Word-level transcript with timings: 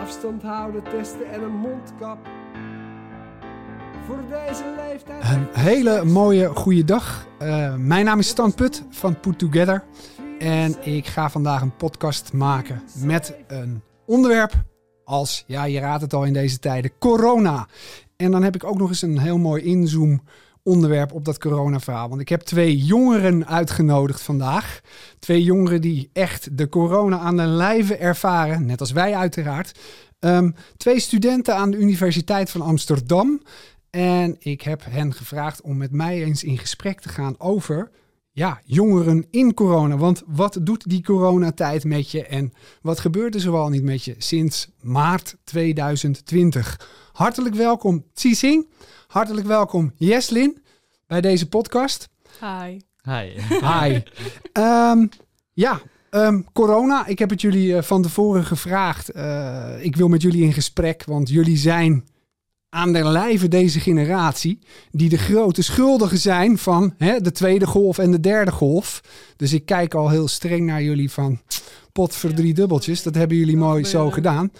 Afstand 0.00 0.42
houden, 0.42 0.82
testen 0.82 1.30
en 1.30 1.42
een 1.42 1.56
mondkap. 1.56 2.18
Voor 4.06 4.18
deze 4.28 4.64
leeftijd. 4.76 5.22
Een 5.22 5.46
hele 5.52 6.04
mooie 6.04 6.48
goede 6.48 6.84
dag. 6.84 7.26
Uh, 7.42 7.74
mijn 7.74 8.04
naam 8.04 8.18
is 8.18 8.28
Stan 8.28 8.54
Put 8.54 8.82
van 8.90 9.20
Put 9.20 9.38
Together. 9.38 9.84
En 10.38 10.76
ik 10.84 11.06
ga 11.06 11.30
vandaag 11.30 11.62
een 11.62 11.76
podcast 11.76 12.32
maken 12.32 12.82
met 13.04 13.34
een 13.46 13.82
onderwerp 14.06 14.52
als, 15.04 15.44
ja, 15.46 15.64
je 15.64 15.80
raadt 15.80 16.02
het 16.02 16.14
al 16.14 16.24
in 16.24 16.32
deze 16.32 16.58
tijden, 16.58 16.90
corona. 16.98 17.66
En 18.16 18.30
dan 18.30 18.42
heb 18.42 18.54
ik 18.54 18.64
ook 18.64 18.78
nog 18.78 18.88
eens 18.88 19.02
een 19.02 19.18
heel 19.18 19.38
mooi 19.38 19.62
inzoom 19.62 20.22
onderwerp 20.70 21.12
op 21.12 21.24
dat 21.24 21.38
corona-verhaal. 21.38 22.08
Want 22.08 22.20
ik 22.20 22.28
heb 22.28 22.40
twee 22.40 22.76
jongeren 22.76 23.46
uitgenodigd 23.46 24.22
vandaag. 24.22 24.80
Twee 25.18 25.42
jongeren 25.42 25.80
die 25.80 26.10
echt 26.12 26.58
de 26.58 26.68
corona 26.68 27.18
aan 27.18 27.36
de 27.36 27.46
lijve 27.46 27.96
ervaren, 27.96 28.66
net 28.66 28.80
als 28.80 28.92
wij 28.92 29.14
uiteraard. 29.14 29.78
Um, 30.20 30.54
twee 30.76 31.00
studenten 31.00 31.56
aan 31.56 31.70
de 31.70 31.76
Universiteit 31.76 32.50
van 32.50 32.60
Amsterdam. 32.60 33.42
En 33.90 34.36
ik 34.38 34.62
heb 34.62 34.84
hen 34.84 35.14
gevraagd 35.14 35.60
om 35.60 35.76
met 35.76 35.92
mij 35.92 36.24
eens 36.24 36.44
in 36.44 36.58
gesprek 36.58 37.00
te 37.00 37.08
gaan 37.08 37.34
over 37.38 37.90
ja, 38.32 38.60
jongeren 38.64 39.26
in 39.30 39.54
corona. 39.54 39.96
Want 39.96 40.22
wat 40.26 40.58
doet 40.62 40.88
die 40.88 41.02
coronatijd 41.02 41.84
met 41.84 42.10
je 42.10 42.26
en 42.26 42.52
wat 42.82 43.00
gebeurt 43.00 43.34
er 43.34 43.40
zoal 43.40 43.68
niet 43.68 43.82
met 43.82 44.04
je 44.04 44.14
sinds 44.18 44.68
maart 44.80 45.36
2020? 45.44 46.88
Hartelijk 47.12 47.54
welkom, 47.54 48.04
Sing. 48.14 48.68
Hartelijk 49.10 49.46
welkom, 49.46 49.92
Jeslin, 49.96 50.62
bij 51.06 51.20
deze 51.20 51.48
podcast. 51.48 52.08
Hi. 52.40 52.78
Hi. 53.02 53.40
Hi. 53.48 54.00
um, 54.52 55.08
ja, 55.64 55.80
um, 56.10 56.46
corona. 56.52 57.06
Ik 57.06 57.18
heb 57.18 57.30
het 57.30 57.40
jullie 57.40 57.68
uh, 57.68 57.82
van 57.82 58.02
tevoren 58.02 58.44
gevraagd. 58.44 59.16
Uh, 59.16 59.84
ik 59.84 59.96
wil 59.96 60.08
met 60.08 60.22
jullie 60.22 60.42
in 60.42 60.52
gesprek, 60.52 61.04
want 61.04 61.28
jullie 61.28 61.56
zijn 61.56 62.04
aan 62.68 62.92
de 62.92 63.04
lijve 63.04 63.48
deze 63.48 63.80
generatie 63.80 64.58
die 64.90 65.08
de 65.08 65.18
grote 65.18 65.62
schuldigen 65.62 66.18
zijn 66.18 66.58
van 66.58 66.94
hè, 66.98 67.20
de 67.20 67.32
tweede 67.32 67.66
golf 67.66 67.98
en 67.98 68.10
de 68.10 68.20
derde 68.20 68.52
golf. 68.52 69.00
Dus 69.36 69.52
ik 69.52 69.64
kijk 69.64 69.94
al 69.94 70.08
heel 70.08 70.28
streng 70.28 70.66
naar 70.66 70.82
jullie 70.82 71.10
van 71.10 71.40
pot 71.92 72.14
voor 72.14 72.32
drie 72.32 72.54
dubbeltjes. 72.54 73.02
Dat 73.02 73.14
hebben 73.14 73.36
jullie 73.36 73.56
mooi 73.56 73.84
zo 73.84 74.10
gedaan. 74.10 74.50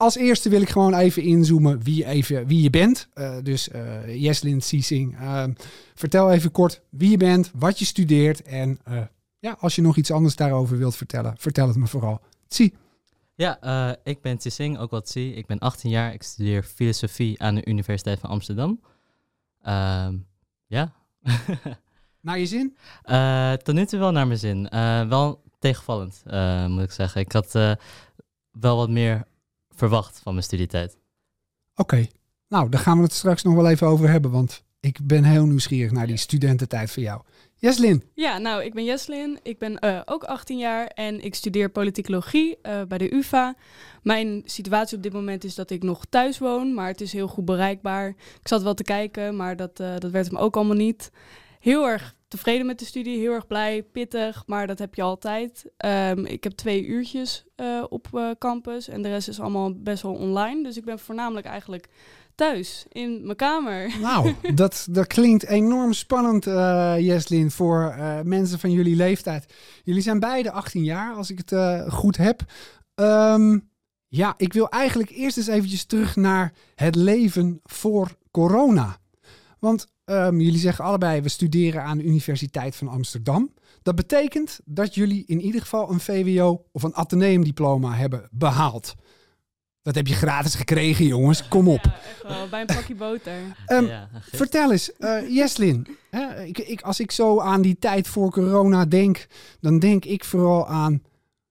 Als 0.00 0.16
eerste 0.16 0.48
wil 0.48 0.60
ik 0.60 0.68
gewoon 0.68 0.94
even 0.94 1.22
inzoomen 1.22 1.82
wie, 1.82 2.04
even, 2.04 2.46
wie 2.46 2.62
je 2.62 2.70
bent. 2.70 3.08
Uh, 3.14 3.36
dus 3.42 3.68
uh, 3.68 4.22
Jeslin 4.22 4.62
Siesing, 4.62 5.20
uh, 5.20 5.44
vertel 5.94 6.30
even 6.30 6.50
kort 6.50 6.82
wie 6.88 7.10
je 7.10 7.16
bent, 7.16 7.50
wat 7.54 7.78
je 7.78 7.84
studeert. 7.84 8.42
En 8.42 8.78
ja, 9.38 9.56
als 9.58 9.74
je 9.74 9.82
nog 9.82 9.96
iets 9.96 10.10
anders 10.10 10.36
daarover 10.36 10.78
wilt 10.78 10.96
vertellen, 10.96 11.34
vertel 11.38 11.68
het 11.68 11.76
me 11.76 11.86
vooral. 11.86 12.20
Zie. 12.48 12.74
Ja, 13.34 13.96
ik 14.04 14.20
ben 14.22 14.38
Tsing, 14.38 14.78
ook 14.78 14.90
wat 14.90 15.08
zie. 15.08 15.34
Ik 15.34 15.46
ben 15.46 15.58
18 15.58 15.90
jaar, 15.90 16.12
ik 16.12 16.22
studeer 16.22 16.62
filosofie 16.62 17.42
aan 17.42 17.54
de 17.54 17.66
Universiteit 17.66 18.18
van 18.20 18.30
Amsterdam. 18.30 18.80
Ehm, 19.62 20.16
ja. 20.66 20.92
naar 22.20 22.38
je 22.38 22.46
zin? 22.46 22.76
tot 23.62 23.74
nu 23.74 23.84
toe 23.84 23.98
wel 23.98 24.12
naar 24.12 24.26
mijn 24.26 24.38
zin. 24.38 24.68
wel 25.08 25.42
tegenvallend, 25.58 26.22
moet 26.68 26.82
ik 26.82 26.90
zeggen. 26.90 27.20
Ik 27.20 27.32
had 27.32 27.52
wel 28.50 28.76
wat 28.76 28.90
meer 28.90 29.28
verwacht 29.80 30.20
van 30.22 30.32
mijn 30.32 30.44
studietijd. 30.44 30.96
Oké, 31.74 32.06
nou, 32.48 32.68
daar 32.68 32.80
gaan 32.80 32.96
we 32.96 33.02
het 33.02 33.12
straks 33.12 33.42
nog 33.42 33.54
wel 33.54 33.68
even 33.68 33.86
over 33.86 34.10
hebben, 34.10 34.30
want 34.30 34.64
ik 34.80 34.98
ben 35.02 35.24
heel 35.24 35.46
nieuwsgierig 35.46 35.90
naar 35.90 36.06
die 36.06 36.16
studententijd 36.16 36.90
voor 36.90 37.02
jou. 37.02 37.22
Jeslin. 37.56 38.02
Ja, 38.14 38.38
nou, 38.38 38.64
ik 38.64 38.74
ben 38.74 38.84
Jeslin. 38.84 39.38
Ik 39.42 39.58
ben 39.58 39.84
uh, 39.84 40.00
ook 40.04 40.24
18 40.24 40.58
jaar 40.58 40.86
en 40.86 41.20
ik 41.20 41.34
studeer 41.34 41.68
politicologie 41.68 42.58
uh, 42.62 42.82
bij 42.82 42.98
de 42.98 43.14
UvA. 43.14 43.54
Mijn 44.02 44.42
situatie 44.44 44.96
op 44.96 45.02
dit 45.02 45.12
moment 45.12 45.44
is 45.44 45.54
dat 45.54 45.70
ik 45.70 45.82
nog 45.82 46.04
thuis 46.08 46.38
woon, 46.38 46.74
maar 46.74 46.86
het 46.86 47.00
is 47.00 47.12
heel 47.12 47.28
goed 47.28 47.44
bereikbaar. 47.44 48.08
Ik 48.40 48.48
zat 48.48 48.62
wel 48.62 48.74
te 48.74 48.82
kijken, 48.82 49.36
maar 49.36 49.56
dat, 49.56 49.80
uh, 49.80 49.96
dat 49.98 50.10
werd 50.10 50.26
hem 50.26 50.36
ook 50.36 50.56
allemaal 50.56 50.76
niet. 50.76 51.10
Heel 51.60 51.86
erg 51.88 52.14
tevreden 52.30 52.66
met 52.66 52.78
de 52.78 52.84
studie, 52.84 53.18
heel 53.18 53.32
erg 53.32 53.46
blij, 53.46 53.82
pittig, 53.82 54.42
maar 54.46 54.66
dat 54.66 54.78
heb 54.78 54.94
je 54.94 55.02
altijd. 55.02 55.64
Um, 55.84 56.26
ik 56.26 56.44
heb 56.44 56.52
twee 56.52 56.86
uurtjes 56.86 57.44
uh, 57.56 57.84
op 57.88 58.08
uh, 58.14 58.30
campus 58.38 58.88
en 58.88 59.02
de 59.02 59.08
rest 59.08 59.28
is 59.28 59.40
allemaal 59.40 59.74
best 59.74 60.02
wel 60.02 60.14
online. 60.14 60.62
Dus 60.62 60.76
ik 60.76 60.84
ben 60.84 60.98
voornamelijk 60.98 61.46
eigenlijk 61.46 61.88
thuis 62.34 62.86
in 62.88 63.20
mijn 63.24 63.36
kamer. 63.36 63.98
Nou, 64.00 64.34
dat, 64.54 64.86
dat 64.90 65.06
klinkt 65.06 65.46
enorm 65.46 65.92
spannend, 65.92 66.46
uh, 66.46 66.94
Jeslin, 66.98 67.50
voor 67.50 67.94
mensen 68.24 68.58
van 68.58 68.70
jullie 68.70 68.96
leeftijd. 68.96 69.54
Jullie 69.84 70.02
zijn 70.02 70.20
beide 70.20 70.50
18 70.50 70.84
jaar, 70.84 71.14
als 71.14 71.30
ik 71.30 71.40
het 71.44 71.82
goed 71.92 72.16
heb. 72.16 72.40
Um, 72.94 73.70
ja, 74.08 74.34
ik 74.36 74.52
wil 74.52 74.68
eigenlijk 74.68 75.10
eerst 75.10 75.36
eens 75.36 75.46
eventjes 75.46 75.84
terug 75.84 76.16
naar 76.16 76.52
het 76.74 76.94
leven 76.94 77.60
voor 77.62 78.16
corona. 78.30 78.98
Want 79.58 79.86
Um, 80.10 80.40
jullie 80.40 80.58
zeggen 80.58 80.84
allebei, 80.84 81.20
we 81.20 81.28
studeren 81.28 81.82
aan 81.82 81.98
de 81.98 82.04
Universiteit 82.04 82.76
van 82.76 82.88
Amsterdam. 82.88 83.54
Dat 83.82 83.94
betekent 83.94 84.60
dat 84.64 84.94
jullie 84.94 85.24
in 85.26 85.40
ieder 85.40 85.60
geval 85.60 85.90
een 85.90 86.00
VWO 86.00 86.64
of 86.72 86.82
een 86.82 86.94
ateneumdiploma 86.94 87.94
hebben 87.94 88.28
behaald. 88.30 88.94
Dat 89.82 89.94
heb 89.94 90.06
je 90.06 90.14
gratis 90.14 90.54
gekregen, 90.54 91.06
jongens. 91.06 91.48
Kom 91.48 91.68
op. 91.68 91.84
Ja, 91.84 91.92
echt 91.92 92.22
wel. 92.22 92.48
Bij 92.48 92.60
een 92.60 92.66
pakje 92.66 92.94
boter. 92.94 93.38
Um, 93.66 93.86
ja, 93.96 94.08
vertel 94.32 94.72
eens, 94.72 94.90
uh, 94.98 95.28
Jeslin. 95.28 95.86
Hè, 96.10 96.42
ik, 96.44 96.58
ik, 96.58 96.82
als 96.82 97.00
ik 97.00 97.10
zo 97.10 97.40
aan 97.40 97.62
die 97.62 97.78
tijd 97.78 98.08
voor 98.08 98.30
corona 98.30 98.84
denk, 98.84 99.26
dan 99.60 99.78
denk 99.78 100.04
ik 100.04 100.24
vooral 100.24 100.68
aan 100.68 101.02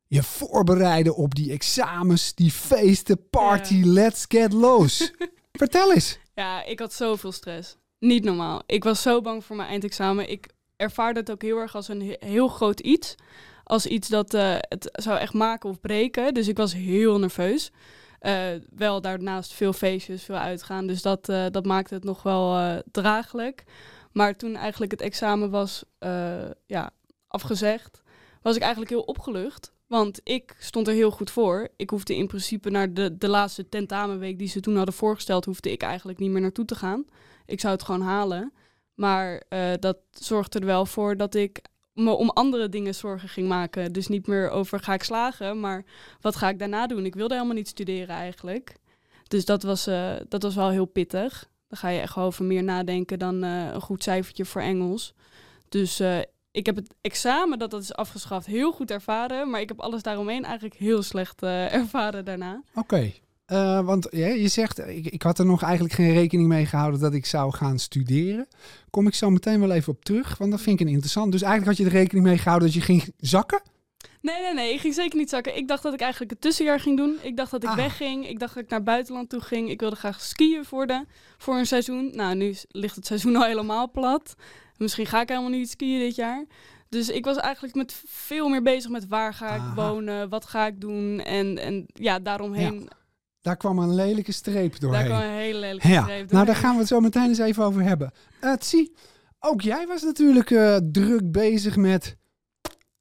je 0.08 0.24
voorbereiden 0.24 1.16
op 1.16 1.36
die 1.36 1.52
examens, 1.52 2.36
die 2.36 2.52
feesten, 2.52 3.30
party, 3.30 3.76
ja. 3.76 3.86
let's 3.86 4.26
get 4.28 4.54
los. 4.54 5.14
Vertel 5.52 5.94
eens. 5.94 6.20
Ja, 6.34 6.64
ik 6.64 6.80
had 6.80 6.94
zoveel 6.94 7.32
stress. 7.32 7.78
Niet 8.00 8.24
normaal. 8.24 8.62
Ik 8.66 8.84
was 8.84 9.02
zo 9.02 9.22
bang 9.22 9.46
voor 9.46 9.56
mijn 9.56 9.70
eindexamen. 9.70 10.30
Ik 10.30 10.50
ervaarde 10.76 11.20
het 11.20 11.32
ook 11.32 11.42
heel 11.42 11.58
erg 11.58 11.76
als 11.76 11.88
een 11.88 12.18
heel 12.20 12.48
groot 12.48 12.80
iets. 12.80 13.16
Als 13.64 13.86
iets 13.86 14.08
dat 14.08 14.34
uh, 14.34 14.56
het 14.60 14.90
zou 14.92 15.18
echt 15.18 15.34
maken 15.34 15.70
of 15.70 15.80
breken. 15.80 16.34
Dus 16.34 16.48
ik 16.48 16.58
was 16.58 16.74
heel 16.74 17.20
nerveus. 17.20 17.72
Uh, 18.22 18.48
wel 18.76 19.02
daarnaast 19.02 19.54
veel 19.54 19.74
feestjes, 19.74 20.24
veel 20.24 20.36
uitgaan. 20.36 20.88
Dus 20.88 21.02
dat, 21.02 21.30
uh, 21.30 21.46
dat 21.52 21.66
maakte 21.66 21.94
het 21.94 22.04
nog 22.04 22.24
wel 22.24 22.82
draaglijk. 22.92 23.64
Maar 24.12 24.36
toen 24.36 24.56
eigenlijk 24.56 24.92
het 24.92 25.02
examen 25.02 25.50
was 25.50 25.84
ja, 26.66 26.92
afgezegd, 27.28 28.02
was 28.42 28.56
ik 28.56 28.62
eigenlijk 28.62 28.92
heel 28.92 29.02
opgelucht. 29.02 29.72
Want 29.90 30.20
ik 30.24 30.56
stond 30.60 30.88
er 30.88 30.94
heel 30.94 31.12
goed 31.12 31.32
voor. 31.32 31.70
Ik 31.76 31.90
hoefde 31.90 32.16
in 32.16 32.28
principe 32.28 32.70
naar 32.70 32.94
de, 32.94 33.18
de 33.18 33.28
laatste 33.28 33.70
tentamenweek 33.70 34.38
die 34.38 34.48
ze 34.48 34.60
toen 34.60 34.76
hadden 34.76 34.94
voorgesteld, 34.94 35.46
hoefde 35.46 35.72
ik 35.72 35.82
eigenlijk 35.82 36.20
niet 36.20 36.32
meer 36.32 36.42
naartoe 36.42 36.66
te 36.66 36.76
gaan. 36.76 37.06
Ik 37.46 37.60
zou 37.60 37.74
het 37.74 37.84
gewoon 37.84 38.02
halen. 38.02 38.54
Maar 38.94 39.44
uh, 39.50 39.72
dat 39.80 39.98
zorgde 40.12 40.60
er 40.60 40.66
wel 40.66 40.86
voor 40.86 41.18
dat 41.18 41.36
ik 41.36 41.62
me 41.94 42.12
om 42.12 42.30
andere 42.30 42.70
dingen 42.70 42.96
zorgen 42.96 43.30
ging 43.30 43.48
maken. 43.48 43.94
Dus 43.94 44.08
niet 44.08 44.28
meer 44.28 44.50
over 44.50 44.80
ga 44.80 44.94
ik 44.94 45.04
slagen, 45.04 45.60
maar 45.60 45.86
wat 46.22 46.36
ga 46.36 46.50
ik 46.50 46.60
daarna 46.60 46.88
doen? 46.88 47.06
Ik 47.06 47.16
wilde 47.16 47.34
helemaal 47.34 47.56
niet 47.56 47.68
studeren 47.68 48.16
eigenlijk. 48.16 48.76
Dus 49.28 49.46
dat 49.46 49.64
was, 49.64 49.88
uh, 49.88 50.16
dat 50.28 50.44
was 50.44 50.56
wel 50.56 50.70
heel 50.70 50.86
pittig. 50.86 51.50
Dan 51.68 51.78
ga 51.78 51.90
je 51.90 52.00
echt 52.00 52.18
over 52.18 52.46
meer 52.46 52.64
nadenken 52.64 53.20
dan 53.20 53.44
uh, 53.44 53.74
een 53.74 53.82
goed 53.82 54.04
cijfertje 54.04 54.46
voor 54.46 54.62
Engels. 54.62 55.14
Dus 55.70 56.02
ik 56.52 56.66
heb 56.66 56.76
het 56.76 56.94
examen 57.02 57.60
dat 57.60 57.72
dat 57.72 57.82
is 57.82 57.94
afgeschaft 57.94 58.46
heel 58.46 58.72
goed 58.72 58.92
ervaren, 58.92 59.50
maar 59.50 59.62
ik 59.62 59.70
heb 59.70 59.80
alles 59.80 60.02
daaromheen 60.02 60.44
eigenlijk 60.44 60.76
heel 60.76 61.04
slecht 61.04 61.44
ervaren 61.44 62.26
daarna. 62.26 62.62
Oké. 62.70 62.80
Okay. 62.80 63.22
Uh, 63.52 63.86
want 63.86 64.08
ja, 64.12 64.28
je 64.28 64.48
zegt, 64.48 64.88
ik, 64.88 65.06
ik 65.06 65.22
had 65.22 65.40
er 65.40 65.46
nog 65.46 65.64
eigenlijk 65.64 65.94
geen 65.94 66.14
rekening 66.14 66.48
mee 66.48 66.66
gehouden 66.66 67.00
dat 67.00 67.14
ik 67.14 67.26
zou 67.26 67.54
gaan 67.54 67.80
studeren. 67.80 68.48
Kom 68.90 69.08
ik 69.08 69.14
zo 69.14 69.30
meteen 69.30 69.60
wel 69.60 69.72
even 69.72 69.94
op 69.94 70.06
terug, 70.06 70.38
want 70.38 70.52
dat 70.52 70.62
vind 70.62 70.80
ik 70.80 70.86
een 70.86 70.92
interessant. 70.92 71.32
Dus 71.32 71.42
eigenlijk 71.42 71.78
had 71.78 71.88
je 71.88 71.94
er 71.94 72.00
rekening 72.00 72.26
mee 72.26 72.38
gehouden 72.38 72.68
dat 72.68 72.78
je 72.78 72.84
ging 72.84 73.14
zakken? 73.18 73.62
Nee, 74.22 74.42
nee, 74.42 74.54
nee. 74.54 74.74
Ik 74.74 74.80
ging 74.80 74.94
zeker 74.94 75.18
niet 75.18 75.30
zakken. 75.30 75.58
Ik 75.58 75.68
dacht 75.68 75.84
dat 75.84 75.94
ik 75.94 76.00
eigenlijk 76.00 76.32
het 76.32 76.42
tussenjaar 76.42 76.80
ging 76.80 76.98
doen. 76.98 77.18
Ik 77.22 77.38
dacht 77.38 77.52
dat 77.52 77.64
ik 77.64 77.70
ah. 77.70 77.76
wegging. 77.76 78.28
Ik 78.28 78.40
dacht 78.40 78.54
dat 78.54 78.64
ik 78.64 78.70
naar 78.70 78.84
buitenland 78.84 79.30
toe 79.30 79.42
ging. 79.42 79.70
Ik 79.70 79.80
wilde 79.80 79.96
graag 79.96 80.22
skiën 80.22 80.66
voor, 80.66 80.88
de, 80.88 81.06
voor 81.38 81.58
een 81.58 81.66
seizoen. 81.66 82.12
Nou, 82.16 82.36
nu 82.36 82.56
ligt 82.70 82.96
het 82.96 83.06
seizoen 83.06 83.36
al 83.36 83.44
helemaal 83.46 83.92
plat. 83.92 84.36
Misschien 84.80 85.06
ga 85.06 85.22
ik 85.22 85.30
helemaal 85.30 85.50
niet 85.50 85.70
skiën 85.70 86.00
dit 86.00 86.16
jaar. 86.16 86.46
Dus 86.90 87.10
ik 87.10 87.26
was 87.26 87.38
eigenlijk 87.38 87.76
met 87.76 88.02
veel 88.06 88.50
meer 88.50 88.62
bezig 88.62 88.92
met 88.92 89.08
waar 89.08 89.34
ga 89.34 89.56
ik 89.56 89.76
wonen, 89.76 90.30
wat 90.30 90.46
ga 90.46 90.68
ik 90.68 90.82
doen. 90.82 91.20
En, 91.20 91.58
en 91.58 91.86
ja, 91.94 92.20
daaromheen 92.20 92.80
ja. 92.80 92.98
Daar 93.42 93.58
kwam 93.58 93.80
een 93.80 93.96
lelijke 93.96 94.32
streep 94.32 94.80
doorheen. 94.80 95.08
Daar 95.08 95.18
kwam 95.18 95.30
een 95.30 95.36
hele 95.36 95.60
lelijke 95.60 95.88
ja. 95.88 96.02
streep 96.02 96.08
doorheen. 96.08 96.28
Nou, 96.34 96.46
daar 96.46 96.56
gaan 96.56 96.74
we 96.74 96.80
het 96.80 96.88
zo 96.88 97.00
meteen 97.00 97.28
eens 97.28 97.38
even 97.38 97.64
over 97.64 97.82
hebben. 97.82 98.12
Tsie, 98.58 98.96
ook 99.40 99.62
jij 99.62 99.88
was 99.88 100.02
natuurlijk 100.02 100.50
uh, 100.50 100.78
druk 100.92 101.32
bezig 101.32 101.76
met... 101.76 102.18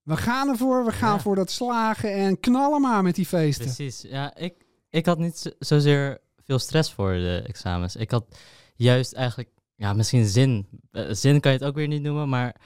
We 0.02 0.16
gaan 0.16 0.48
ervoor, 0.48 0.84
we 0.84 0.92
gaan 0.92 1.14
ja. 1.14 1.20
voor 1.20 1.34
dat 1.34 1.50
slagen 1.50 2.12
en 2.12 2.40
knallen 2.40 2.80
maar 2.80 3.02
met 3.02 3.14
die 3.14 3.26
feesten. 3.26 3.64
Precies, 3.64 4.02
ja. 4.02 4.36
Ik, 4.36 4.54
ik 4.90 5.06
had 5.06 5.18
niet 5.18 5.54
zozeer 5.58 6.18
veel 6.44 6.58
stress 6.58 6.92
voor 6.92 7.12
de 7.12 7.44
examens. 7.46 7.96
Ik 7.96 8.10
had 8.10 8.24
juist 8.74 9.12
eigenlijk, 9.12 9.48
ja, 9.78 9.92
misschien 9.92 10.26
zin. 10.26 10.66
Uh, 10.92 11.06
zin 11.10 11.40
kan 11.40 11.52
je 11.52 11.58
het 11.58 11.66
ook 11.66 11.74
weer 11.74 11.88
niet 11.88 12.02
noemen, 12.02 12.28
maar 12.28 12.56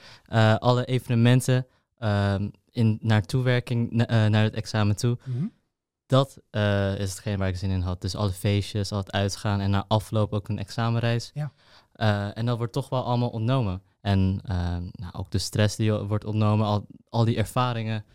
alle 0.59 0.85
evenementen 0.85 1.67
in, 2.69 2.97
naar 3.01 3.21
toewerking, 3.21 3.91
naar 4.07 4.43
het 4.43 4.53
examen 4.53 4.95
toe... 4.95 5.17
Mm 5.25 5.33
-hmm 5.33 5.51
dat 6.13 6.37
eh, 6.49 6.99
is 6.99 7.09
hetgeen 7.09 7.37
waar 7.37 7.47
ik 7.47 7.57
zin 7.57 7.69
in 7.69 7.81
had. 7.81 8.01
Dus 8.01 8.15
alle 8.15 8.31
feestjes, 8.31 8.91
al 8.91 8.97
het 8.97 9.11
uitgaan 9.11 9.59
en 9.59 9.69
na 9.69 9.85
afloop 9.87 10.33
ook 10.33 10.47
een 10.47 10.59
examenreis. 10.59 11.31
Ja. 11.33 11.51
Eh, 11.93 12.37
en 12.37 12.45
dat 12.45 12.57
wordt 12.57 12.73
toch 12.73 12.89
wel 12.89 13.03
allemaal 13.03 13.29
ontnomen. 13.29 13.81
En 14.01 14.39
eh, 14.43 14.77
nou, 14.91 15.13
ook 15.13 15.31
de 15.31 15.37
stress 15.37 15.75
die 15.75 15.93
wordt 15.93 16.25
ontnomen, 16.25 16.65
al, 16.65 16.85
al 17.09 17.25
die 17.25 17.37
ervaringen 17.37 18.05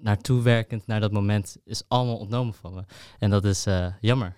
naartoe 0.00 0.42
werkend 0.42 0.86
naar 0.86 1.00
dat 1.00 1.12
moment, 1.12 1.56
is 1.64 1.82
allemaal 1.88 2.18
ontnomen 2.18 2.54
van 2.54 2.74
me. 2.74 2.84
En 3.18 3.30
dat 3.30 3.44
is 3.44 3.66
jammer. 4.00 4.34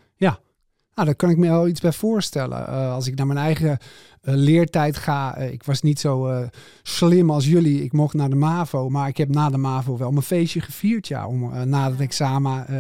Nou, 0.95 1.07
daar 1.07 1.15
kan 1.15 1.31
ik 1.31 1.37
me 1.37 1.49
wel 1.49 1.69
iets 1.69 1.81
bij 1.81 1.93
voorstellen. 1.93 2.67
als 2.67 3.07
ik 3.07 3.15
naar 3.17 3.27
mijn 3.27 3.39
eigen 3.39 3.79
leertijd 4.21 4.97
ga, 4.97 5.37
ik 5.37 5.63
was 5.63 5.83
niet 5.83 6.01
zo 6.01 6.49
slim 6.83 7.31
als 7.31 7.47
jullie. 7.47 7.85
Ik 7.85 7.93
mocht 7.93 8.15
naar 8.15 8.31
de 8.31 8.37
MAVO, 8.37 8.89
maar 8.89 9.09
ik 9.09 9.17
heb 9.17 9.29
na 9.29 9.51
de 9.51 9.57
MAVO 9.57 9.97
wel 9.97 10.11
mijn 10.11 10.23
feestje 10.23 10.61
gevierd. 10.61 11.09
Ja, 11.09 11.27
om 11.27 11.69
na 11.69 11.91
het 11.91 12.01
examen 12.01 12.75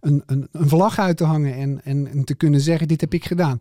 een, 0.00 0.22
een, 0.26 0.48
een 0.52 0.68
vlag 0.68 0.98
uit 0.98 1.16
te 1.16 1.24
hangen 1.24 1.54
en, 1.54 1.80
en, 1.84 2.08
en 2.08 2.24
te 2.24 2.34
kunnen 2.34 2.60
zeggen, 2.60 2.88
dit 2.88 3.00
heb 3.00 3.14
ik 3.14 3.24
gedaan. 3.24 3.60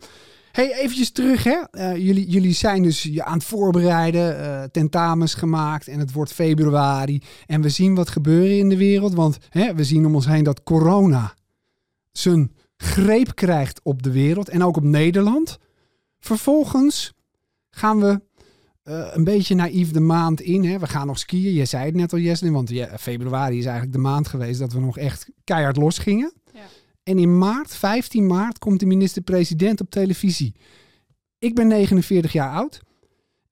Hey, 0.52 0.74
eventjes 0.74 1.12
terug. 1.12 1.44
Hè? 1.44 1.90
Jullie, 1.92 2.30
jullie 2.30 2.54
zijn 2.54 2.84
dus 2.84 3.04
je 3.04 3.24
aan 3.24 3.38
het 3.38 3.44
voorbereiden, 3.44 4.72
tentamens 4.72 5.34
gemaakt 5.34 5.88
en 5.88 6.00
het 6.00 6.12
wordt 6.12 6.34
februari. 6.34 7.22
En 7.46 7.62
we 7.62 7.70
zien 7.70 7.96
wat 7.96 8.10
gebeuren 8.10 8.58
in 8.58 8.70
de 8.70 8.78
wereld, 8.78 9.14
want 9.14 9.38
hè, 9.50 9.76
we 9.76 9.84
zien 9.84 10.06
om 10.06 10.16
ons 10.16 10.28
heen 10.28 10.44
dat 10.44 10.64
corona 10.64 11.34
zijn 12.12 12.52
greep 12.78 13.36
krijgt 13.36 13.80
op 13.84 14.04
de 14.04 14.12
wereld 14.12 14.50
en 14.50 14.64
ook 14.64 14.78
op 14.78 14.84
Nederland. 14.84 15.58
Vervolgens 16.20 17.14
gaan 17.70 18.00
we 18.00 18.22
uh, 18.84 19.08
een 19.14 19.24
beetje 19.24 19.56
naïef 19.56 19.92
de 19.92 20.00
maand 20.00 20.42
in. 20.42 20.66
Hè? 20.66 20.80
We 20.80 20.88
gaan 20.88 21.08
nog 21.08 21.20
skiën. 21.20 21.54
Je 21.54 21.66
zei 21.66 21.86
het 21.86 21.96
net 21.96 22.14
al, 22.14 22.20
Jesslyn, 22.20 22.54
want 22.54 22.70
ja, 22.70 22.98
februari 22.98 23.58
is 23.58 23.66
eigenlijk 23.66 23.96
de 23.96 24.02
maand 24.02 24.28
geweest 24.28 24.60
dat 24.60 24.74
we 24.74 24.80
nog 24.80 24.98
echt 24.98 25.30
keihard 25.44 25.78
los 25.78 25.98
gingen. 25.98 26.34
En 27.04 27.18
in 27.20 27.38
maart, 27.38 27.76
15 27.76 28.28
maart, 28.28 28.60
komt 28.60 28.80
de 28.80 28.86
minister-president 28.86 29.82
op 29.82 29.90
televisie. 29.90 30.56
Ik 31.40 31.56
ben 31.56 31.68
49 31.68 32.32
jaar 32.32 32.52
oud. 32.52 32.82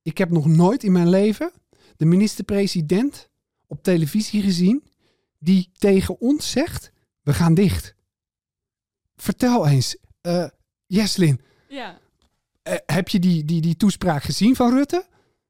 Ik 0.01 0.17
heb 0.17 0.29
nog 0.29 0.45
nooit 0.45 0.83
in 0.83 0.91
mijn 0.91 1.09
leven 1.09 1.51
de 1.97 2.05
minister-president 2.05 3.29
op 3.67 3.83
televisie 3.83 4.41
gezien 4.41 4.83
die 5.39 5.69
tegen 5.73 6.19
ons 6.19 6.51
zegt: 6.51 6.91
we 7.21 7.33
gaan 7.33 7.53
dicht. 7.53 7.95
Vertel 9.23 9.67
eens, 9.67 9.97
uh, 10.21 10.47
Jeslin. 10.85 11.41
Ja. 11.67 11.97
Uh, 12.67 12.73
heb 12.85 13.09
je 13.09 13.19
die, 13.19 13.45
die, 13.45 13.61
die 13.61 13.77
toespraak 13.77 14.23
gezien 14.23 14.55
van 14.55 14.73
Rutte? 14.73 15.05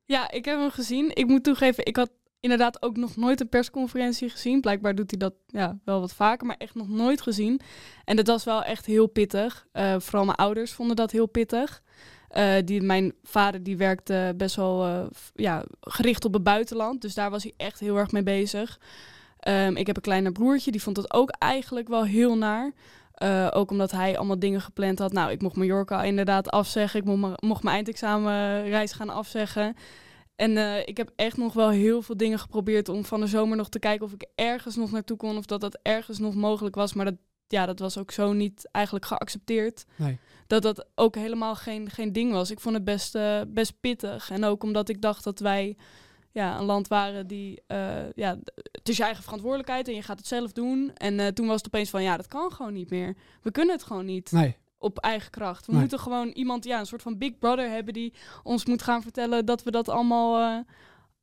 Ja, 0.06 0.31
ik 0.31 0.46
heb 0.46 0.60
hem 0.60 0.72
gezien. 0.72 1.16
Ik 1.16 1.28
moet 1.28 1.44
toegeven, 1.44 1.86
ik 1.86 1.96
had 1.96 2.12
inderdaad 2.40 2.81
ook 2.81 2.98
nog 2.98 3.16
nooit 3.16 3.42
een 3.42 3.50
persconferentie 3.50 4.30
gezien. 4.30 4.62
Blijkbaar 4.62 4.96
doet 4.96 5.10
hij 5.10 5.20
dat 5.20 5.34
ja, 5.48 5.80
wel 5.86 6.00
wat 6.00 6.14
vaker, 6.14 6.48
maar 6.48 6.56
echt 6.58 6.75
nog 6.75 6.90
nooit 6.90 7.22
gezien. 7.22 7.60
En 8.06 8.16
dat 8.16 8.28
was 8.28 8.44
wel 8.44 8.64
echt 8.64 8.86
heel 8.86 9.08
pittig. 9.08 9.68
Uh, 9.74 9.96
vooral 10.00 10.26
mijn 10.26 10.38
ouders 10.38 10.72
vonden 10.72 10.96
dat 10.96 11.12
heel 11.12 11.28
pittig. 11.28 11.81
Uh, 12.38 12.56
die, 12.66 12.81
mijn 12.81 13.14
vader 13.24 13.64
die 13.64 13.78
werkte 13.78 14.34
best 14.38 14.56
wel 14.56 14.88
uh, 14.88 15.06
ja, 15.34 15.64
gericht 15.80 16.26
op 16.26 16.34
het 16.34 16.44
buitenland. 16.44 17.02
Dus 17.02 17.14
daar 17.14 17.30
was 17.30 17.44
hij 17.44 17.54
echt 17.58 17.80
heel 17.80 17.98
erg 17.98 18.12
mee 18.12 18.24
bezig. 18.24 18.80
Um, 19.48 19.76
ik 19.76 19.88
heb 19.88 19.96
een 19.96 20.02
kleiner 20.02 20.31
broertje, 20.31 20.72
die 20.72 20.81
vond 20.81 20.98
het 20.98 21.14
ook 21.14 21.30
eigenlijk 21.30 21.88
wel 21.88 22.06
heel 22.06 22.38
naar. 22.38 22.74
Uh, 23.24 23.48
ook 23.51 23.71
omdat 23.71 23.92
hij 23.92 24.18
allemaal 24.18 24.39
dingen 24.39 24.62
gepland 24.62 25.00
had. 25.00 25.13
Nou, 25.13 25.31
ik 25.31 25.42
mocht 25.42 25.56
Mallorca 25.56 26.04
inderdaad 26.04 26.50
afzeggen. 26.50 27.00
Ik 27.00 27.06
mocht, 27.06 27.42
mocht 27.42 27.63
mijn 27.63 27.75
eindexamenreis 27.75 28.92
gaan 28.92 29.10
afzeggen. 29.10 29.75
En 30.36 30.51
uh, 30.51 30.88
ik 30.88 30.98
heb 30.98 31.12
echt 31.15 31.38
nog 31.38 31.54
wel 31.54 31.69
heel 31.69 32.01
veel 32.01 32.18
dingen 32.18 32.39
geprobeerd 32.39 32.89
om 32.89 33.06
van 33.06 33.19
de 33.19 33.27
zomer 33.27 33.57
nog 33.57 33.69
te 33.69 33.80
kijken 33.80 34.06
of 34.06 34.13
ik 34.13 34.25
ergens 34.36 34.75
nog 34.75 34.92
naartoe 34.92 35.18
kon 35.18 35.38
of 35.38 35.45
dat 35.45 35.62
dat 35.62 35.80
ergens 35.81 36.19
nog 36.19 36.36
mogelijk 36.36 36.75
was. 36.75 36.94
Maar 36.94 37.06
dat, 37.06 37.18
ja, 37.48 37.65
dat 37.65 37.80
was 37.80 37.98
ook 37.98 38.12
zo 38.12 38.33
niet 38.33 38.69
eigenlijk 38.71 39.06
geaccepteerd. 39.06 39.86
Nee. 39.95 40.19
Dat 40.48 40.62
dat 40.62 40.88
ook 40.95 41.16
helemaal 41.16 41.56
geen, 41.56 41.89
geen 41.89 42.13
ding 42.13 42.31
was. 42.31 42.51
Ik 42.51 42.59
vond 42.59 42.75
het 42.75 42.83
best, 42.83 43.16
uh, 43.16 43.42
best 43.48 43.80
pittig. 43.80 44.30
En 44.30 44.44
ook 44.44 44.63
omdat 44.63 44.89
ik 44.89 45.01
dacht 45.01 45.24
dat 45.24 45.39
wij 45.39 45.77
ja, 46.33 46.57
een 46.59 46.65
land 46.65 46.88
waren 46.88 47.27
die, 47.27 47.62
uh, 47.68 48.12
ja, 48.12 48.38
het 48.71 48.89
is 48.89 48.97
je 48.97 49.03
eigen 49.03 49.24
verantwoordelijkheid 49.24 49.88
en 49.88 49.95
je 49.95 50.01
gaat 50.01 50.18
het 50.18 50.27
zelf 50.27 50.51
doen. 50.51 50.91
En 50.95 51.33
toen 51.33 51.47
was 51.47 51.57
het 51.57 51.65
opeens 51.65 51.89
van, 51.89 52.03
ja, 52.03 52.18
dat 52.18 52.27
kan 52.27 52.51
gewoon 52.51 52.74
niet 52.74 52.89
meer. 52.89 53.15
We 53.41 53.51
kunnen 53.51 53.75
het 53.75 53.83
gewoon 53.83 54.06
niet. 54.06 54.31
Nee 54.31 54.57
op 54.83 55.00
eigen 55.00 55.31
kracht. 55.31 55.65
We 55.65 55.71
Nee. 55.71 55.81
moeten 55.81 56.00
gewoon 56.00 56.27
iemand, 56.27 56.63
ja, 56.63 56.80
een 56.80 56.85
soort 56.85 57.01
van 57.01 57.18
big 57.18 57.38
brother 57.39 57.69
hebben 57.69 57.94
die 57.94 58.13
ons 58.44 58.65
moet 58.65 58.81
gaan 58.81 59.01
vertellen 59.01 59.45
dat 59.45 59.63
we 59.63 59.71
dat 59.71 59.89
allemaal, 59.89 60.39
eh, 60.39 60.59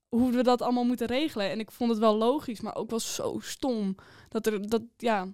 hoe 0.09 0.31
we 0.31 0.43
dat 0.43 0.63
allemaal 0.63 0.85
moeten 0.85 1.07
regelen. 1.07 1.51
En 1.51 1.61
ik 1.61 1.71
vond 1.71 1.91
het 1.91 1.99
wel 1.99 2.17
logisch, 2.17 2.61
maar 2.61 2.75
ook 2.75 2.91
wel 2.91 3.01
zo 3.01 3.39
stom 3.43 3.95
dat 4.29 4.47
er, 4.47 4.69
dat, 4.69 4.83
ja, 4.97 5.29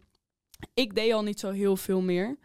ik 0.74 0.94
deed 0.94 1.12
al 1.12 1.22
niet 1.22 1.40
zo 1.40 1.50
heel 1.50 1.76
veel 1.76 2.00
meer. 2.00 2.38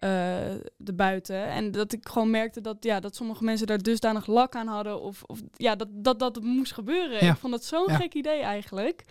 Eh 0.00 0.54
de 0.76 0.92
buiten. 0.94 1.46
En 1.46 1.70
dat 1.70 1.92
ik 1.92 2.08
gewoon 2.08 2.30
merkte 2.30 2.60
dat, 2.60 2.76
ja, 2.80 3.00
dat 3.00 3.16
sommige 3.16 3.44
mensen 3.44 3.66
daar 3.66 3.82
dusdanig 3.82 4.26
lak 4.26 4.54
aan 4.54 4.66
hadden. 4.66 5.00
Of, 5.00 5.22
of 5.26 5.42
ja, 5.56 5.76
dat, 5.76 5.88
dat 5.92 6.18
dat 6.18 6.42
moest 6.42 6.72
gebeuren. 6.72 7.24
Ja. 7.24 7.32
Ik 7.32 7.38
vond 7.38 7.52
dat 7.52 7.64
zo'n 7.64 7.84
Ja. 7.88 7.96
gek 7.96 8.14
idee 8.14 8.40
eigenlijk. 8.42 9.04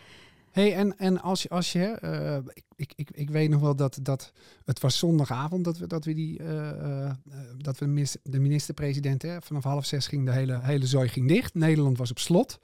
Hey, 0.52 0.76
en, 0.76 0.98
en 0.98 1.22
als 1.22 1.42
je, 1.44 1.50
als 1.50 1.72
je 1.72 1.84
eh, 1.86 2.38
ik, 2.54 2.64
ik, 2.76 2.92
ik, 2.96 3.10
ik 3.12 3.30
weet 3.30 3.50
nog 3.50 3.62
wel 3.62 3.76
dat, 3.76 4.00
dat 4.02 4.32
het 4.66 4.80
was 4.80 4.98
zondagavond 4.98 5.64
dat 5.64 5.78
we, 5.78 5.88
dat 5.88 6.06
we 6.06 6.14
die, 6.14 6.40
eh, 6.44 7.12
dat 7.58 7.78
we 7.78 7.86
mis- 7.86 8.18
de 8.24 8.40
minister-president, 8.40 9.22
hè, 9.22 9.42
vanaf 9.42 9.64
half 9.64 9.86
zes 9.86 10.08
ging 10.08 10.26
de 10.26 10.32
hele, 10.32 10.60
hele 10.62 10.86
zooi 10.86 11.08
ging 11.08 11.28
dicht. 11.28 11.54
Nederland 11.54 11.98
was 11.98 12.10
op 12.10 12.20
slot. 12.20 12.60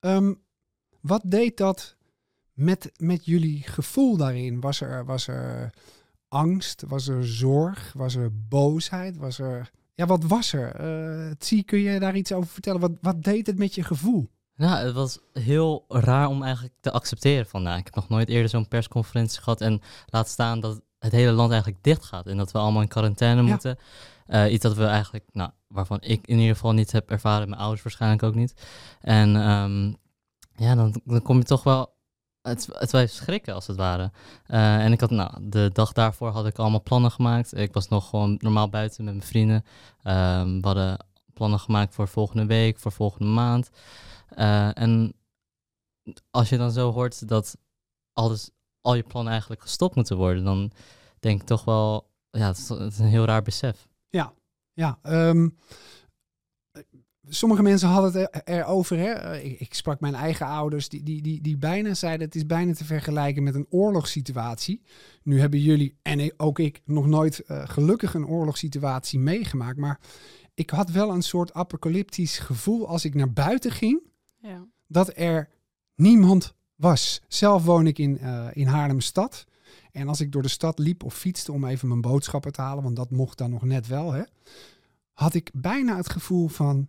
Ehm, 0.00 0.34
wat 1.00 1.22
deed 1.24 1.56
dat 1.56 1.96
met, 2.52 2.92
met 2.96 3.24
jullie 3.24 3.62
gevoel 3.62 4.16
daarin? 4.16 4.60
Was 4.60 4.80
er, 4.80 5.04
was 5.04 5.26
er 5.28 5.72
angst? 6.28 6.84
Was 6.88 7.08
er 7.08 7.26
zorg? 7.26 7.92
Was 7.96 8.14
er 8.14 8.30
boosheid? 8.48 9.16
Was 9.16 9.38
er, 9.38 9.70
ja, 9.94 10.06
wat 10.06 10.24
was 10.24 10.52
er? 10.52 10.74
Eh 10.74 11.32
Zie, 11.38 11.62
kun 11.62 11.78
je 11.78 11.98
daar 12.00 12.16
iets 12.16 12.32
over 12.32 12.50
vertellen? 12.50 12.80
Wat, 12.80 12.92
wat 13.00 13.22
deed 13.22 13.46
het 13.46 13.58
met 13.58 13.74
je 13.74 13.82
gevoel? 13.82 14.28
Nou, 14.56 14.84
het 14.86 14.94
was 14.94 15.18
heel 15.32 15.84
raar 15.88 16.28
om 16.28 16.42
eigenlijk 16.42 16.74
te 16.80 16.90
accepteren 16.92 17.46
van, 17.46 17.62
nou, 17.62 17.78
ik 17.78 17.84
heb 17.84 17.94
nog 17.94 18.08
nooit 18.08 18.28
eerder 18.28 18.48
zo'n 18.48 18.68
persconferentie 18.68 19.40
gehad 19.42 19.60
en 19.60 19.80
laat 20.06 20.28
staan 20.28 20.60
dat 20.60 20.80
het 20.98 21.12
hele 21.12 21.32
land 21.32 21.50
eigenlijk 21.50 21.82
dicht 21.84 22.04
gaat 22.04 22.26
en 22.26 22.36
dat 22.36 22.52
we 22.52 22.58
allemaal 22.58 22.82
in 22.82 22.88
quarantaine 22.88 23.42
Ja. 23.42 23.48
moeten. 23.48 23.78
Eh, 24.26 24.52
iets 24.52 24.62
dat 24.62 24.74
we 24.76 24.84
eigenlijk, 24.84 25.24
nou, 25.32 25.50
waarvan 25.68 25.98
ik 26.00 26.26
in 26.26 26.38
ieder 26.38 26.54
geval 26.54 26.72
niet 26.72 26.92
heb 26.92 27.10
ervaren, 27.10 27.48
mijn 27.48 27.60
ouders 27.60 27.82
waarschijnlijk 27.82 28.22
ook 28.22 28.34
niet. 28.34 28.54
En 29.00 29.36
ehm, 29.36 29.92
ja, 30.64 30.74
dan, 30.74 31.00
dan 31.04 31.22
kom 31.22 31.38
je 31.38 31.44
toch 31.44 31.62
wel, 31.62 31.94
het, 32.46 32.68
het 32.72 32.90
wij 32.90 33.06
schrikken 33.06 33.54
als 33.54 33.66
het 33.66 33.76
ware. 33.76 34.10
Eh, 34.46 34.84
en 34.84 34.92
ik 34.92 35.00
had, 35.00 35.10
nou, 35.10 35.30
de 35.40 35.70
dag 35.72 35.92
daarvoor 35.92 36.28
had 36.28 36.46
ik 36.46 36.58
allemaal 36.58 36.82
plannen 36.82 37.10
gemaakt. 37.10 37.56
Ik 37.56 37.72
was 37.72 37.88
nog 37.88 38.08
gewoon 38.08 38.36
normaal 38.40 38.68
buiten 38.68 39.04
met 39.04 39.14
mijn 39.14 39.26
vrienden. 39.26 39.64
Ehm, 40.02 40.60
we 40.60 40.66
hadden 40.66 41.06
plannen 41.34 41.58
gemaakt 41.58 41.94
voor 41.94 42.08
volgende 42.08 42.46
week, 42.46 42.78
voor 42.78 42.92
volgende 42.92 43.30
maand. 43.30 43.70
Eh, 44.28 44.78
en 44.78 45.14
als 46.30 46.48
je 46.48 46.56
dan 46.56 46.70
zo 46.70 46.92
hoort 46.92 47.28
dat 47.28 47.56
alles, 48.12 48.50
al 48.80 48.94
je 48.94 49.02
plannen 49.02 49.32
eigenlijk 49.32 49.62
gestopt 49.62 49.94
moeten 49.94 50.16
worden, 50.16 50.44
dan 50.44 50.72
denk 51.20 51.40
ik 51.40 51.46
toch 51.46 51.64
wel, 51.64 52.10
ja, 52.30 52.46
het 52.46 52.58
is, 52.58 52.98
een 52.98 53.06
heel 53.06 53.24
raar 53.24 53.42
besef. 53.42 53.88
Ja, 54.72 54.98
ehm, 55.02 55.48
sommige 57.28 57.62
mensen 57.62 57.88
hadden 57.88 58.12
het 58.22 58.34
er- 58.46 58.58
erover. 58.58 58.98
Hè? 58.98 59.40
Ik, 59.40 59.60
ik 59.60 59.74
sprak 59.74 60.00
mijn 60.00 60.14
eigen 60.14 60.46
ouders, 60.46 60.88
die, 60.88 61.02
die, 61.02 61.22
die, 61.22 61.40
die 61.40 61.56
bijna 61.56 61.94
zeiden: 61.94 62.26
het 62.26 62.34
is 62.36 62.46
bijna 62.46 62.72
te 62.74 62.84
vergelijken 62.84 63.42
met 63.42 63.54
een 63.54 63.66
oorlogssituatie. 63.70 64.82
Nu 65.22 65.40
hebben 65.40 65.60
jullie 65.60 65.96
en 66.02 66.32
ook 66.36 66.58
ik 66.58 66.80
nog 66.84 67.06
nooit 67.06 67.40
eh, 67.40 67.62
gelukkig 67.68 68.14
een 68.14 68.26
oorlogssituatie 68.26 69.18
meegemaakt. 69.18 69.76
Maar 69.78 70.00
ik 70.54 70.70
had 70.70 70.90
wel 70.90 71.10
een 71.10 71.22
soort 71.22 71.52
apocalyptisch 71.54 72.38
gevoel 72.38 72.88
als 72.88 73.04
ik 73.04 73.14
naar 73.14 73.32
buiten 73.32 73.70
ging 73.70 74.00
Ja. 74.40 74.66
dat 74.86 75.12
er 75.14 75.48
niemand 75.94 76.54
was. 76.76 77.22
Zelf 77.28 77.64
woon 77.64 77.86
ik 77.86 77.98
in, 77.98 78.18
eh 78.18 78.46
in 78.52 78.66
Haarlemstad. 78.66 79.44
En 79.92 80.08
als 80.08 80.20
ik 80.20 80.32
door 80.32 80.42
de 80.42 80.48
stad 80.48 80.78
liep 80.78 81.04
of 81.04 81.14
fietste 81.14 81.52
om 81.52 81.64
even 81.64 81.88
mijn 81.88 82.00
boodschappen 82.00 82.52
te 82.52 82.60
halen, 82.60 82.82
want 82.84 82.96
dat 82.96 83.10
mocht 83.10 83.38
dan 83.38 83.50
nog 83.50 83.62
net 83.62 83.86
wel, 83.86 84.12
hè, 84.12 84.22
had 85.12 85.34
ik 85.34 85.50
bijna 85.54 85.96
het 85.96 86.10
gevoel 86.10 86.48
van, 86.48 86.88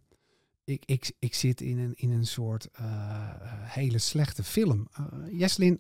ik, 0.68 0.84
ik, 0.86 1.12
ik 1.20 1.34
zit 1.34 1.62
in 1.62 1.80
een, 1.80 1.94
in 1.96 2.12
een 2.12 2.26
soort 2.26 2.70
eh, 2.72 2.86
eh, 2.86 3.52
hele 3.52 3.98
slechte 3.98 4.44
film. 4.44 4.88
Eh, 4.92 5.72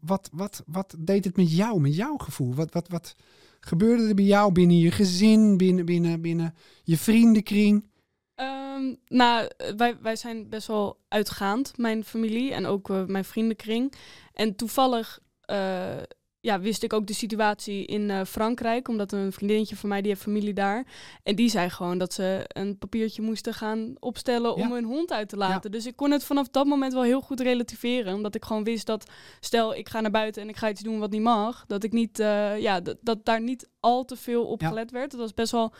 wat, 0.00 0.30
wat, 0.32 0.62
wat 0.66 0.94
deed 0.98 1.24
het 1.24 1.36
met 1.36 1.56
jou, 1.56 1.80
met 1.80 1.96
jouw 1.96 2.16
gevoel? 2.16 2.54
Wat, 2.54 2.72
wat, 2.72 2.88
wat 2.88 3.14
gebeurde 3.60 4.08
er 4.08 4.14
bij 4.14 4.24
jou 4.24 4.52
binnen 4.52 4.78
je 4.78 4.90
gezin, 4.90 5.56
binnen, 5.56 5.84
binnen, 5.84 6.20
binnen 6.20 6.54
je 6.82 6.96
vriendenkring? 6.96 7.88
Ehm, 8.34 8.94
nou, 9.06 9.50
wij, 9.76 9.98
wij 10.00 10.16
zijn 10.16 10.48
best 10.48 10.66
wel 10.66 10.98
uitgaand, 11.08 11.78
mijn 11.78 12.04
familie 12.04 12.52
en 12.52 12.66
ook 12.66 12.88
mijn 13.06 13.24
vriendenkring. 13.24 13.92
En 14.32 14.56
toevallig, 14.56 15.20
ja, 16.46 16.60
wist 16.60 16.82
ik 16.82 16.92
ook 16.92 17.06
de 17.06 17.14
situatie 17.14 17.84
in 17.86 18.10
eh, 18.10 18.24
Frankrijk, 18.24 18.88
omdat 18.88 19.12
een 19.12 19.32
vriendinnetje 19.32 19.76
van 19.76 19.88
mij 19.88 20.00
die 20.00 20.10
heeft 20.10 20.22
familie 20.22 20.52
daar. 20.54 20.86
En 21.22 21.34
die 21.36 21.48
zei 21.50 21.70
gewoon 21.70 21.98
dat 21.98 22.12
ze 22.12 22.44
een 22.48 22.78
papiertje 22.78 23.22
moesten 23.22 23.54
gaan 23.54 23.94
opstellen 23.98 24.54
om 24.54 24.60
Ja. 24.60 24.70
hun 24.70 24.84
hond 24.84 25.12
uit 25.12 25.28
te 25.28 25.36
laten. 25.36 25.70
Dus 25.70 25.86
ik 25.86 25.96
kon 25.96 26.10
het 26.10 26.24
vanaf 26.24 26.48
dat 26.48 26.66
moment 26.66 26.92
wel 26.92 27.02
heel 27.02 27.20
goed 27.20 27.40
relativeren, 27.40 28.14
omdat 28.14 28.34
ik 28.34 28.44
gewoon 28.44 28.64
wist 28.64 28.86
dat 28.86 29.10
stel 29.40 29.74
ik 29.74 29.88
ga 29.88 30.00
naar 30.00 30.10
buiten 30.10 30.42
en 30.42 30.48
ik 30.48 30.56
ga 30.56 30.68
iets 30.70 30.80
doen 30.82 30.98
wat 30.98 31.10
niet 31.10 31.22
mag, 31.22 31.64
dat 31.66 31.82
ik 31.84 31.92
niet, 31.92 32.18
eh, 32.20 32.58
ja, 32.60 32.80
dat, 33.00 33.24
daar 33.24 33.40
niet 33.42 33.68
al 33.80 34.04
te 34.04 34.16
veel 34.16 34.44
op 34.46 34.62
gelet 34.62 34.90
werd. 34.90 35.10
Dat 35.10 35.20
was 35.20 35.34
best 35.34 35.52
wel 35.52 35.72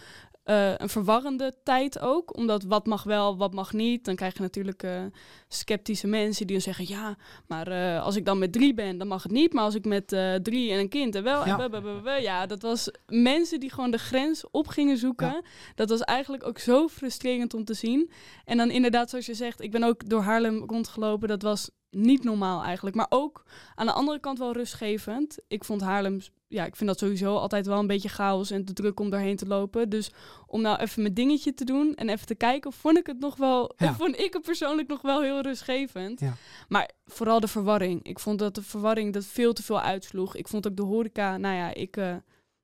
eh, 0.47 0.73
een 0.77 0.89
verwarrende 0.89 1.55
tijd 1.63 1.99
ook, 1.99 2.37
omdat 2.37 2.63
wat 2.63 2.87
mag 2.87 3.03
wel, 3.03 3.37
wat 3.37 3.55
mag 3.55 3.73
niet. 3.73 4.05
Dan 4.05 4.15
krijg 4.15 4.37
je 4.37 4.43
natuurlijk 4.43 4.83
eh, 4.83 5.03
sceptische 5.49 6.07
mensen 6.07 6.47
die 6.47 6.57
dan 6.57 6.65
zeggen, 6.65 6.89
ja, 6.89 7.17
maar 7.47 7.69
eh, 7.69 8.03
als 8.03 8.17
ik 8.17 8.25
dan 8.25 8.39
met 8.39 8.53
drie 8.53 8.75
ben, 8.75 8.99
dan 8.99 9.07
mag 9.07 9.23
het 9.23 9.33
niet. 9.33 9.53
Maar 9.53 9.65
als 9.65 9.75
ik 9.75 9.85
met 9.85 10.09
drie 10.43 10.73
en 10.73 10.79
een 10.79 10.89
kind 10.89 11.15
en 11.15 11.23
wel... 11.23 11.47
Ja. 11.47 11.59
En 11.59 11.71
blablabla, 11.71 12.17
ja, 12.17 12.47
dat 12.47 12.63
was 12.63 12.91
mensen 13.07 13.61
die 13.61 13.71
gewoon 13.71 13.91
de 13.91 13.99
grens 13.99 14.51
op 14.51 14.69
gingen 14.69 14.97
zoeken. 14.97 15.27
Ja. 15.27 15.43
Dat 15.75 15.89
was 15.89 16.01
eigenlijk 16.01 16.47
ook 16.47 16.59
zo 16.59 16.89
frustrerend 16.89 17.55
om 17.55 17.65
te 17.65 17.75
zien. 17.75 18.11
En 18.45 18.57
dan 18.57 18.71
inderdaad, 18.71 19.11
zoals 19.11 19.27
je 19.27 19.35
zegt, 19.35 19.61
ik 19.61 19.71
ben 19.71 19.83
ook 19.83 20.09
door 20.09 20.23
Haarlem 20.23 20.65
rondgelopen. 20.67 21.29
Dat 21.29 21.43
was 21.43 21.71
niet 21.97 22.25
normaal 22.25 22.63
eigenlijk. 22.63 22.97
Maar 22.97 23.07
ook 23.09 23.45
aan 23.75 23.87
de 23.87 23.93
andere 23.93 24.21
kant 24.21 24.39
wel 24.39 24.53
rustgevend. 24.53 25.39
Ik 25.49 25.65
vond 25.65 25.81
Haarlem, 25.81 26.19
ja, 26.49 26.65
ik 26.65 26.77
vind 26.77 26.89
dat 26.89 26.99
sowieso 26.99 27.37
altijd 27.37 27.67
wel 27.67 27.79
een 27.79 27.87
beetje 27.87 28.09
chaos 28.09 28.51
en 28.51 28.65
te 28.65 28.73
druk 28.73 29.01
om 29.01 29.11
daarheen 29.11 29.37
te 29.37 29.47
lopen. 29.47 29.89
Dus 29.89 30.11
om 30.47 30.61
nou 30.61 30.79
even 30.81 31.03
mijn 31.03 31.15
dingetje 31.15 31.55
te 31.55 31.65
doen 31.65 31.95
en 31.95 32.09
even 32.09 32.27
te 32.27 32.35
kijken, 32.35 32.73
vond 32.73 32.99
ik 32.99 33.07
het 33.07 33.19
nog 33.19 33.37
wel, 33.37 33.73
Ja. 33.77 33.95
vond 33.95 34.19
ik 34.21 34.33
het 34.33 34.43
persoonlijk 34.43 34.89
nog 34.89 35.03
wel 35.03 35.23
heel 35.23 35.41
rustgevend. 35.41 36.21
Ja. 36.21 36.35
Maar 36.69 36.91
vooral 37.07 37.41
de 37.41 37.49
verwarring. 37.49 38.03
Ik 38.03 38.19
vond 38.19 38.39
dat 38.39 38.55
de 38.55 38.63
verwarring 38.63 39.13
dat 39.13 39.25
veel 39.25 39.53
te 39.53 39.63
veel 39.63 39.81
uitsloeg. 39.81 40.37
Ik 40.37 40.49
vond 40.49 40.67
ook 40.67 40.77
de 40.77 40.83
horeca, 40.83 41.37
nou 41.37 41.55
ja, 41.55 41.75
ik, 41.75 41.97
eh, 41.97 42.17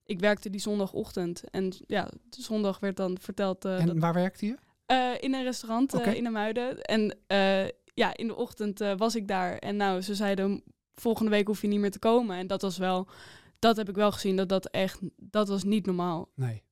ik 0.05 0.21
werkte 0.21 0.51
die 0.51 0.61
zondagochtend. 0.61 1.43
En 1.51 1.73
ja, 1.87 2.09
de 2.29 2.43
zondag 2.43 2.81
werd 2.81 2.97
dan 2.97 3.19
verteld 3.21 3.65
eh, 3.65 3.79
dat 3.79 3.89
En 3.89 4.01
waar 4.01 4.15
werkte 4.15 4.47
je? 4.47 4.55
eh, 4.87 5.11
in 5.21 5.35
een 5.35 5.43
restaurant 5.43 5.95
in 5.95 6.25
de 6.25 6.31
Muiden. 6.31 6.81
En 6.83 7.17
eh, 7.27 7.65
ja, 7.95 8.17
in 8.17 8.27
de 8.27 8.37
ochtend 8.37 8.81
eh, 8.81 8.97
was 8.97 9.15
ik 9.15 9.29
daar. 9.29 9.57
En 9.57 9.77
nou, 9.77 10.01
ze 10.01 10.15
zeiden, 10.15 10.63
volgende 10.95 11.31
week 11.31 11.47
hoef 11.47 11.63
je 11.63 11.69
niet 11.69 11.81
meer 11.81 11.91
te 11.91 11.99
komen. 11.99 12.37
En 12.37 12.47
dat 12.47 12.63
was 12.63 12.79
wel, 12.79 13.09
dat 13.59 13.77
heb 13.77 13.89
ik 13.89 13.95
wel 13.95 14.13
gezien, 14.13 14.37
dat 14.37 14.49
dat 14.49 14.67
echt, 14.67 14.99
dat 15.17 15.49
was 15.49 15.65
niet 15.65 15.87
normaal 15.87 16.29
Nee. 16.35 16.63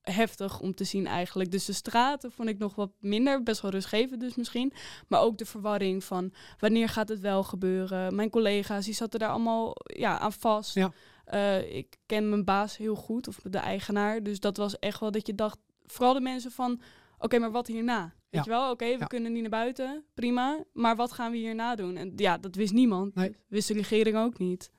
heftig 0.00 0.60
om 0.60 0.74
te 0.74 0.84
zien 0.84 1.06
eigenlijk. 1.06 1.50
Dus 1.50 1.64
de 1.64 1.72
straten 1.72 2.32
vond 2.32 2.48
ik 2.48 2.58
nog 2.58 2.74
wat 2.74 2.90
minder, 2.98 3.42
best 3.42 3.60
wel 3.60 3.70
rustgevend 3.70 4.20
dus 4.20 4.34
misschien. 4.34 4.72
Maar 5.08 5.20
ook 5.20 5.38
de 5.38 5.46
verwarring 5.46 6.04
van 6.04 6.32
wanneer 6.58 6.88
gaat 6.88 7.08
het 7.08 7.20
wel 7.20 7.42
gebeuren. 7.42 8.14
Mijn 8.14 8.30
collega's, 8.30 8.84
die 8.84 8.94
zaten 8.94 9.18
daar 9.18 9.30
allemaal 9.30 9.74
ja, 9.84 10.18
aan 10.18 10.32
vast. 10.32 10.74
Ja. 10.74 10.92
Eh, 11.24 11.76
ik 11.76 11.96
ken 12.06 12.28
mijn 12.28 12.44
baas 12.44 12.76
heel 12.76 12.94
goed, 12.94 13.28
of 13.28 13.36
de 13.42 13.58
eigenaar. 13.58 14.22
Dus 14.22 14.40
dat 14.40 14.56
was 14.56 14.78
echt 14.78 15.00
wel 15.00 15.10
dat 15.10 15.26
je 15.26 15.34
dacht, 15.34 15.58
vooral 15.86 16.14
de 16.14 16.20
mensen 16.20 16.50
van... 16.50 16.80
Oké, 17.18 17.38
maar 17.38 17.50
wat 17.50 17.66
hierna? 17.66 18.14
Ja. 18.30 18.36
Weet 18.36 18.44
je 18.44 18.50
wel, 18.50 18.70
oké, 18.70 18.84
we 18.84 18.98
Ja. 18.98 19.06
kunnen 19.06 19.32
niet 19.32 19.40
naar 19.40 19.50
buiten, 19.50 20.04
prima. 20.14 20.64
Maar 20.72 20.96
wat 20.96 21.12
gaan 21.12 21.30
we 21.30 21.36
hierna 21.36 21.74
doen? 21.74 21.96
En 21.96 22.12
ja, 22.16 22.38
dat 22.38 22.54
wist 22.54 22.72
niemand. 22.72 23.14
Nee. 23.14 23.36
Wist 23.48 23.68
de 23.68 23.74
regering 23.74 24.16
ook 24.16 24.38
niet. 24.38 24.70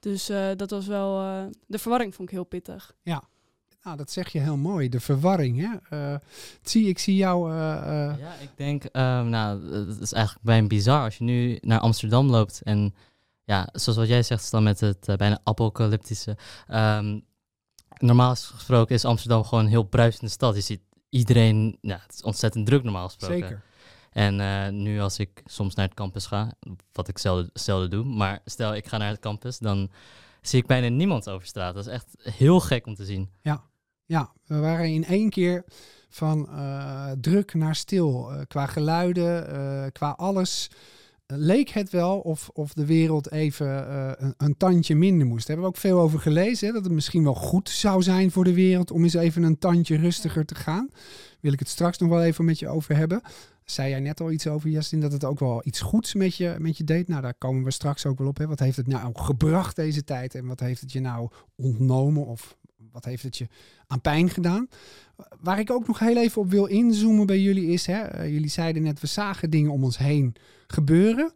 Dus 0.00 0.28
eh, 0.28 0.50
dat 0.56 0.70
was 0.70 0.86
wel... 0.86 1.20
eh, 1.20 1.44
de 1.66 1.78
verwarring 1.78 2.14
vond 2.14 2.28
ik 2.28 2.34
heel 2.34 2.44
pittig. 2.44 2.94
Nou, 3.84 3.96
dat 3.96 4.10
zeg 4.10 4.28
je 4.28 4.38
heel 4.40 4.56
mooi. 4.56 4.88
De 4.88 5.00
verwarring, 5.00 5.58
hè? 5.60 5.98
Eh, 6.12 6.18
zie, 6.62 6.88
ik 6.88 6.98
zie 6.98 7.16
jou... 7.16 7.52
eh, 7.52 8.08
eh, 8.10 8.18
Ja, 8.18 8.32
ik 8.34 8.50
denk, 8.56 8.84
ehm, 8.84 9.28
nou, 9.28 9.74
het 9.74 10.00
is 10.00 10.12
eigenlijk 10.12 10.44
bijna 10.44 10.66
bizar 10.66 11.04
als 11.04 11.18
je 11.18 11.24
nu 11.24 11.58
naar 11.60 11.80
Amsterdam 11.80 12.30
loopt 12.30 12.62
en 12.62 12.94
ja, 13.44 13.68
zoals 13.72 13.98
wat 13.98 14.08
jij 14.08 14.22
zegt, 14.22 14.50
dan 14.50 14.62
met 14.62 14.80
het 14.80 15.06
bijna 15.16 15.40
apocalyptische. 15.44 16.36
ehm, 16.68 17.18
normaal 17.98 18.34
gesproken 18.36 18.94
is 18.94 19.04
Amsterdam 19.04 19.44
gewoon 19.44 19.64
een 19.64 19.70
heel 19.70 19.82
bruisende 19.88 20.30
stad. 20.30 20.54
Je 20.54 20.60
ziet 20.60 20.80
iedereen, 21.12 21.78
ja, 21.80 22.00
het 22.02 22.14
is 22.14 22.22
ontzettend 22.22 22.66
druk 22.66 22.82
normaal 22.82 23.06
gesproken. 23.06 23.38
zeker. 23.38 23.62
En 24.12 24.40
eh, 24.40 24.68
nu 24.68 25.00
als 25.00 25.18
ik 25.18 25.42
soms 25.44 25.74
naar 25.74 25.86
het 25.86 25.94
campus 25.94 26.26
ga, 26.26 26.52
wat 26.92 27.08
ik 27.08 27.18
zelden, 27.18 27.50
zelden 27.52 27.90
doe, 27.90 28.04
maar 28.04 28.40
stel 28.44 28.74
ik 28.74 28.86
ga 28.86 28.96
naar 28.96 29.08
het 29.08 29.20
campus, 29.20 29.58
dan 29.58 29.90
zie 30.40 30.60
ik 30.60 30.66
bijna 30.66 30.88
niemand 30.88 31.28
over 31.28 31.46
straat. 31.46 31.74
Dat 31.74 31.86
is 31.86 31.92
echt 31.92 32.06
heel 32.18 32.60
gek 32.60 32.86
om 32.86 32.94
te 32.94 33.04
zien. 33.04 33.30
Ja, 34.06 34.32
we 34.46 34.58
waren 34.58 34.86
in 34.88 35.04
één 35.04 35.30
keer 35.30 35.64
van 36.08 36.48
eh, 36.48 37.10
druk 37.20 37.54
naar 37.54 37.74
stil. 37.74 38.32
eh, 38.32 38.40
qua 38.48 38.66
geluiden, 38.66 39.92
qua 39.92 40.10
alles. 40.10 40.70
Leek 41.36 41.68
het 41.68 41.90
wel 41.90 42.18
of, 42.18 42.50
of 42.52 42.72
de 42.72 42.86
wereld 42.86 43.30
even 43.30 43.88
eh, 43.88 44.10
een, 44.16 44.34
een 44.36 44.56
tandje 44.56 44.94
minder 44.94 45.26
moest. 45.26 45.46
Daar 45.46 45.56
hebben 45.56 45.64
we 45.64 45.76
ook 45.76 45.82
veel 45.82 46.00
over 46.00 46.18
gelezen. 46.18 46.66
Hè, 46.66 46.72
dat 46.72 46.84
het 46.84 46.92
misschien 46.92 47.24
wel 47.24 47.34
goed 47.34 47.68
zou 47.68 48.02
zijn 48.02 48.30
voor 48.30 48.44
de 48.44 48.54
wereld 48.54 48.90
om 48.90 49.02
eens 49.02 49.14
even 49.14 49.42
een 49.42 49.58
tandje 49.58 49.96
rustiger 49.96 50.44
te 50.44 50.54
gaan. 50.54 50.90
Wil 51.40 51.52
ik 51.52 51.58
het 51.58 51.68
straks 51.68 51.98
nog 51.98 52.08
wel 52.08 52.22
even 52.22 52.44
met 52.44 52.58
je 52.58 52.68
over 52.68 52.96
hebben. 52.96 53.20
Zei 53.64 53.88
jij 53.90 54.00
net 54.00 54.20
al 54.20 54.30
iets 54.30 54.46
over, 54.46 54.70
Justin, 54.70 55.00
dat 55.00 55.12
het 55.12 55.24
ook 55.24 55.38
wel 55.38 55.60
iets 55.64 55.80
goeds 55.80 56.14
met 56.14 56.36
je, 56.36 56.56
met 56.58 56.76
je 56.76 56.84
deed? 56.84 57.08
Nou, 57.08 57.22
daar 57.22 57.34
komen 57.34 57.64
we 57.64 57.70
straks 57.70 58.06
ook 58.06 58.18
wel 58.18 58.28
op. 58.28 58.38
Hè. 58.38 58.46
Wat 58.46 58.58
heeft 58.58 58.76
het 58.76 58.86
nou 58.86 59.10
gebracht 59.14 59.76
deze 59.76 60.04
tijd 60.04 60.34
en 60.34 60.46
wat 60.46 60.60
heeft 60.60 60.80
het 60.80 60.92
je 60.92 61.00
nou 61.00 61.30
ontnomen 61.56 62.26
of 62.26 62.56
wat 62.92 63.04
heeft 63.04 63.22
het 63.22 63.38
je 63.38 63.48
aan 63.86 64.00
pijn 64.00 64.30
gedaan? 64.30 64.68
Waar 65.40 65.58
ik 65.58 65.70
ook 65.70 65.86
nog 65.86 65.98
heel 65.98 66.16
even 66.16 66.42
op 66.42 66.50
wil 66.50 66.66
inzoomen 66.66 67.26
bij 67.26 67.40
jullie 67.40 67.66
is, 67.66 67.86
hè, 67.86 68.00
eh, 68.00 68.32
jullie 68.32 68.50
zeiden 68.50 68.82
net, 68.82 69.00
we 69.00 69.06
zagen 69.06 69.50
dingen 69.50 69.70
om 69.70 69.84
ons 69.84 69.98
heen 69.98 70.34
gebeuren. 70.66 71.32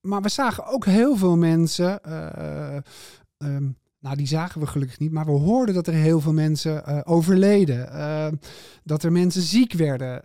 Maar 0.00 0.22
we 0.22 0.28
zagen 0.28 0.66
ook 0.66 0.84
heel 0.84 1.16
veel 1.16 1.36
mensen, 1.36 2.04
eh, 2.04 2.76
ehm, 3.36 3.70
nou 3.98 4.16
die 4.16 4.26
zagen 4.26 4.60
we 4.60 4.66
gelukkig 4.66 4.98
niet, 4.98 5.12
maar 5.12 5.24
we 5.24 5.30
hoorden 5.30 5.74
dat 5.74 5.86
er 5.86 5.94
heel 5.94 6.20
veel 6.20 6.32
mensen 6.32 6.86
eh, 6.86 7.00
overleden. 7.04 8.40
dat 8.84 9.02
er 9.02 9.12
mensen 9.12 9.42
ziek 9.42 9.72
werden, 9.72 10.22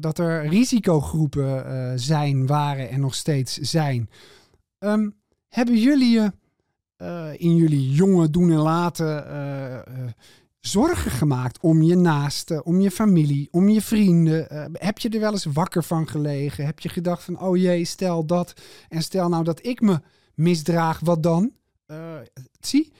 dat 0.00 0.18
er 0.18 0.48
risicogroepen 0.48 2.00
zijn, 2.00 2.46
waren 2.46 2.90
en 2.90 3.00
nog 3.00 3.14
steeds 3.14 3.56
zijn. 3.56 4.10
Ehm, 4.78 5.10
hebben 5.48 5.76
jullie 5.76 6.10
je 6.10 6.32
in 7.36 7.56
jullie 7.56 7.90
jonge 7.90 8.30
doen 8.30 8.50
en 8.50 8.56
laten 8.56 9.28
eh, 9.28 9.74
eh, 9.74 9.84
zorgen 10.60 11.10
gemaakt 11.10 11.58
om 11.60 11.82
je 11.82 11.96
naasten, 11.96 12.64
om 12.64 12.80
je 12.80 12.90
familie, 12.90 13.48
om 13.50 13.68
je 13.68 13.82
vrienden? 13.82 14.50
Eh, 14.50 14.64
heb 14.72 14.98
je 14.98 15.08
er 15.08 15.20
wel 15.20 15.32
eens 15.32 15.44
wakker 15.44 15.84
van 15.84 16.08
gelegen? 16.08 16.66
Heb 16.66 16.80
je 16.80 16.88
gedacht 16.88 17.24
van, 17.24 17.40
oh 17.40 17.56
jee, 17.56 17.84
stel 17.84 18.26
dat 18.26 18.54
en 18.88 19.02
stel 19.02 19.28
nou 19.28 19.44
dat 19.44 19.66
ik 19.66 19.80
me 19.80 20.00
misdraag, 20.34 21.00
wat 21.00 21.22
dan? 21.22 21.52
Eh, 21.86 22.16
zie? 22.60 22.92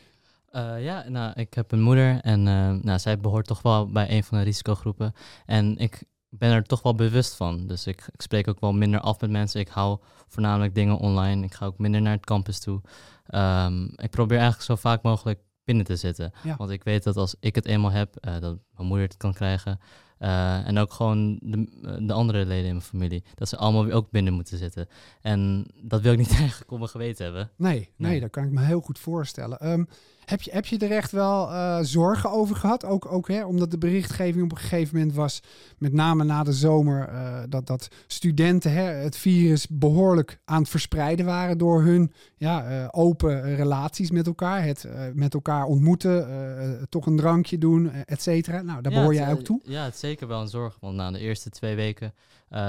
Eh, 0.52 0.85
ja, 0.85 1.09
nou, 1.09 1.32
ik 1.35 1.54
heb 1.54 1.73
een 1.73 1.82
moeder 1.82 2.21
en 2.21 2.49
eh, 2.49 2.73
nou, 2.82 2.99
zij 2.99 3.18
behoort 3.18 3.47
toch 3.47 3.62
wel 3.62 3.90
bij 3.90 4.11
een 4.11 4.25
van 4.25 4.38
de 4.38 4.44
risicogroepen. 4.44 5.12
En 5.47 5.78
ik 5.78 6.02
ben 6.28 6.50
er 6.50 6.62
toch 6.62 6.82
wel 6.82 6.94
bewust 6.94 7.35
van. 7.35 7.66
Dus 7.66 7.87
ik, 7.87 8.09
ik 8.12 8.23
spreek 8.23 8.49
ook 8.49 8.61
wel 8.61 8.73
minder 8.73 9.00
af 9.00 9.21
met 9.21 9.30
mensen. 9.30 9.61
Ik 9.61 9.68
hou 9.68 9.99
voornamelijk 10.28 10.75
dingen 10.75 10.99
online. 10.99 11.44
Ik 11.44 11.54
ga 11.54 11.66
ook 11.66 11.78
minder 11.78 12.02
naar 12.02 12.12
het 12.12 12.26
campus 12.26 12.61
toe. 12.61 12.80
Ehm, 13.26 13.84
ik 13.84 14.10
probeer 14.10 14.38
eigenlijk 14.38 14.66
zo 14.66 14.76
vaak 14.76 15.02
mogelijk 15.02 15.40
binnen 15.64 15.84
te 15.84 15.96
zitten. 15.96 16.32
Ja. 16.42 16.56
Want 16.56 16.70
ik 16.70 16.84
weet 16.84 17.02
dat 17.02 17.16
als 17.16 17.34
ik 17.40 17.54
het 17.54 17.66
eenmaal 17.66 17.90
heb, 17.90 18.16
eh, 18.16 18.32
dat 18.40 18.58
mijn 18.76 18.88
moeder 18.88 19.06
het 19.06 19.16
kan 19.16 19.32
krijgen. 19.32 19.80
Eh, 20.18 20.66
en 20.66 20.78
ook 20.78 20.92
gewoon 20.92 21.38
de, 21.42 21.80
eh, 21.82 22.06
de 22.06 22.12
andere 22.12 22.46
leden 22.46 22.64
in 22.66 22.70
mijn 22.74 22.82
familie. 22.86 23.24
Dat 23.34 23.48
ze 23.48 23.56
allemaal 23.56 23.84
weer 23.84 23.94
ook 23.94 24.10
binnen 24.10 24.32
moeten 24.32 24.58
zitten. 24.58 24.88
En 25.20 25.66
dat 25.82 26.00
wil 26.00 26.12
ik 26.12 26.18
niet 26.18 26.30
eigenlijk 26.40 26.70
op 26.70 26.78
mijn 26.78 26.90
geweten 26.90 27.24
hebben. 27.24 27.50
Nee, 27.56 27.74
nee, 27.96 28.10
Nee. 28.10 28.20
dat 28.20 28.30
kan 28.30 28.44
ik 28.44 28.50
me 28.50 28.60
heel 28.60 28.80
goed 28.80 28.98
voorstellen. 28.98 29.58
Ehm, 29.58 29.84
heb, 30.24 30.42
je, 30.42 30.50
heb 30.50 30.66
je 30.66 30.78
er 30.78 30.90
echt 30.90 31.10
wel 31.10 31.50
eh, 31.50 31.78
zorgen 31.82 32.30
over 32.30 32.56
gehad? 32.56 32.84
Ook, 32.84 33.12
ook 33.12 33.28
hè, 33.28 33.44
omdat 33.44 33.70
de 33.70 33.78
berichtgeving 33.78 34.44
op 34.44 34.50
een 34.50 34.58
gegeven 34.58 34.96
moment 34.96 35.14
was, 35.14 35.42
met 35.78 35.92
name 35.92 36.24
na 36.24 36.42
de 36.42 36.52
zomer, 36.52 37.08
eh, 37.08 37.42
dat, 37.48 37.66
dat 37.66 37.88
studenten 38.06 38.72
hè, 38.72 38.82
het 38.82 39.16
virus 39.16 39.66
behoorlijk 39.68 40.38
aan 40.44 40.60
het 40.60 40.68
verspreiden 40.70 41.26
waren 41.26 41.58
door 41.58 41.82
hun 41.82 42.12
ja, 42.36 42.64
eh, 42.64 42.88
open 42.90 43.56
relaties 43.56 44.10
met 44.10 44.26
elkaar. 44.26 44.64
Het 44.64 44.88
met 45.14 45.34
elkaar 45.34 45.64
ontmoeten, 45.64 46.86
toch 46.88 47.06
een 47.06 47.16
drankje 47.16 47.58
doen, 47.58 47.92
et 47.92 48.22
cetera. 48.22 48.62
Nou, 48.62 48.82
daar 48.82 48.92
Ja, 48.92 48.98
behoor 48.98 49.14
jij 49.14 49.32
ook 49.32 49.40
toe. 49.40 49.60
Ja, 49.64 49.84
het 49.84 49.94
is 49.94 50.00
zeker 50.00 50.26
wel 50.26 50.40
een 50.40 50.48
zorg. 50.48 50.76
Want 50.80 50.96
na 50.96 51.10
de 51.10 51.18
eerste 51.18 51.50
twee 51.50 51.76
weken, 51.76 52.14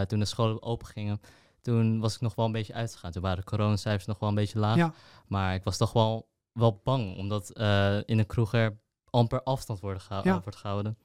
toen 0.07 0.19
de 0.19 0.25
scholen 0.25 0.63
open 0.63 0.88
gingen, 0.88 1.22
toen 1.62 2.00
was 2.00 2.15
ik 2.15 2.22
nog 2.22 2.36
wel 2.36 2.45
een 2.45 2.51
beetje 2.51 2.74
uitgegaan. 2.74 3.12
Toen 3.12 3.22
waren 3.22 3.38
de 3.38 3.43
coronacijfers 3.43 4.05
nog 4.05 4.19
wel 4.19 4.29
een 4.29 4.36
beetje 4.36 4.60
laag. 4.60 4.75
Ja. 4.75 4.93
Maar 5.27 5.55
ik 5.55 5.63
was 5.63 5.77
toch 5.77 5.93
wel, 5.93 6.27
wel 6.53 6.81
bang, 6.83 7.17
omdat 7.17 7.50
eh, 7.50 7.98
in 8.05 8.19
een 8.19 8.25
kroeg 8.25 8.53
er 8.53 8.79
amper 9.10 9.43
afstand 9.43 9.79
Ja. 10.24 10.41
wordt 10.43 10.55
gehouden. 10.55 10.98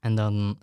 En 0.00 0.14
dan, 0.14 0.58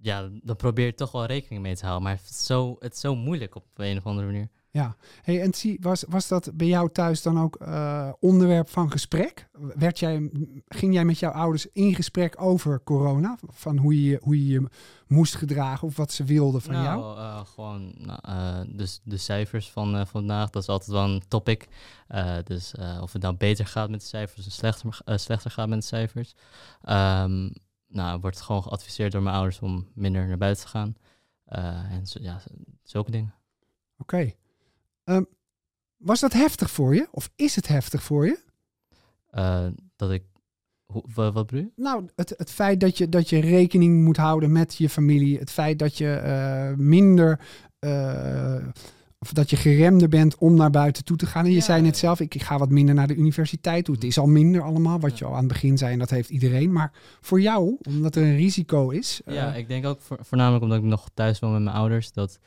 ja, 0.00 0.28
dan 0.42 0.56
probeer 0.56 0.86
je 0.86 0.94
toch 0.94 1.12
wel 1.12 1.24
rekening 1.24 1.62
mee 1.62 1.76
te 1.76 1.82
houden. 1.86 2.02
Maar 2.08 2.16
het 2.16 2.30
is 2.30 2.46
zo, 2.46 2.76
het 2.78 2.92
is 2.94 3.00
zo 3.00 3.14
moeilijk 3.14 3.54
op 3.54 3.66
een 3.74 3.96
of 3.96 4.06
andere 4.06 4.26
manier. 4.26 4.48
Ja. 4.74 4.96
Hey, 5.22 5.42
en 5.42 5.54
zie, 5.54 5.78
was, 5.80 6.04
was 6.08 6.28
dat 6.28 6.50
bij 6.54 6.66
jou 6.66 6.90
thuis 6.92 7.22
dan 7.22 7.40
ook 7.40 7.56
eh, 7.56 8.12
onderwerp 8.20 8.68
van 8.68 8.90
gesprek? 8.90 9.48
Werd 9.52 9.98
jij, 9.98 10.30
ging 10.68 10.94
jij 10.94 11.04
met 11.04 11.18
jouw 11.18 11.30
ouders 11.30 11.66
in 11.72 11.94
gesprek 11.94 12.42
over 12.42 12.82
corona? 12.84 13.38
Van 13.46 13.76
hoe 13.76 14.04
je 14.04 14.18
hoe 14.22 14.46
je, 14.46 14.52
je 14.52 14.68
moest 15.06 15.34
gedragen 15.34 15.88
of 15.88 15.96
wat 15.96 16.12
ze 16.12 16.24
wilden 16.24 16.60
van 16.60 16.72
nou, 16.72 16.84
jou? 16.84 17.18
eh, 17.18 17.46
gewoon 17.46 17.94
nou, 17.98 18.18
eh, 18.22 18.60
dus 18.76 19.00
de 19.04 19.16
cijfers 19.16 19.70
van 19.70 20.06
vandaag, 20.06 20.50
dat 20.50 20.62
is 20.62 20.68
altijd 20.68 20.90
wel 20.90 21.04
een 21.04 21.22
topic. 21.28 21.68
Dus 22.44 22.74
of 23.00 23.12
het 23.12 23.22
nou 23.22 23.34
beter 23.34 23.66
gaat 23.66 23.90
met 23.90 24.00
de 24.00 24.06
cijfers 24.06 24.46
of 24.46 24.52
slechter, 24.52 24.98
slechter 25.04 25.50
gaat 25.50 25.68
met 25.68 25.80
de 25.80 25.86
cijfers. 25.86 26.34
Ehm 26.82 27.48
nou, 27.88 28.20
wordt 28.20 28.40
gewoon 28.40 28.62
geadviseerd 28.62 29.12
door 29.12 29.22
mijn 29.22 29.36
ouders 29.36 29.60
om 29.60 29.86
minder 29.92 30.26
naar 30.26 30.38
buiten 30.38 30.64
te 30.64 30.70
gaan. 30.70 30.96
En 31.90 32.06
zo, 32.06 32.18
ja, 32.22 32.40
zulke 32.82 33.10
dingen. 33.10 33.34
Oké. 33.98 34.32
Ehm, 35.04 35.22
was 35.96 36.20
dat 36.20 36.32
heftig 36.32 36.70
voor 36.70 36.94
je? 36.94 37.08
Of 37.10 37.30
is 37.36 37.56
het 37.56 37.68
heftig 37.68 38.02
voor 38.02 38.26
je? 38.26 38.38
Eh, 39.30 39.66
dat 39.96 40.10
ik, 40.10 40.22
hoe, 40.84 41.04
wa- 41.14 41.32
wat 41.32 41.46
bedoel 41.46 41.64
je? 41.64 41.82
Nou, 41.82 42.04
het, 42.16 42.34
het 42.36 42.50
feit 42.50 42.80
dat 42.80 42.98
je, 42.98 43.08
dat 43.08 43.28
je 43.30 43.40
rekening 43.40 44.04
moet 44.04 44.16
houden 44.16 44.52
met 44.52 44.74
je 44.76 44.88
familie. 44.88 45.38
Het 45.38 45.50
feit 45.50 45.78
dat 45.78 45.98
je 45.98 46.10
eh, 46.14 46.72
minder. 46.76 47.40
eh, 47.78 48.66
of 49.18 49.32
dat 49.32 49.50
je 49.50 49.56
geremder 49.56 50.08
bent 50.08 50.36
om 50.38 50.54
naar 50.54 50.70
buiten 50.70 51.04
toe 51.04 51.16
te 51.16 51.26
gaan. 51.26 51.44
En 51.44 51.50
je 51.50 51.56
Ja, 51.56 51.62
zei 51.62 51.82
net 51.82 51.96
zelf, 51.96 52.20
ik, 52.20 52.34
ik 52.34 52.42
ga 52.42 52.58
wat 52.58 52.70
minder 52.70 52.94
naar 52.94 53.06
de 53.06 53.14
universiteit 53.14 53.84
toe. 53.84 53.94
Het 53.94 54.04
is 54.04 54.18
al 54.18 54.26
minder 54.26 54.62
allemaal, 54.62 55.00
wat 55.00 55.18
je 55.18 55.24
al 55.24 55.32
aan 55.32 55.38
het 55.38 55.48
begin 55.48 55.78
zei. 55.78 55.92
En 55.92 55.98
dat 55.98 56.10
heeft 56.10 56.30
iedereen. 56.30 56.72
Maar 56.72 56.92
voor 57.20 57.40
jou, 57.40 57.76
omdat 57.88 58.16
er 58.16 58.22
een 58.22 58.36
risico 58.36 58.90
is. 58.90 59.20
Ja, 59.26 59.54
ik 59.54 59.68
denk 59.68 59.86
ook 59.86 60.00
voor- 60.00 60.18
voornamelijk 60.20 60.62
omdat 60.62 60.78
ik 60.78 60.84
nog 60.84 61.08
thuis 61.14 61.38
woon 61.38 61.52
met 61.52 61.62
mijn 61.62 61.76
ouders, 61.76 62.12
dat, 62.12 62.38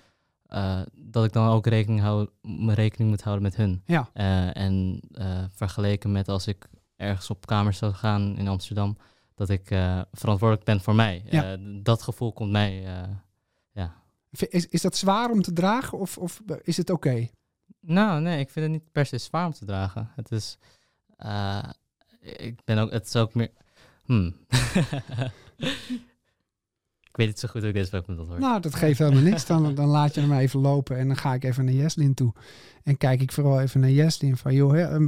eh, 0.47 0.81
dat 0.93 1.25
ik 1.25 1.33
dan 1.33 1.47
ook 1.47 1.67
rekening, 1.67 2.01
hou, 2.01 2.29
rekening 2.67 3.09
moet 3.09 3.21
houden 3.21 3.43
met 3.43 3.55
hun. 3.55 3.81
Ja. 3.85 4.09
Eh, 4.13 4.57
en 4.57 5.01
eh, 5.11 5.43
vergeleken 5.51 6.11
met 6.11 6.27
als 6.27 6.47
ik 6.47 6.67
ergens 6.95 7.29
op 7.29 7.45
kamers 7.45 7.77
zou 7.77 7.93
gaan 7.93 8.37
in 8.37 8.47
Amsterdam, 8.47 8.97
dat 9.35 9.49
ik 9.49 9.67
verantwoordelijk 10.11 10.63
ben 10.63 10.81
voor 10.81 10.95
mij. 10.95 11.23
Ja. 11.29 11.57
Dat 11.83 12.01
gevoel 12.01 12.33
komt 12.33 12.51
mij. 12.51 12.85
eh, 14.39 14.47
is, 14.49 14.67
is 14.67 14.81
dat 14.81 14.95
zwaar 14.95 15.29
om 15.29 15.41
te 15.41 15.53
dragen 15.53 15.97
of, 15.97 16.17
of 16.17 16.41
is 16.61 16.77
het 16.77 16.89
oké? 16.89 17.27
nou, 17.79 18.21
nee, 18.21 18.39
ik 18.39 18.49
vind 18.49 18.65
het 18.65 18.73
niet 18.73 18.91
per 18.91 19.05
se 19.05 19.17
zwaar 19.17 19.45
om 19.45 19.53
te 19.53 19.65
dragen. 19.65 20.11
Het 20.15 20.31
is. 20.31 20.57
ik 22.19 22.63
ben 22.63 22.77
ook. 22.77 22.91
Het 22.91 23.05
is 23.05 23.15
ook 23.15 23.33
meer. 23.33 23.51
Hmm. 24.05 24.35
weet 27.17 27.27
niet 27.27 27.39
zo 27.39 27.47
goed 27.47 27.63
ik 27.63 27.73
deze 27.73 27.89
vraag 27.89 28.07
moet 28.07 28.17
antwoorden. 28.17 28.47
Nou, 28.47 28.61
dat 28.61 28.75
geeft 28.75 28.99
helemaal 28.99 29.21
niks. 29.21 29.45
Dan, 29.45 29.75
dan 29.75 29.87
laat 29.87 30.15
je 30.15 30.21
hem 30.21 30.33
even 30.33 30.59
lopen 30.59 30.97
en 30.97 31.07
dan 31.07 31.17
ga 31.17 31.33
ik 31.33 31.43
even 31.43 31.65
naar 31.65 31.73
Jeslin 31.73 32.13
toe. 32.13 32.33
En 32.83 32.97
kijk 32.97 33.21
ik 33.21 33.31
vooral 33.31 33.61
even 33.61 33.79
naar 33.79 33.91
Jeslin 33.91 34.37
van, 34.37 34.53
joh, 34.53 34.71
hè, 34.71 34.81
ehm, 34.81 35.07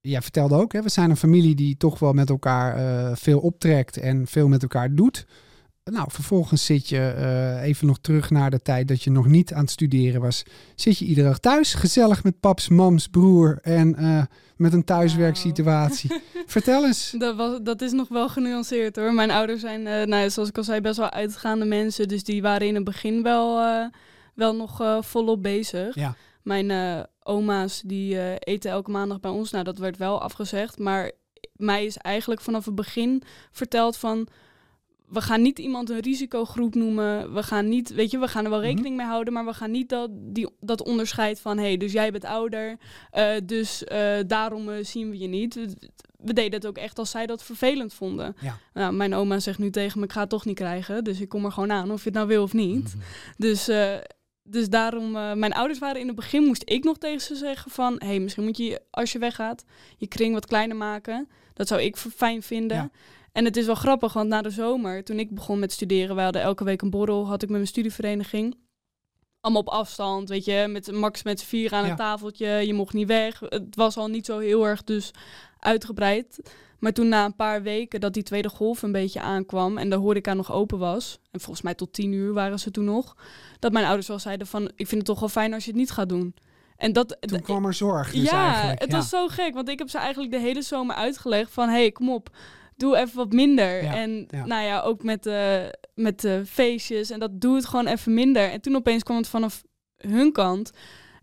jij 0.00 0.22
vertelde 0.22 0.54
ook, 0.54 0.72
hè, 0.72 0.82
we 0.82 0.88
zijn 0.88 1.10
een 1.10 1.16
familie 1.16 1.54
die 1.54 1.76
toch 1.76 1.98
wel 1.98 2.12
met 2.12 2.30
elkaar 2.30 2.76
eh, 2.76 3.16
veel 3.16 3.38
optrekt 3.38 3.96
en 3.96 4.26
veel 4.26 4.48
met 4.48 4.62
elkaar 4.62 4.94
doet. 4.94 5.26
Nou, 5.92 6.10
vervolgens 6.10 6.64
zit 6.64 6.88
je 6.88 6.98
eh, 6.98 7.62
even 7.62 7.86
nog 7.86 7.98
terug 7.98 8.30
naar 8.30 8.50
de 8.50 8.62
tijd 8.62 8.88
dat 8.88 9.02
je 9.02 9.10
nog 9.10 9.26
niet 9.26 9.52
aan 9.52 9.60
het 9.60 9.70
studeren 9.70 10.20
was. 10.20 10.42
Zit 10.74 10.98
je 10.98 11.04
iedere 11.04 11.28
dag 11.28 11.38
thuis, 11.38 11.74
gezellig 11.74 12.24
met 12.24 12.40
paps, 12.40 12.68
mams, 12.68 13.08
broer 13.08 13.58
en 13.62 13.94
eh, 13.94 14.22
met 14.56 14.72
een 14.72 14.84
thuiswerksituatie. 14.84 16.22
Vertel 16.46 16.84
eens. 16.84 17.14
Dat, 17.18 17.36
was, 17.36 17.58
dat 17.62 17.80
is 17.80 17.92
nog 17.92 18.08
wel 18.08 18.28
genuanceerd 18.28 18.96
hoor. 18.96 19.14
Mijn 19.14 19.30
ouders 19.30 19.60
zijn, 19.60 19.86
eh, 19.86 20.06
nou, 20.06 20.30
zoals 20.30 20.48
ik 20.48 20.56
al 20.56 20.64
zei, 20.64 20.80
best 20.80 20.96
wel 20.96 21.10
uitgaande 21.10 21.64
mensen. 21.64 22.08
Dus 22.08 22.24
die 22.24 22.42
waren 22.42 22.66
in 22.66 22.74
het 22.74 22.84
begin 22.84 23.22
wel, 23.22 23.58
wel 24.34 24.54
nog 24.54 24.98
volop 25.00 25.42
bezig. 25.42 25.94
Ja. 25.94 26.16
Mijn 26.42 27.06
oma's 27.22 27.82
die 27.84 28.38
eten 28.38 28.70
elke 28.70 28.90
maandag 28.90 29.20
bij 29.20 29.30
ons. 29.30 29.50
Nou, 29.50 29.64
dat 29.64 29.78
werd 29.78 29.96
wel 29.96 30.20
afgezegd. 30.20 30.78
Maar 30.78 31.10
mij 31.52 31.84
is 31.84 31.96
eigenlijk 31.96 32.40
vanaf 32.40 32.64
het 32.64 32.74
begin 32.74 33.22
verteld 33.50 33.96
van... 33.96 34.28
We 35.14 35.20
gaan 35.20 35.42
niet 35.42 35.58
iemand 35.58 35.90
een 35.90 36.00
risicogroep 36.00 36.74
noemen. 36.74 37.34
We 37.34 37.42
gaan 37.42 37.68
niet, 37.68 37.90
weet 37.94 38.10
je, 38.10 38.18
we 38.18 38.28
gaan 38.28 38.44
er 38.44 38.50
wel 38.50 38.58
Mhm. 38.58 38.68
rekening 38.68 38.96
mee 38.96 39.06
houden. 39.06 39.32
Maar 39.32 39.44
we 39.44 39.52
gaan 39.54 39.70
niet 39.70 39.88
dat, 39.88 40.10
die, 40.12 40.48
dat 40.60 40.82
onderscheid 40.82 41.40
van... 41.40 41.56
hé, 41.58 41.64
hey, 41.64 41.76
dus 41.76 41.92
jij 41.92 42.10
bent 42.12 42.24
ouder. 42.24 42.76
eh, 43.10 43.30
dus 43.44 43.84
eh, 43.84 44.16
daarom 44.26 44.68
eh, 44.70 44.84
zien 44.84 45.10
we 45.10 45.18
je 45.18 45.26
niet. 45.26 45.54
We 46.16 46.32
deden 46.32 46.52
het 46.52 46.66
ook 46.66 46.76
echt 46.78 46.98
als 46.98 47.10
zij 47.10 47.26
dat 47.26 47.42
vervelend 47.42 47.94
vonden. 47.94 48.36
Ja. 48.40 48.58
Nou, 48.74 48.92
mijn 48.94 49.14
oma 49.14 49.38
zegt 49.40 49.58
nu 49.58 49.70
tegen 49.70 49.98
me, 49.98 50.04
ik 50.04 50.12
ga 50.12 50.20
het 50.20 50.28
toch 50.28 50.44
niet 50.44 50.54
krijgen. 50.56 51.04
Dus 51.04 51.20
ik 51.20 51.28
kom 51.28 51.44
er 51.44 51.52
gewoon 51.52 51.72
aan 51.72 51.90
of 51.90 51.98
je 51.98 52.04
het 52.08 52.14
nou 52.14 52.26
wil 52.28 52.42
of 52.42 52.52
niet. 52.52 52.94
Dus, 53.36 53.68
eh, 53.68 53.94
dus 54.42 54.68
daarom, 54.68 55.10
mijn 55.12 55.52
ouders 55.52 55.78
waren 55.78 56.00
in 56.00 56.06
het 56.06 56.16
begin, 56.16 56.44
moest 56.44 56.62
ik 56.64 56.84
nog 56.84 56.98
tegen 56.98 57.20
ze 57.20 57.34
zeggen 57.34 57.70
van... 57.70 57.94
hé, 57.98 58.06
hey, 58.06 58.18
misschien 58.20 58.44
moet 58.44 58.56
je, 58.56 58.80
als 58.90 59.12
je 59.12 59.18
weggaat, 59.18 59.64
je 59.96 60.06
kring 60.06 60.34
wat 60.34 60.46
kleiner 60.46 60.76
maken. 60.76 61.28
Dat 61.54 61.68
zou 61.68 61.80
ik 61.82 61.96
fijn 61.96 62.42
vinden. 62.42 62.76
Ja. 62.76 62.90
En 63.32 63.44
het 63.44 63.56
is 63.56 63.66
wel 63.66 63.74
grappig, 63.74 64.12
want 64.12 64.28
na 64.28 64.42
de 64.42 64.50
zomer, 64.50 65.04
toen 65.04 65.18
ik 65.18 65.34
begon 65.34 65.58
met 65.58 65.72
studeren... 65.72 66.16
we 66.16 66.22
hadden 66.22 66.42
elke 66.42 66.64
week 66.64 66.82
een 66.82 66.90
borrel, 66.90 67.26
had 67.26 67.42
ik 67.42 67.48
met 67.48 67.56
mijn 67.56 67.66
studievereniging. 67.68 68.56
Allemaal 69.40 69.62
op 69.62 69.68
afstand, 69.68 70.28
weet 70.28 70.44
je, 70.44 70.66
met 70.68 70.92
max 70.92 71.22
met 71.22 71.42
vier 71.42 71.72
aan 71.72 71.84
Ja. 71.84 71.90
een 71.90 71.96
tafeltje. 71.96 72.46
Je 72.46 72.74
mocht 72.74 72.92
niet 72.92 73.06
weg. 73.06 73.40
Het 73.40 73.76
was 73.76 73.96
al 73.96 74.08
niet 74.08 74.26
zo 74.26 74.38
heel 74.38 74.66
erg 74.66 74.84
dus 74.84 75.10
uitgebreid. 75.58 76.50
Maar 76.78 76.92
toen 76.92 77.08
na 77.08 77.24
een 77.24 77.36
paar 77.36 77.62
weken 77.62 78.00
dat 78.00 78.12
die 78.12 78.22
tweede 78.22 78.48
golf 78.48 78.82
een 78.82 78.92
beetje 78.92 79.20
aankwam 79.20 79.78
en 79.78 79.90
de 79.90 79.96
horeca 79.96 80.34
nog 80.34 80.52
open 80.52 80.78
was, 80.78 81.18
en 81.30 81.40
volgens 81.40 81.62
mij 81.64 81.74
tot 81.74 81.92
tien 81.92 82.12
uur 82.12 82.32
waren 82.32 82.58
ze 82.58 82.70
toen 82.70 82.84
nog, 82.84 83.16
dat 83.58 83.72
mijn 83.72 83.84
ouders 83.84 84.08
wel 84.08 84.18
zeiden 84.18 84.46
van, 84.46 84.64
ik 84.64 84.86
vind 84.86 84.90
het 84.90 85.04
toch 85.04 85.20
wel 85.20 85.28
fijn 85.28 85.52
als 85.54 85.64
je 85.64 85.70
het 85.70 85.80
niet 85.80 85.90
gaat 85.90 86.08
doen. 86.08 86.34
En 86.76 86.92
dat, 86.92 87.16
Toen 87.20 87.40
kwam 87.40 87.66
er 87.66 87.74
zorg 87.74 88.10
dus 88.10 88.30
ja, 88.30 88.46
eigenlijk. 88.52 88.80
het 88.80 88.90
ja. 88.90 88.96
was 88.96 89.08
zo 89.08 89.28
gek, 89.28 89.54
want 89.54 89.68
ik 89.68 89.78
heb 89.78 89.88
ze 89.88 89.98
eigenlijk 89.98 90.32
de 90.32 90.38
hele 90.38 90.62
zomer 90.62 90.96
uitgelegd 90.96 91.52
van, 91.52 91.68
hé, 91.68 91.74
hey, 91.74 91.92
kom 91.92 92.10
op, 92.10 92.28
doe 92.76 92.96
even 92.96 93.16
wat 93.16 93.32
minder. 93.32 93.82
Ja, 93.82 93.94
en 93.94 94.26
ja. 94.30 94.46
nou 94.46 94.64
ja, 94.64 94.80
ook 94.80 95.02
met, 95.02 95.26
eh 95.26 95.62
met 95.94 96.20
de 96.20 96.42
feestjes 96.46 97.10
en 97.10 97.18
dat 97.18 97.40
doe 97.40 97.56
het 97.56 97.66
gewoon 97.66 97.86
even 97.86 98.14
minder. 98.14 98.50
En 98.50 98.60
toen 98.60 98.76
opeens 98.76 99.02
kwam 99.02 99.16
het 99.16 99.28
vanaf 99.28 99.62
hun 99.96 100.32
kant. 100.32 100.70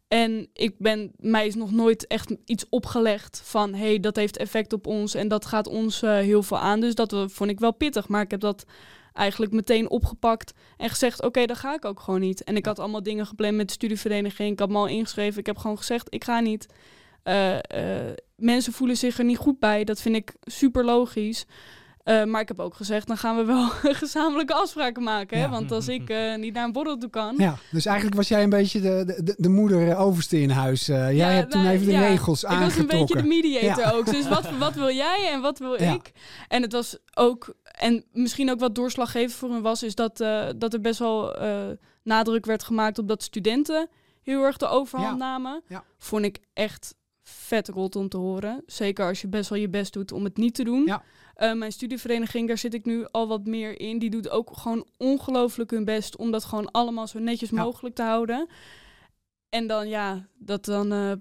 En 0.07 0.49
ik 0.53 0.75
ben, 0.77 1.11
mij 1.15 1.47
is 1.47 1.55
nog 1.55 1.71
nooit 1.71 2.07
echt 2.07 2.35
iets 2.45 2.65
opgelegd 2.69 3.41
van, 3.43 3.73
hey, 3.73 3.99
dat 3.99 4.15
heeft 4.15 4.37
effect 4.37 4.73
op 4.73 4.87
ons 4.87 5.13
en 5.13 5.27
dat 5.27 5.45
gaat 5.45 5.67
ons 5.67 6.01
eh, 6.01 6.11
heel 6.11 6.43
veel 6.43 6.59
aan. 6.59 6.79
Dus 6.79 6.95
dat 6.95 7.13
eh, 7.13 7.23
vond 7.27 7.49
ik 7.49 7.59
wel 7.59 7.73
pittig, 7.73 8.07
maar 8.07 8.21
ik 8.21 8.31
heb 8.31 8.39
dat 8.39 8.65
eigenlijk 9.13 9.51
meteen 9.51 9.89
opgepakt 9.89 10.53
en 10.77 10.89
gezegd, 10.89 11.23
oké, 11.23 11.45
dan 11.45 11.55
ga 11.55 11.73
ik 11.73 11.85
ook 11.85 11.99
gewoon 11.99 12.19
niet. 12.19 12.43
En 12.43 12.55
ik 12.55 12.65
had 12.65 12.79
allemaal 12.79 13.03
dingen 13.03 13.25
gepland 13.25 13.55
met 13.55 13.67
de 13.67 13.73
studievereniging, 13.73 14.51
ik 14.51 14.59
had 14.59 14.69
me 14.69 14.77
al 14.77 14.87
ingeschreven, 14.87 15.39
ik 15.39 15.45
heb 15.45 15.57
gewoon 15.57 15.77
gezegd, 15.77 16.07
ik 16.09 16.23
ga 16.23 16.39
niet. 16.39 16.67
Eh, 17.23 17.55
eh, 17.57 18.13
mensen 18.35 18.73
voelen 18.73 18.97
zich 18.97 19.17
er 19.17 19.25
niet 19.25 19.37
goed 19.37 19.59
bij, 19.59 19.83
dat 19.83 20.01
vind 20.01 20.15
ik 20.15 20.33
super 20.41 20.85
logisch. 20.85 21.45
Eh, 22.03 22.23
maar 22.23 22.41
ik 22.41 22.47
heb 22.47 22.59
ook 22.59 22.75
gezegd, 22.75 23.07
dan 23.07 23.17
gaan 23.17 23.35
we 23.37 23.43
wel 23.45 23.67
gezamenlijke 24.03 24.53
afspraken 24.53 25.03
maken. 25.03 25.37
Hè? 25.37 25.43
Ja. 25.43 25.49
Want 25.49 25.71
als 25.71 25.87
ik 25.87 26.13
niet 26.37 26.53
naar 26.53 26.63
een 26.65 26.71
borrel 26.71 26.97
toe 26.97 27.09
kan, 27.09 27.35
Ja, 27.37 27.55
dus 27.71 27.85
eigenlijk 27.85 28.17
was 28.17 28.27
jij 28.27 28.43
een 28.43 28.49
beetje 28.49 28.79
de, 28.81 29.21
de, 29.23 29.33
de 29.37 29.49
moeder 29.49 29.97
overste 29.97 30.41
in 30.41 30.49
huis. 30.49 30.85
Jij 30.85 31.15
Ja, 31.15 31.27
hebt 31.29 31.51
toen 31.51 31.65
even 31.67 31.85
de 31.85 31.91
ja. 31.91 32.07
regels 32.07 32.43
Ik 32.43 32.49
was 32.49 32.57
een 32.57 32.63
aangetrokken. 32.63 32.99
beetje 32.99 33.15
de 33.21 33.27
mediator 33.27 33.93
ook. 33.93 34.05
Dus 34.05 34.27
wat, 34.27 34.49
wat 34.57 34.73
wil 34.73 34.91
jij 34.91 35.29
en 35.31 35.41
wat 35.41 35.59
wil 35.59 35.73
ik? 35.95 36.11
En 36.47 36.61
het 36.61 36.71
was 36.71 36.97
ook, 37.13 37.53
en 37.81 38.03
misschien 38.11 38.51
ook 38.51 38.59
wat 38.59 38.75
doorslaggevend 38.75 39.33
voor 39.33 39.49
me 39.49 39.61
was, 39.61 39.83
is 39.83 39.95
dat, 39.95 40.19
eh, 40.19 40.47
dat 40.57 40.73
er 40.73 40.81
best 40.81 40.99
wel 40.99 41.35
eh, 41.35 41.69
nadruk 42.03 42.45
werd 42.45 42.63
gemaakt 42.63 42.99
op 42.99 43.07
dat 43.07 43.23
studenten 43.23 43.89
heel 44.21 44.43
erg 44.43 44.57
de 44.57 44.67
overhand 44.67 45.17
namen. 45.17 45.61
Ja. 45.67 45.83
Vond 45.97 46.25
ik 46.25 46.39
echt 46.53 46.95
vet 47.23 47.67
rot 47.67 47.95
om 47.95 48.09
te 48.09 48.17
horen. 48.17 48.63
Zeker 48.65 49.05
als 49.05 49.21
je 49.21 49.27
best 49.27 49.49
wel 49.49 49.59
je 49.59 49.69
best 49.69 49.93
doet 49.93 50.11
om 50.11 50.23
het 50.23 50.37
niet 50.37 50.55
te 50.55 50.63
doen. 50.63 50.85
Ja. 50.85 51.03
Eh, 51.33 51.53
mijn 51.53 51.71
studievereniging, 51.71 52.47
daar 52.47 52.57
zit 52.57 52.73
ik 52.73 52.85
nu 52.85 53.05
al 53.11 53.27
wat 53.27 53.45
meer 53.45 53.79
in. 53.79 53.99
Die 53.99 54.09
doet 54.09 54.29
ook 54.29 54.57
gewoon 54.57 54.87
ongelooflijk 54.97 55.71
hun 55.71 55.85
best 55.85 56.17
om 56.17 56.31
dat 56.31 56.43
gewoon 56.43 56.71
allemaal 56.71 57.07
zo 57.07 57.19
netjes 57.19 57.51
mogelijk 57.51 57.95
te 57.95 58.03
houden. 58.03 58.47
En 59.49 59.67
dan 59.67 59.89
ja, 59.89 60.27
dat 60.37 60.65
dan 60.65 61.19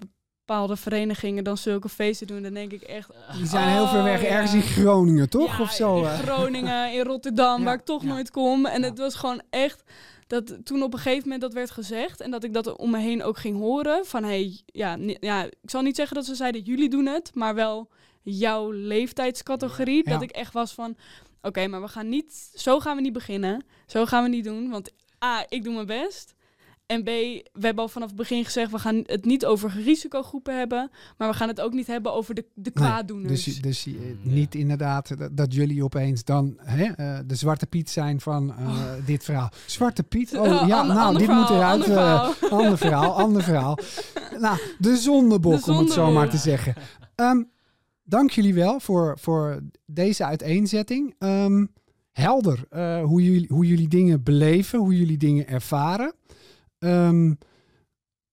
bepaalde 0.50 0.76
verenigingen 0.76 1.44
dan 1.44 1.56
zulke 1.56 1.88
feesten 1.88 2.26
doen, 2.26 2.42
dan 2.42 2.54
denk 2.54 2.72
ik 2.72 2.82
echt. 2.82 3.10
Die 3.36 3.46
zijn 3.46 3.68
heel 3.68 3.86
ver 3.86 4.02
weg, 4.02 4.20
Oh, 4.20 4.30
ergens 4.30 4.54
in 4.54 4.62
Groningen, 4.62 5.28
toch? 5.28 5.56
Ja, 5.56 5.62
of 5.62 5.70
zo? 5.70 5.98
In 5.98 6.04
eh? 6.04 6.18
Groningen, 6.18 6.92
in 6.92 7.02
Rotterdam, 7.02 7.58
Ja, 7.58 7.64
waar 7.64 7.74
ik 7.74 7.84
toch 7.84 8.02
ja. 8.02 8.08
nooit 8.08 8.30
kom. 8.30 8.66
En 8.66 8.82
het 8.82 8.98
was 8.98 9.14
gewoon 9.14 9.42
echt 9.50 9.82
dat 10.26 10.64
toen 10.64 10.82
op 10.82 10.92
een 10.92 10.98
gegeven 10.98 11.22
moment 11.22 11.40
dat 11.40 11.52
werd 11.52 11.70
gezegd 11.70 12.20
en 12.20 12.30
dat 12.30 12.44
ik 12.44 12.52
dat 12.52 12.76
om 12.76 12.90
me 12.90 12.98
heen 12.98 13.22
ook 13.22 13.38
ging 13.38 13.58
horen 13.58 14.06
van 14.06 14.24
hey, 14.24 14.60
ja, 14.66 14.96
ja, 15.20 15.44
ik 15.44 15.70
zal 15.70 15.82
niet 15.82 15.96
zeggen 15.96 16.16
dat 16.16 16.24
ze 16.24 16.34
zeiden 16.34 16.60
jullie 16.60 16.88
doen 16.88 17.06
het, 17.06 17.30
maar 17.34 17.54
wel 17.54 17.88
jouw 18.22 18.70
leeftijdscategorie, 18.70 20.04
dat 20.04 20.22
ik 20.22 20.30
echt 20.30 20.52
was 20.52 20.72
van 20.72 20.96
oké, 21.42 21.66
maar 21.66 21.82
we 21.82 21.88
gaan 21.88 22.08
niet 22.08 22.50
zo 22.54 22.80
gaan 22.80 22.96
we 22.96 23.02
niet 23.02 23.12
beginnen. 23.12 23.64
Zo 23.86 24.06
gaan 24.06 24.22
we 24.22 24.28
niet 24.28 24.44
doen, 24.44 24.70
want 24.70 24.90
A, 25.24 25.44
ik 25.48 25.64
doe 25.64 25.74
mijn 25.74 25.86
best. 25.86 26.34
En 26.90 27.02
B, 27.02 27.06
we 27.52 27.66
hebben 27.66 27.82
al 27.84 27.88
vanaf 27.88 28.08
het 28.08 28.16
begin 28.16 28.44
gezegd, 28.44 28.70
we 28.70 28.78
gaan 28.78 29.02
het 29.06 29.24
niet 29.24 29.46
over 29.46 29.70
risicogroepen 29.70 30.58
hebben, 30.58 30.90
maar 31.18 31.28
we 31.28 31.34
gaan 31.34 31.48
het 31.48 31.60
ook 31.60 31.72
niet 31.72 31.86
hebben 31.86 32.12
over 32.12 32.34
de, 32.34 32.44
de 32.54 32.70
kwaaddoeners. 32.70 33.44
Dus, 33.44 33.60
dus 33.60 33.86
eh, 33.86 33.92
Mm, 33.92 34.32
niet 34.32 34.54
inderdaad 34.54 35.18
dat, 35.18 35.36
dat 35.36 35.54
jullie 35.54 35.84
opeens 35.84 36.24
dan 36.24 36.58
hè, 36.62 36.84
eh, 36.84 37.18
de 37.26 37.34
Zwarte 37.34 37.66
Piet 37.66 37.90
zijn 37.90 38.20
van 38.20 38.50
eh, 38.50 38.82
dit 39.06 39.24
verhaal. 39.24 39.48
Zwarte 39.66 40.02
Piet? 40.02 40.36
Oh 40.36 40.42
Oh, 40.60 40.68
ja, 40.68 40.82
nou, 40.82 41.18
dit 41.18 41.28
moet 41.28 41.50
eruit. 41.50 41.82
ander 41.82 41.96
eh, 41.96 42.28
verhaal. 42.28 42.34
ander 42.50 42.78
verhaal, 42.78 43.14
ander 43.14 43.42
verhaal. 43.42 43.78
Nou, 44.40 44.58
de 44.78 44.96
zondebok, 44.96 45.64
De 45.64 45.72
om 45.72 45.78
het 45.78 45.92
zo 45.92 46.10
maar 46.10 46.30
te 46.30 46.36
zeggen. 46.36 46.74
Ehm, 47.14 47.42
dank 48.04 48.30
jullie 48.30 48.54
wel 48.54 48.80
voor, 48.80 49.18
voor 49.20 49.60
deze 49.86 50.24
uiteenzetting. 50.24 51.14
Ehm, 51.18 51.64
helder 52.12 52.64
eh, 52.70 53.02
hoe, 53.02 53.22
jullie, 53.22 53.48
hoe 53.48 53.66
jullie 53.66 53.88
dingen 53.88 54.22
beleven, 54.22 54.78
hoe 54.78 54.98
jullie 54.98 55.18
dingen 55.18 55.48
ervaren. 55.48 56.12
Ehm, 56.80 57.34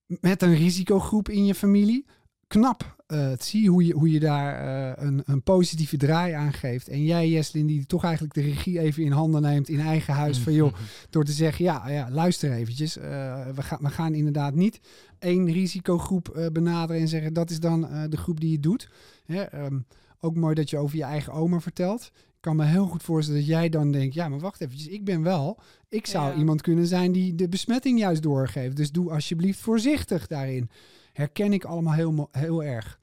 met 0.05 0.41
een 0.41 0.55
risicogroep 0.55 1.29
in 1.29 1.45
je 1.45 1.55
familie. 1.55 2.05
Knap. 2.47 2.95
eh 3.07 3.31
zie 3.39 3.63
je 3.63 3.69
hoe 3.69 3.85
je, 3.85 3.93
hoe 3.93 4.11
je 4.11 4.19
daar 4.19 4.55
eh, 4.55 5.05
een, 5.05 5.21
een 5.25 5.43
positieve 5.43 5.97
draai 5.97 6.33
aan 6.33 6.53
geeft. 6.53 6.87
En 6.87 7.03
jij, 7.03 7.29
Jeslin, 7.29 7.67
die 7.67 7.85
toch 7.85 8.03
eigenlijk 8.03 8.33
de 8.33 8.41
regie 8.41 8.79
even 8.79 9.03
in 9.03 9.11
handen 9.11 9.41
neemt 9.41 9.69
in 9.69 9.79
eigen 9.79 10.13
huis. 10.13 10.39
Van 10.39 10.53
joh, 10.53 10.73
door 11.09 11.23
te 11.23 11.31
zeggen, 11.31 11.65
ja, 11.65 11.89
ja 11.89 12.09
luister 12.11 12.51
eventjes. 12.51 12.97
eh, 12.97 13.47
we, 13.55 13.61
gaan, 13.63 13.79
we 13.81 13.89
gaan 13.89 14.13
inderdaad 14.13 14.55
niet 14.55 14.79
één 15.19 15.51
risicogroep 15.51 16.49
benaderen 16.53 17.01
en 17.01 17.07
zeggen 17.07 17.33
dat 17.33 17.49
is 17.49 17.59
dan 17.59 17.87
de 18.09 18.17
groep 18.17 18.39
die 18.39 18.53
het 18.53 18.63
doet. 18.63 18.89
Hè, 19.25 19.41
ehm, 19.41 19.79
ook 20.19 20.35
mooi 20.35 20.55
dat 20.55 20.69
je 20.69 20.77
over 20.77 20.97
je 20.97 21.03
eigen 21.03 21.33
oma 21.33 21.59
vertelt. 21.59 22.11
Ik 22.47 22.53
kan 22.55 22.65
me 22.65 22.71
heel 22.71 22.87
goed 22.87 23.03
voorstellen 23.03 23.39
dat 23.39 23.49
jij 23.49 23.69
dan 23.69 23.91
denkt, 23.91 24.13
ja, 24.13 24.29
maar 24.29 24.39
wacht 24.39 24.61
eventjes, 24.61 24.87
ik 24.87 25.05
ben 25.05 25.23
wel. 25.23 25.59
Ik 25.89 26.05
zou 26.05 26.31
Ja. 26.31 26.37
iemand 26.37 26.61
kunnen 26.61 26.87
zijn 26.87 27.11
die 27.11 27.35
de 27.35 27.49
besmetting 27.49 27.99
juist 27.99 28.21
doorgeeft. 28.21 28.75
Dus 28.75 28.91
doe 28.91 29.11
alsjeblieft 29.11 29.59
voorzichtig 29.59 30.27
daarin. 30.27 30.69
Herken 31.13 31.53
ik 31.53 31.63
allemaal 31.63 31.93
heel, 31.93 32.29
heel 32.31 32.63
erg. 32.63 32.99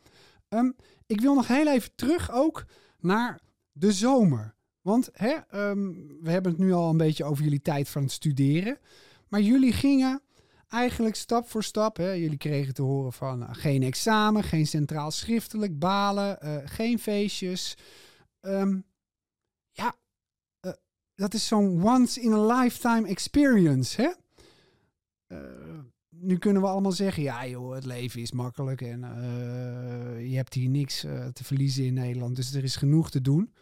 Ehm, 0.49 0.71
ik 1.07 1.21
wil 1.21 1.35
nog 1.35 1.49
heel 1.49 1.69
even 1.69 1.91
terug 1.95 2.33
ook 2.33 2.65
naar 3.01 3.41
de 3.73 3.93
zomer. 3.93 4.55
Want 4.81 5.09
hè, 5.13 5.33
ehm, 5.49 5.93
we 6.21 6.31
hebben 6.31 6.53
het 6.53 6.61
nu 6.61 6.73
al 6.73 6.91
een 6.91 6.97
beetje 6.97 7.25
over 7.25 7.45
jullie 7.45 7.63
tijd 7.63 7.89
van 7.89 8.03
het 8.03 8.13
studeren. 8.13 8.79
Maar 9.29 9.41
jullie 9.41 9.73
gingen 9.73 10.23
eigenlijk 10.69 11.15
stap 11.15 11.49
voor 11.49 11.65
stap. 11.65 11.97
Hè, 11.97 12.11
jullie 12.11 12.39
kregen 12.39 12.75
te 12.75 12.83
horen 12.83 13.13
van 13.13 13.43
eh, 13.43 13.49
geen 13.53 13.83
examen, 13.83 14.43
geen 14.43 14.67
centraal 14.67 15.11
schriftelijk, 15.11 15.79
balen, 15.79 16.41
eh, 16.41 16.57
geen 16.65 16.99
feestjes. 16.99 17.77
Ehm, 18.41 18.69
eh, 18.69 18.79
dat 21.15 21.35
is 21.35 21.47
zo'n 21.47 21.83
once 21.83 22.21
in 22.21 22.33
a 22.33 22.61
lifetime 22.61 23.09
experience. 23.09 24.03
Hè? 24.03 24.11
Eh, 25.27 25.39
nu 26.09 26.39
kunnen 26.39 26.63
we 26.63 26.69
allemaal 26.69 26.93
zeggen, 26.93 27.23
ja 27.23 27.47
joh, 27.47 27.75
het 27.75 27.85
leven 27.85 28.21
is 28.21 28.33
makkelijk 28.33 28.81
en 28.81 29.05
eh, 29.05 30.31
je 30.31 30.37
hebt 30.37 30.55
hier 30.55 30.69
niks 30.69 31.05
eh, 31.05 31.27
te 31.27 31.45
verliezen 31.45 31.85
in 31.85 31.95
Nederland, 31.95 32.37
dus 32.37 32.55
er 32.55 32.65
is 32.65 32.77
genoeg 32.77 33.11
te 33.11 33.21
doen. 33.21 33.55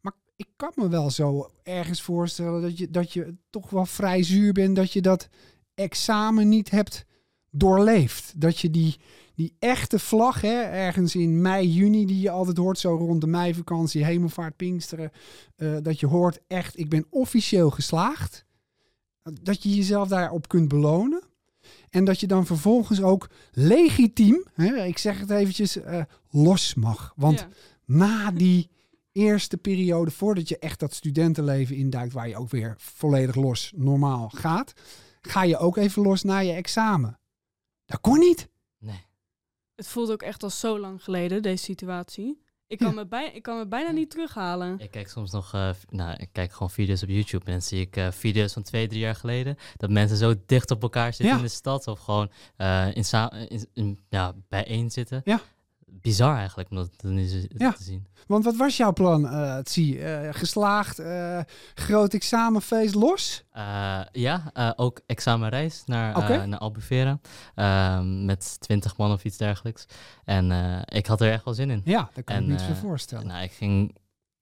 Maar 0.00 0.14
ik 0.36 0.48
kan 0.56 0.72
me 0.74 0.88
wel 0.88 1.10
zo 1.10 1.50
ergens 1.62 2.02
voorstellen 2.02 2.62
dat 2.62 2.78
je, 2.78 2.90
dat 2.90 3.12
je 3.12 3.34
toch 3.50 3.70
wel 3.70 3.86
vrij 3.86 4.22
zuur 4.22 4.52
bent 4.52 4.76
dat 4.76 4.92
je 4.92 5.02
dat 5.02 5.28
examen 5.74 6.48
niet 6.48 6.70
hebt 6.70 7.06
doorleefd. 7.50 8.40
Dat 8.40 8.58
je 8.58 8.70
die, 8.70 8.96
die 9.38 9.56
echte 9.58 9.98
vlag, 9.98 10.40
hè, 10.40 10.60
ergens 10.62 11.14
in 11.14 11.40
mei, 11.40 11.68
juni, 11.68 12.06
die 12.06 12.20
je 12.20 12.30
altijd 12.30 12.56
hoort, 12.56 12.78
zo 12.78 12.94
rond 12.96 13.20
de 13.20 13.26
meivakantie, 13.26 14.04
hemelvaart, 14.04 14.56
pinksteren, 14.56 15.10
eh, 15.56 15.76
dat 15.82 16.00
je 16.00 16.06
hoort 16.06 16.40
echt, 16.46 16.78
ik 16.78 16.88
ben 16.88 17.06
officieel 17.10 17.70
geslaagd. 17.70 18.44
Dat 19.42 19.62
je 19.62 19.74
jezelf 19.74 20.08
daarop 20.08 20.48
kunt 20.48 20.68
belonen. 20.68 21.22
En 21.90 22.04
dat 22.04 22.20
je 22.20 22.26
dan 22.26 22.46
vervolgens 22.46 23.02
ook 23.02 23.28
legitiem, 23.52 24.44
hè, 24.54 24.84
ik 24.84 24.98
zeg 24.98 25.18
het 25.20 25.30
eventjes, 25.30 25.76
eh, 25.76 26.02
los 26.30 26.74
mag. 26.74 27.12
Want 27.16 27.38
Ja. 27.38 27.48
na 27.84 28.30
die 28.30 28.70
eerste 29.12 29.56
periode, 29.56 30.10
voordat 30.10 30.48
je 30.48 30.58
echt 30.58 30.80
dat 30.80 30.94
studentenleven 30.94 31.76
induikt, 31.76 32.12
waar 32.12 32.28
je 32.28 32.36
ook 32.36 32.50
weer 32.50 32.74
volledig 32.78 33.34
los 33.34 33.72
normaal 33.76 34.28
gaat, 34.28 34.72
ga 35.20 35.42
je 35.44 35.58
ook 35.58 35.76
even 35.76 36.02
los 36.02 36.22
naar 36.22 36.44
je 36.44 36.52
examen. 36.52 37.18
Dat 37.86 38.00
kon 38.00 38.18
niet. 38.18 38.47
Het 39.78 39.88
voelt 39.88 40.10
ook 40.10 40.22
echt 40.22 40.42
al 40.42 40.50
zo 40.50 40.78
lang 40.78 41.04
geleden, 41.04 41.42
deze 41.42 41.64
situatie. 41.64 42.42
Ik 42.66 42.78
kan, 42.78 42.88
Ja. 42.88 42.94
me, 42.94 43.06
bij, 43.06 43.30
ik 43.34 43.42
kan 43.42 43.58
me 43.58 43.66
bijna 43.66 43.90
niet 43.90 44.10
terughalen. 44.10 44.78
Ik 44.78 44.90
kijk 44.90 45.08
soms 45.08 45.30
nog, 45.30 45.54
eh, 45.54 45.70
v- 45.74 45.82
nou, 45.88 46.16
ik 46.16 46.28
kijk 46.32 46.52
gewoon 46.52 46.70
video's 46.70 47.02
op 47.02 47.08
YouTube 47.08 47.44
en 47.44 47.52
dan 47.52 47.62
zie 47.62 47.80
ik 47.80 47.96
eh, 47.96 48.10
video's 48.10 48.52
van 48.52 48.62
twee, 48.62 48.86
drie 48.88 49.00
jaar 49.00 49.14
geleden. 49.14 49.56
Dat 49.76 49.90
mensen 49.90 50.16
zo 50.16 50.34
dicht 50.46 50.70
op 50.70 50.82
elkaar 50.82 51.12
zitten 51.12 51.26
Ja. 51.26 51.36
in 51.36 51.42
de 51.42 51.48
stad 51.48 51.86
of 51.86 51.98
gewoon 52.00 52.30
eh, 52.56 52.94
in, 52.96 53.04
sa- 53.04 53.32
in, 53.32 53.66
in- 53.72 53.98
ja, 54.08 54.34
bijeen 54.48 54.90
zitten. 54.90 55.20
Ja. 55.24 55.40
Bizar 55.90 56.36
eigenlijk 56.36 56.70
om 56.70 56.76
dat 56.76 56.98
te, 56.98 57.06
nu 57.08 57.24
z- 57.26 57.44
Ja. 57.48 57.72
te 57.72 57.82
zien. 57.82 58.06
Want 58.26 58.44
wat 58.44 58.56
was 58.56 58.76
jouw 58.76 58.92
plan, 58.92 59.28
eh 59.28 59.58
zie? 59.62 59.98
eh 60.02 60.28
geslaagd, 60.34 60.98
eh, 60.98 61.40
groot 61.74 62.14
examenfeest 62.14 62.94
los? 62.94 63.44
Eh, 63.52 64.00
ja, 64.12 64.50
eh, 64.52 64.70
ook 64.76 65.00
examenreis 65.06 65.82
naar, 65.86 66.14
eh, 66.14 66.18
Oké. 66.22 66.46
naar 66.46 66.58
Albufeira 66.58 67.18
ehm, 67.54 68.24
met 68.24 68.60
twintig 68.60 68.96
man 68.96 69.12
of 69.12 69.24
iets 69.24 69.36
dergelijks. 69.36 69.86
En 70.24 70.52
eh, 70.52 70.98
ik 70.98 71.06
had 71.06 71.20
er 71.20 71.30
echt 71.32 71.44
wel 71.44 71.54
zin 71.54 71.70
in. 71.70 71.80
Ja, 71.84 72.10
dat 72.14 72.24
kan 72.24 72.36
ik 72.36 72.40
En, 72.42 72.46
me 72.46 72.52
niet 72.52 72.60
eh, 72.60 72.66
zo 72.66 72.74
voorstellen. 72.74 73.26
Nou, 73.26 73.42
ik 73.42 73.52
ging, 73.52 73.94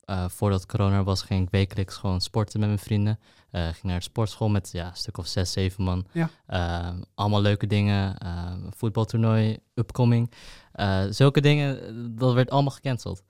eh, 0.07 0.29
voordat 0.29 0.65
corona 0.65 1.03
was, 1.03 1.21
ging 1.21 1.43
ik 1.43 1.49
wekelijks 1.51 1.95
gewoon 1.95 2.21
sporten 2.21 2.59
met 2.59 2.69
mijn 2.69 2.81
vrienden. 2.81 3.19
Eh 3.51 3.63
ging 3.63 3.83
naar 3.83 3.97
de 3.97 4.03
sportschool 4.03 4.49
met 4.49 4.71
ja, 4.71 4.87
een 4.87 4.95
stuk 4.95 5.17
of 5.17 5.27
zes, 5.27 5.51
zeven 5.51 5.83
man. 5.83 6.07
Ja. 6.11 6.29
Eh, 6.45 6.99
allemaal 7.15 7.41
leuke 7.41 7.67
dingen. 7.67 8.17
eh, 8.17 8.53
voetbaltoernooi, 8.69 9.57
upcoming. 9.73 10.31
Eh, 10.71 11.05
zulke 11.09 11.41
dingen, 11.41 12.15
dat 12.15 12.33
werd 12.33 12.49
allemaal 12.49 12.71
gecanceld. 12.71 13.23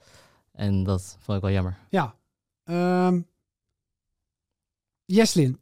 En 0.52 0.84
dat 0.84 1.18
vond 1.20 1.38
ik 1.38 1.44
wel 1.44 1.54
jammer. 1.54 1.78
Ja. 1.90 2.16
Ehm 2.64 3.22
Jeslin, 5.06 5.60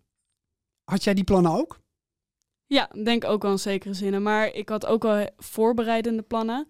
had 0.84 1.04
jij 1.04 1.14
die 1.14 1.24
plannen 1.24 1.52
ook? 1.52 1.80
Ja, 2.66 2.90
denk 3.04 3.24
ook 3.24 3.42
wel 3.42 3.52
in 3.52 3.60
zekere 3.60 3.94
zin. 3.94 4.24
Maar 4.24 4.48
ik 4.48 4.70
had 4.70 4.86
ook 4.86 5.04
wel 5.04 5.30
voorbereidende 5.38 6.22
plannen. 6.22 6.68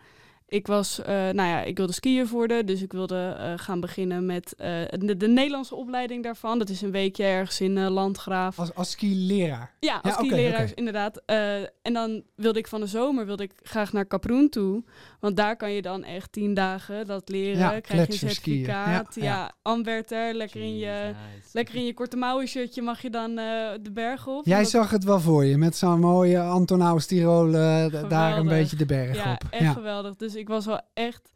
Ik 0.48 0.68
was, 0.68 1.02
eh, 1.02 1.08
nou 1.16 1.36
ja, 1.50 1.62
ik 1.62 1.78
wilde 1.78 1.94
skiën 1.94 2.28
worden, 2.28 2.66
dus 2.66 2.82
ik 2.82 2.92
wilde 2.92 3.36
eh, 3.40 3.54
gaan 3.56 3.80
beginnen 3.80 4.26
met 4.26 4.56
eh, 4.56 4.70
de, 4.90 5.18
de 5.18 5.28
Nederlandse 5.28 5.76
opleiding 5.76 6.24
daarvan. 6.24 6.60
Dat 6.60 6.70
is 6.70 6.82
een 6.82 6.92
weekje 6.92 7.24
ergens 7.24 7.62
in 7.62 7.80
Landgraaf. 7.90 8.60
Als, 8.60 8.74
als 8.76 8.92
ski-leraar? 8.92 9.74
Ja, 9.80 10.00
als 10.02 10.14
Ja, 10.18 10.24
skileraar 10.24 10.72
inderdaad. 10.76 11.22
Eh, 11.26 11.56
en 11.62 11.94
dan 11.94 12.24
wilde 12.36 12.60
ik 12.60 12.68
van 12.68 12.80
de 12.80 12.88
zomer 12.88 13.26
wilde 13.26 13.44
ik 13.44 13.52
graag 13.64 13.94
naar 13.94 14.06
Kaproen 14.06 14.50
toe. 14.50 14.84
Want 15.20 15.38
daar 15.38 15.56
kan 15.56 15.72
je 15.72 15.82
dan 15.82 16.04
echt 16.04 16.32
tien 16.32 16.54
dagen 16.54 17.06
dat 17.06 17.30
leren. 17.30 17.58
Ja, 17.60 17.80
krijg 17.80 18.06
je 18.08 18.12
een 18.14 18.20
certificaat. 18.20 19.16
Ja, 19.16 19.24
Ja, 19.24 19.32
ja. 19.36 19.52
Amberter, 19.62 20.34
lekker 20.34 20.62
in 20.62 20.78
je... 20.78 21.02
Nice. 21.36 21.50
Lekker 21.54 21.76
in 21.76 21.86
je 21.86 21.94
korte 21.94 22.18
mouwen 22.18 22.48
shirtje 22.48 22.82
mag 22.82 23.02
je 23.02 23.10
dan 23.10 23.30
eh, 23.38 23.46
de 23.82 23.92
berg 23.94 24.28
op. 24.28 24.46
Jij 24.46 24.64
zag 24.66 24.90
het 24.90 25.04
wel 25.04 25.20
voor 25.20 25.46
je, 25.46 25.58
met 25.58 25.76
zo'n 25.76 26.00
mooie 26.00 26.40
Antonaus 26.40 27.06
Tirol, 27.06 27.52
daar 27.52 28.38
een 28.38 28.48
beetje 28.48 28.76
de 28.76 28.86
berg 28.86 29.16
Ja, 29.24 29.32
op. 29.32 29.44
echt 29.50 29.74
geweldig. 29.74 30.16
Dus 30.16 30.35
ik 30.36 30.48
was 30.48 30.66
wel 30.66 30.82
echt... 30.94 31.32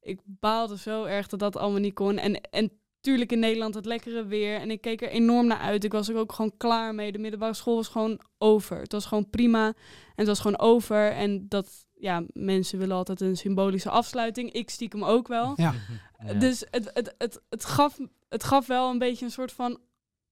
Ik 0.00 0.20
baalde 0.24 0.78
zo 0.78 1.04
erg 1.04 1.26
dat 1.26 1.38
dat 1.38 1.56
allemaal 1.56 1.80
niet 1.80 1.94
kon. 1.94 2.18
En, 2.18 2.40
en 2.40 2.70
tuurlijk 3.00 3.32
in 3.32 3.38
Nederland 3.38 3.74
het 3.74 3.84
lekkere 3.84 4.26
weer. 4.26 4.60
En 4.60 4.70
ik 4.70 4.80
keek 4.80 5.02
er 5.02 5.08
enorm 5.08 5.46
naar 5.46 5.58
uit. 5.58 5.84
Ik 5.84 5.92
was 5.92 6.08
er 6.08 6.16
ook 6.16 6.32
gewoon 6.32 6.56
klaar 6.56 6.94
mee. 6.94 7.12
De 7.12 7.18
middelbare 7.18 7.54
school 7.54 7.76
was 7.76 7.88
gewoon 7.88 8.20
over. 8.38 8.78
Het 8.78 8.92
was 8.92 9.06
gewoon 9.06 9.30
prima. 9.30 9.66
En 9.66 9.74
het 10.14 10.26
was 10.26 10.40
gewoon 10.40 10.58
over. 10.58 11.12
En 11.12 11.48
dat... 11.48 11.88
Ja, 11.94 12.24
mensen 12.32 12.78
willen 12.78 12.96
altijd 12.96 13.20
een 13.20 13.36
symbolische 13.36 13.90
afsluiting. 13.90 14.52
Ik 14.52 14.70
stiekem 14.70 15.04
ook 15.04 15.28
wel. 15.28 15.52
Ja. 15.56 15.74
Ja. 16.26 16.34
Dus 16.34 16.64
het, 16.70 16.90
het, 16.94 17.14
het, 17.18 17.40
het, 17.48 17.64
gaf, 17.64 17.98
het 18.28 18.44
gaf 18.44 18.66
wel 18.66 18.90
een 18.90 18.98
beetje 18.98 19.24
een 19.24 19.30
soort 19.30 19.52
van 19.52 19.78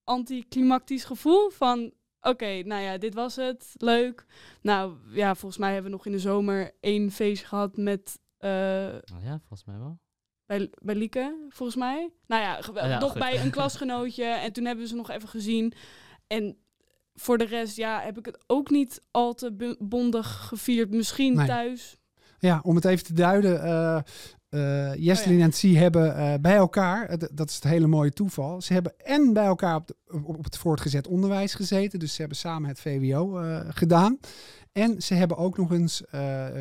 anticlimactisch 0.05 1.05
gevoel 1.05 1.51
van... 1.51 1.93
Oké, 2.21 2.63
nou 2.63 2.83
ja, 2.83 2.99
dit 2.99 3.15
was 3.15 3.37
het. 3.37 3.73
Leuk. 3.77 4.27
Nou 4.63 4.97
ja, 5.11 5.35
volgens 5.35 5.61
mij 5.61 5.73
hebben 5.73 5.91
we 5.91 5.97
nog 5.97 6.07
in 6.07 6.13
de 6.13 6.19
zomer 6.19 6.73
één 6.81 7.11
feestje 7.11 7.47
gehad 7.47 7.77
met... 7.77 8.19
eh, 8.39 8.51
Oh 9.15 9.23
ja, 9.23 9.39
volgens 9.39 9.65
mij 9.65 9.79
wel. 9.79 9.99
bij, 10.47 10.71
bij 10.83 10.95
Lieke, 10.95 11.47
volgens 11.49 11.79
mij. 11.79 12.13
Nou 12.27 12.43
ja, 12.43 12.63
ge- 12.63 12.71
Oh 12.71 12.77
ja, 12.77 12.99
nog 12.99 13.11
goed. 13.11 13.19
bij 13.21 13.41
een 13.41 13.51
klasgenootje. 13.59 14.25
En 14.25 14.53
toen 14.53 14.65
hebben 14.65 14.85
we 14.85 14.91
ze 14.91 14.97
nog 14.97 15.11
even 15.11 15.29
gezien. 15.29 15.73
En 16.27 16.59
voor 17.15 17.39
de 17.39 17.45
rest, 17.45 17.77
ja, 17.77 18.01
heb 18.01 18.19
ik 18.19 18.27
het 18.27 18.45
ook 18.47 18.71
niet 18.71 19.03
al 19.11 19.35
te 19.35 19.77
bondig 19.79 20.47
gevierd. 20.47 20.91
Misschien 20.91 21.35
Nee. 21.37 21.47
thuis. 21.47 21.97
Ja, 22.39 22.61
om 22.63 22.75
het 22.75 22.85
even 22.85 23.05
te 23.05 23.13
duiden. 23.13 23.63
eh 23.63 24.01
Oh 24.51 24.61
ja. 24.97 25.23
en 25.23 25.53
Zie 25.53 25.79
hebben 25.79 26.17
eh, 26.17 26.35
bij 26.41 26.57
elkaar, 26.57 27.19
dat 27.33 27.49
is 27.49 27.55
het 27.55 27.65
hele 27.65 27.87
mooie 27.87 28.13
toeval. 28.13 28.61
Ze 28.63 28.73
hebben 28.73 28.93
en 28.99 29.33
bij 29.33 29.45
elkaar 29.45 29.77
op, 29.77 29.87
de- 29.87 29.97
op 30.25 30.45
het 30.45 30.57
voortgezet 30.59 31.07
onderwijs 31.07 31.55
gezeten. 31.55 31.99
Dus 31.99 32.13
ze 32.13 32.21
hebben 32.21 32.39
samen 32.39 32.69
het 32.69 32.81
VWO 32.81 33.39
eh, 33.39 33.61
gedaan. 33.69 34.19
En 34.73 35.03
ze 35.03 35.15
hebben 35.15 35.37
ook 35.37 35.57
nog 35.57 35.73
eens, 35.73 36.03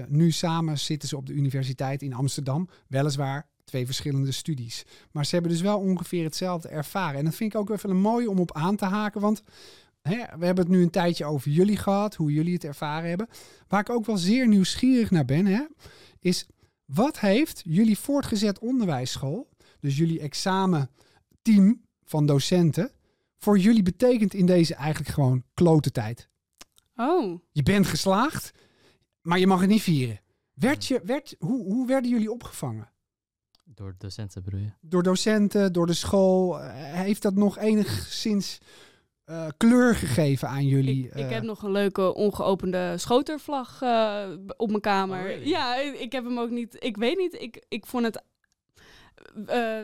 nu 0.08 0.32
samen 0.32 0.80
zitten 0.80 1.10
ze 1.10 1.18
op 1.18 1.26
de 1.26 1.34
universiteit 1.34 2.02
in 2.02 2.14
Amsterdam. 2.14 2.70
Weliswaar 2.88 3.48
twee 3.64 3.86
verschillende 3.86 4.32
studies. 4.32 4.84
Maar 5.12 5.26
ze 5.26 5.34
hebben 5.34 5.52
dus 5.52 5.62
wel 5.62 5.80
ongeveer 5.80 6.24
hetzelfde 6.24 6.68
ervaren. 6.68 7.20
En 7.20 7.26
dat 7.26 7.36
vind 7.36 7.54
ik 7.54 7.60
ook 7.60 7.70
even 7.70 7.90
een 7.90 8.00
mooi 8.00 8.28
om 8.28 8.40
op 8.40 8.54
aan 8.54 8.76
te 8.76 8.86
haken. 8.86 9.22
Want 9.22 9.44
hè, 10.02 10.16
we 10.38 10.46
hebben 10.46 10.64
het 10.66 10.74
nu 10.74 10.82
een 10.82 10.90
tijdje 10.90 11.26
over 11.26 11.52
jullie 11.52 11.78
gehad, 11.78 12.16
hoe 12.16 12.32
jullie 12.32 12.54
het 12.54 12.64
ervaren 12.64 13.10
hebben. 13.10 13.28
Waar 13.68 13.80
ik 13.80 13.90
ook 13.90 14.06
wel 14.06 14.18
zeer 14.18 14.48
nieuwsgierig 14.48 15.12
naar 15.12 15.26
ben, 15.26 15.46
hè, 15.46 15.62
is 16.20 16.48
wat 16.88 17.20
heeft 17.20 17.62
jullie 17.66 17.98
voortgezet 17.98 18.60
onderwijsschool, 18.60 19.50
dus 19.80 19.98
jullie 19.98 20.20
examenteam 20.20 21.82
van 22.04 22.26
docenten, 22.26 22.92
voor 23.38 23.58
jullie 23.58 23.84
betekend 23.84 24.34
in 24.34 24.46
deze 24.46 24.76
eigenlijk 24.76 25.14
gewoon 25.14 25.44
klote 25.54 25.92
tijd? 25.92 26.30
Oh, 26.96 27.42
Je 27.52 27.64
bent 27.64 27.88
geslaagd, 27.88 28.52
maar 29.22 29.40
je 29.40 29.48
mag 29.48 29.60
het 29.60 29.70
niet 29.70 29.82
vieren. 29.82 30.22
Werd 30.54 30.86
je, 30.86 31.02
werd, 31.04 31.36
hoe, 31.40 31.64
hoe 31.64 31.88
werden 31.88 32.12
jullie 32.12 32.32
opgevangen? 32.32 32.92
Door 33.64 33.96
docenten 33.98 34.44
bedoel 34.44 34.60
je? 34.60 34.72
Door 34.82 35.04
docenten, 35.04 35.74
door 35.74 35.86
de 35.88 35.94
school? 35.94 36.62
Eh, 36.62 36.94
heeft 36.94 37.22
dat 37.22 37.36
nog 37.36 37.58
enigszins 37.58 38.60
eh, 39.28 39.48
kleur 39.58 39.96
gegeven 39.96 40.48
aan 40.48 40.66
jullie? 40.68 41.06
ik, 41.06 41.14
ik 41.14 41.24
eh, 41.26 41.30
heb 41.30 41.44
nog 41.44 41.64
een 41.64 41.72
leuke 41.72 42.14
ongeopende 42.14 42.94
schotervlag 42.98 43.82
eh, 43.82 44.26
op 44.58 44.70
mijn 44.70 44.82
kamer. 44.82 45.20
Oh, 45.20 45.26
really? 45.26 45.48
Ja, 45.48 45.76
ik, 45.76 46.00
ik 46.00 46.12
heb 46.12 46.24
hem 46.24 46.40
ook 46.40 46.50
niet. 46.50 46.76
Ik 46.80 46.98
weet 46.98 47.18
niet. 47.18 47.34
Ik, 47.42 47.66
ik 47.68 47.86
vond 47.86 48.04
het. 48.06 48.24
eh, 49.46 49.80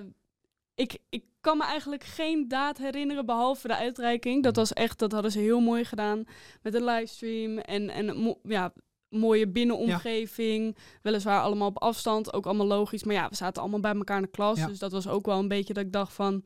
ik, 0.76 0.98
ik 1.10 1.24
kan 1.42 1.58
me 1.58 1.64
eigenlijk 1.64 2.04
geen 2.04 2.48
daad 2.48 2.78
herinneren 2.78 3.26
behalve 3.26 3.68
de 3.68 3.76
uitreiking. 3.76 4.44
Dat 4.44 4.56
was 4.56 4.74
echt, 4.74 5.00
dat 5.00 5.12
hadden 5.12 5.32
ze 5.32 5.40
heel 5.40 5.60
mooi 5.60 5.86
gedaan 5.86 6.24
met 6.62 6.74
een 6.74 6.84
livestream 6.84 7.58
en 7.58 7.90
en 7.90 8.38
ja 8.44 8.74
mooie 9.10 9.48
binnenomgeving. 9.48 10.78
Weliswaar 11.02 11.42
allemaal 11.42 11.68
op 11.68 11.82
afstand, 11.82 12.34
ook 12.34 12.46
allemaal 12.46 12.68
logisch. 12.68 13.04
Maar 13.04 13.16
ja, 13.16 13.30
we 13.30 13.36
zaten 13.36 13.62
allemaal 13.62 13.80
bij 13.80 13.94
elkaar 13.96 14.18
in 14.18 14.24
de 14.24 14.30
klas, 14.30 14.58
Ja. 14.58 14.68
dus 14.68 14.80
dat 14.80 14.92
was 14.92 15.08
ook 15.08 15.26
wel 15.26 15.40
een 15.40 15.48
beetje 15.48 15.74
dat 15.74 15.84
ik 15.86 15.92
dacht 15.92 16.14
van, 16.14 16.44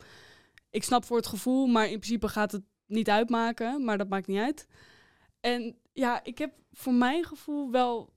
ik 0.70 0.84
snap 0.84 1.06
voor 1.06 1.18
het 1.18 1.28
gevoel, 1.28 1.68
maar 1.68 1.84
in 1.86 2.00
principe 2.00 2.28
gaat 2.28 2.52
het 2.52 2.62
niet 2.88 3.10
uitmaken. 3.10 3.84
Maar 3.84 3.98
dat 3.98 4.10
maakt 4.10 4.28
niet 4.28 4.40
uit. 4.40 4.68
En 5.40 5.76
ja, 5.94 6.24
ik 6.24 6.38
heb 6.38 6.54
voor 6.72 6.94
mijn 6.94 7.24
gevoel 7.24 7.72
wel 7.72 8.14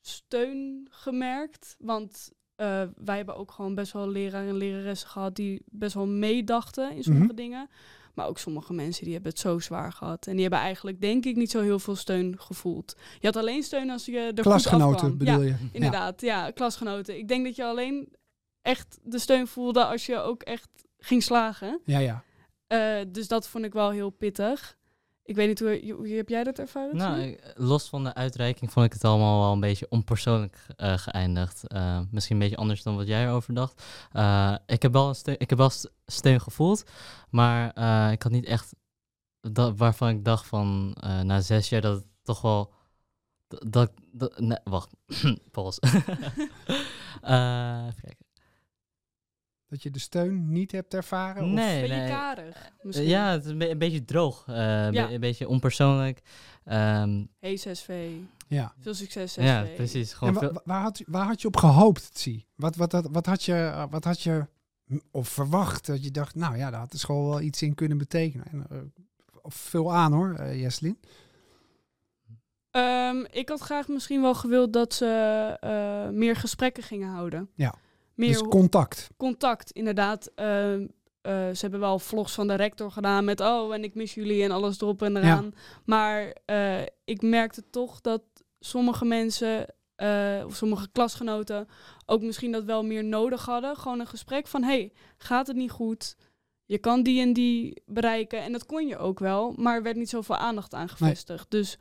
steun 0.00 0.86
gemerkt. 0.90 1.76
Want 1.78 2.30
eh, 2.54 2.82
wij 2.96 3.16
hebben 3.16 3.36
ook 3.36 3.50
gewoon 3.50 3.74
best 3.74 3.92
wel 3.92 4.08
leraren 4.08 4.48
en 4.48 4.56
leraressen 4.56 5.08
gehad 5.08 5.36
die 5.36 5.62
best 5.66 5.94
wel 5.94 6.06
meedachten 6.06 6.92
in 6.92 7.02
sommige 7.02 7.26
Mhm. 7.26 7.34
dingen. 7.36 7.68
Maar 8.14 8.26
ook 8.26 8.38
sommige 8.38 8.72
mensen 8.72 9.04
die 9.04 9.12
hebben 9.12 9.30
het 9.30 9.40
zo 9.40 9.58
zwaar 9.58 9.92
gehad. 9.92 10.26
En 10.26 10.32
die 10.32 10.40
hebben 10.42 10.58
eigenlijk 10.60 11.00
denk 11.00 11.24
ik 11.24 11.36
niet 11.36 11.50
zo 11.50 11.60
heel 11.60 11.78
veel 11.78 11.96
steun 11.96 12.40
gevoeld. 12.40 12.96
Je 13.20 13.26
had 13.26 13.36
alleen 13.36 13.62
steun 13.62 13.90
als 13.90 14.04
je 14.04 14.18
er 14.18 14.24
goed 14.26 14.40
Klasgenoten 14.40 14.94
afkwam. 14.94 15.18
bedoel 15.18 15.40
ja, 15.42 15.46
je? 15.46 15.68
Inderdaad, 15.72 16.20
ja. 16.20 16.50
klasgenoten. 16.50 17.18
Ik 17.18 17.28
denk 17.28 17.44
dat 17.44 17.56
je 17.56 17.64
alleen 17.64 18.12
echt 18.62 18.98
de 19.02 19.18
steun 19.18 19.46
voelde 19.46 19.84
als 19.84 20.06
je 20.06 20.16
ook 20.18 20.42
echt 20.42 20.68
ging 20.98 21.22
slagen. 21.22 21.80
Ja, 21.84 21.98
ja. 21.98 22.24
Eh, 22.72 23.04
dus 23.08 23.28
dat 23.28 23.48
vond 23.48 23.64
ik 23.64 23.72
wel 23.72 23.90
heel 23.90 24.10
pittig. 24.10 24.76
Ik 25.24 25.34
weet 25.34 25.48
niet 25.48 25.60
hoe, 25.60 25.92
hoe 25.96 26.08
heb 26.08 26.28
jij 26.28 26.44
dat 26.44 26.58
ervaren? 26.58 26.96
Nou, 26.96 27.20
ik- 27.20 27.52
los 27.56 27.88
van 27.88 28.04
de 28.04 28.14
uitreiking 28.14 28.72
vond 28.72 28.86
ik 28.86 28.92
het 28.92 29.04
allemaal 29.04 29.40
wel 29.40 29.52
een 29.52 29.60
beetje 29.60 29.86
onpersoonlijk 29.88 30.66
eh, 30.76 30.98
geëindigd. 30.98 31.66
Eh, 31.68 32.00
misschien 32.10 32.36
een 32.36 32.42
beetje 32.42 32.56
anders 32.56 32.82
dan 32.82 32.96
wat 32.96 33.06
jij 33.06 33.24
erover 33.26 33.54
dacht. 33.54 33.82
Eh, 34.12 34.54
ik, 34.66 34.82
heb 34.82 34.92
wel 34.92 35.08
een 35.08 35.14
steun, 35.14 35.34
ik 35.38 35.48
heb 35.50 35.58
wel 35.58 35.70
st- 35.70 35.90
steun 36.06 36.40
gevoeld, 36.40 36.84
maar 37.30 37.70
eh, 37.72 38.12
ik 38.12 38.22
had 38.22 38.32
niet 38.32 38.44
echt 38.44 38.74
dat, 39.40 39.76
waarvan 39.78 40.08
ik 40.08 40.24
dacht 40.24 40.46
van 40.46 40.96
eh, 41.00 41.20
na 41.20 41.40
zes 41.40 41.68
jaar 41.68 41.80
dat 41.80 41.94
het 41.94 42.06
toch 42.22 42.40
wel. 42.40 42.72
Dat, 43.48 43.64
dat, 43.72 43.90
dat- 44.12 44.40
nee, 44.40 44.58
wacht, 44.64 44.90
pauze. 45.50 45.80
Eh, 47.22 47.82
even 47.88 48.02
kijken. 48.02 48.21
Dat 49.72 49.82
je 49.82 49.90
de 49.90 49.98
steun 49.98 50.52
niet 50.52 50.72
hebt 50.72 50.94
ervaren? 50.94 51.44
Of? 51.44 51.50
Nee, 51.50 51.80
Beetje 51.80 51.96
nee. 51.96 52.08
karig, 52.10 52.54
Eh, 52.56 52.70
misschien. 52.82 53.08
Ja, 53.08 53.30
het 53.30 53.44
is 53.44 53.50
een, 53.50 53.58
be- 53.58 53.70
een 53.70 53.78
beetje 53.78 54.04
droog. 54.04 54.44
eh, 54.48 54.54
een, 54.56 54.92
Ja. 54.92 55.06
be- 55.06 55.14
een 55.14 55.20
beetje 55.20 55.48
onpersoonlijk. 55.48 56.20
Ehm, 56.64 57.24
Hey 57.38 57.56
6V. 57.56 58.10
Ja. 58.48 58.74
Veel 58.80 58.94
succes 58.94 59.32
6V. 59.32 59.44
ja, 59.46 59.66
precies. 59.76 60.12
Gewoon 60.12 60.34
wa- 60.34 60.60
waar, 60.64 60.80
had, 60.82 61.02
waar 61.06 61.26
had 61.26 61.40
je 61.42 61.46
op 61.48 61.56
gehoopt, 61.56 62.10
zie? 62.18 62.46
Wat, 62.54 62.76
wat, 62.76 62.92
wat, 62.92 63.08
wat, 63.10 63.26
had 63.26 63.44
je, 63.44 63.86
wat 63.90 64.04
had 64.04 64.20
je 64.22 64.46
of 65.10 65.28
verwacht? 65.28 65.86
Dat 65.86 66.04
je 66.04 66.10
dacht, 66.10 66.34
nou 66.34 66.56
ja, 66.56 66.70
daar 66.70 66.80
had 66.80 66.92
de 66.92 66.98
school 66.98 67.28
wel 67.28 67.40
iets 67.40 67.62
in 67.62 67.74
kunnen 67.74 67.98
betekenen. 67.98 68.46
En, 68.50 68.66
eh, 68.70 68.78
of 69.42 69.54
veel 69.54 69.92
aan 69.94 70.12
hoor, 70.12 70.54
Jeslin. 70.54 70.98
Ehm, 72.70 73.24
ik 73.30 73.48
had 73.48 73.60
graag 73.60 73.88
misschien 73.88 74.20
wel 74.22 74.34
gewild 74.34 74.72
dat 74.72 74.94
ze 74.94 75.06
eh, 75.60 76.08
meer 76.08 76.36
gesprekken 76.36 76.82
gingen 76.82 77.08
houden. 77.08 77.48
Ja. 77.54 77.74
Meer 78.14 78.28
Dus 78.28 78.42
contact. 78.42 79.08
contact, 79.16 79.70
inderdaad. 79.70 80.30
Ehm, 80.34 80.86
eh, 81.22 81.32
ze 81.32 81.58
hebben 81.60 81.80
wel 81.80 81.98
vlogs 81.98 82.32
van 82.32 82.46
de 82.46 82.54
rector 82.54 82.90
gedaan 82.90 83.24
met 83.24 83.40
oh, 83.40 83.74
en 83.74 83.84
ik 83.84 83.94
mis 83.94 84.14
jullie 84.14 84.42
en 84.42 84.50
alles 84.50 84.80
erop 84.80 85.02
en 85.02 85.16
eraan. 85.16 85.54
Maar 85.84 86.36
eh, 86.44 86.82
ik 87.04 87.22
merkte 87.22 87.70
toch 87.70 88.00
dat 88.00 88.22
sommige 88.60 89.04
mensen, 89.04 89.66
eh, 89.94 90.42
of 90.46 90.54
sommige 90.54 90.88
klasgenoten, 90.92 91.68
ook 92.06 92.22
misschien 92.22 92.52
dat 92.52 92.64
wel 92.64 92.84
meer 92.84 93.04
nodig 93.04 93.44
hadden. 93.44 93.76
Gewoon 93.76 94.00
een 94.00 94.06
gesprek 94.06 94.46
van 94.46 94.62
hey, 94.62 94.92
gaat 95.18 95.46
het 95.46 95.56
niet 95.56 95.70
goed? 95.70 96.16
Je 96.64 96.78
kan 96.78 97.02
die 97.02 97.20
en 97.20 97.32
die 97.32 97.82
bereiken. 97.86 98.42
En 98.42 98.52
dat 98.52 98.66
kon 98.66 98.86
je 98.86 98.98
ook 98.98 99.18
wel, 99.18 99.54
maar 99.56 99.76
er 99.76 99.82
werd 99.82 99.96
niet 99.96 100.08
zoveel 100.08 100.36
aandacht 100.36 100.74
aan 100.74 100.88
gevestigd. 100.88 101.50
Dus 101.50 101.78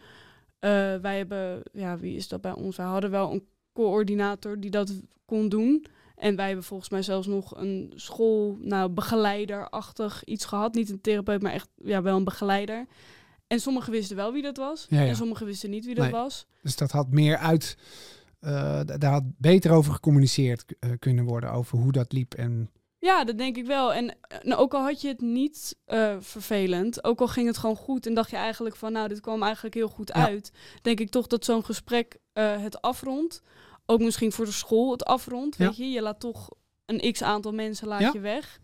wij 1.02 1.17
hebben, 1.17 1.63
ja, 1.72 1.98
wie 1.98 2.15
is 2.15 2.28
dat 2.28 2.41
bij 2.41 2.54
ons? 2.54 2.78
Wij 2.78 2.86
hadden 2.86 3.12
wel 3.12 3.32
een 3.32 3.48
coördinator 3.74 4.60
die 4.60 4.70
dat 4.72 5.02
kon 5.26 5.50
doen. 5.50 5.86
En 6.22 6.36
wij 6.36 6.46
hebben 6.48 6.64
volgens 6.66 6.90
mij 6.90 7.02
zelfs 7.02 7.28
nog 7.28 7.58
een 7.58 7.94
school, 7.96 8.58
nou, 8.62 8.90
begeleiderachtig 8.90 10.24
iets 10.24 10.46
gehad. 10.46 10.74
Niet 10.74 10.90
een 10.90 11.02
therapeut, 11.02 11.42
maar 11.42 11.52
echt 11.54 11.70
ja, 11.76 12.02
wel 12.02 12.18
een 12.18 12.24
begeleider. 12.24 12.86
En 13.48 13.60
sommigen 13.60 13.92
wisten 13.92 14.16
wel 14.16 14.32
wie 14.34 14.42
dat 14.42 14.58
was. 14.58 14.86
Ja, 14.90 15.02
ja. 15.02 15.08
En 15.08 15.16
sommigen 15.16 15.46
wisten 15.46 15.70
niet 15.70 15.86
wie 15.86 15.96
dat 15.96 16.04
Nee. 16.04 16.14
was. 16.14 16.46
Dus 16.62 16.76
dat 16.76 16.92
had 16.92 17.10
meer 17.10 17.38
uit. 17.38 17.78
d- 18.86 19.02
daar 19.02 19.12
had 19.12 19.24
beter 19.38 19.72
over 19.72 19.94
gecommuniceerd 19.94 20.66
eh, 20.80 20.90
kunnen 21.00 21.26
worden. 21.26 21.52
Over 21.52 21.78
hoe 21.78 21.92
dat 21.92 22.12
liep. 22.14 22.34
En 22.34 22.70
Ja, 23.00 23.24
dat 23.24 23.38
denk 23.38 23.58
ik 23.58 23.66
wel. 23.66 23.94
En 23.94 24.10
eh, 24.10 24.16
nou, 24.44 24.62
ook 24.62 24.74
al 24.74 24.84
had 24.84 25.02
je 25.02 25.08
het 25.08 25.22
niet 25.22 25.76
vervelend, 26.20 27.04
ook 27.04 27.22
al 27.22 27.28
ging 27.28 27.48
het 27.48 27.58
gewoon 27.58 27.76
goed 27.76 28.06
en 28.06 28.14
dacht 28.14 28.30
je 28.30 28.36
eigenlijk 28.36 28.76
van, 28.76 28.92
nou, 28.92 29.08
dit 29.08 29.20
kwam 29.20 29.44
eigenlijk 29.44 29.76
heel 29.76 29.88
goed 29.90 30.12
Ja. 30.14 30.26
uit, 30.28 30.52
denk 30.82 31.00
ik 31.00 31.10
toch 31.10 31.28
dat 31.28 31.46
zo'n 31.46 31.66
gesprek 31.66 32.18
het 32.34 32.82
afrondt. 32.82 33.42
Ook 33.86 34.00
misschien 34.00 34.32
voor 34.32 34.46
de 34.46 34.52
school 34.52 34.91
het 34.91 35.06
afrondt, 35.06 35.58
Ja. 35.58 35.65
weet 35.65 35.78
je. 35.78 35.89
Je 35.91 36.02
laat 36.02 36.20
toch 36.20 36.50
een 36.86 37.12
x 37.12 37.22
aantal 37.24 37.52
mensen 37.52 37.88
laat 37.88 38.00
Ja. 38.02 38.10
je 38.13 38.20
weg. 38.20 38.60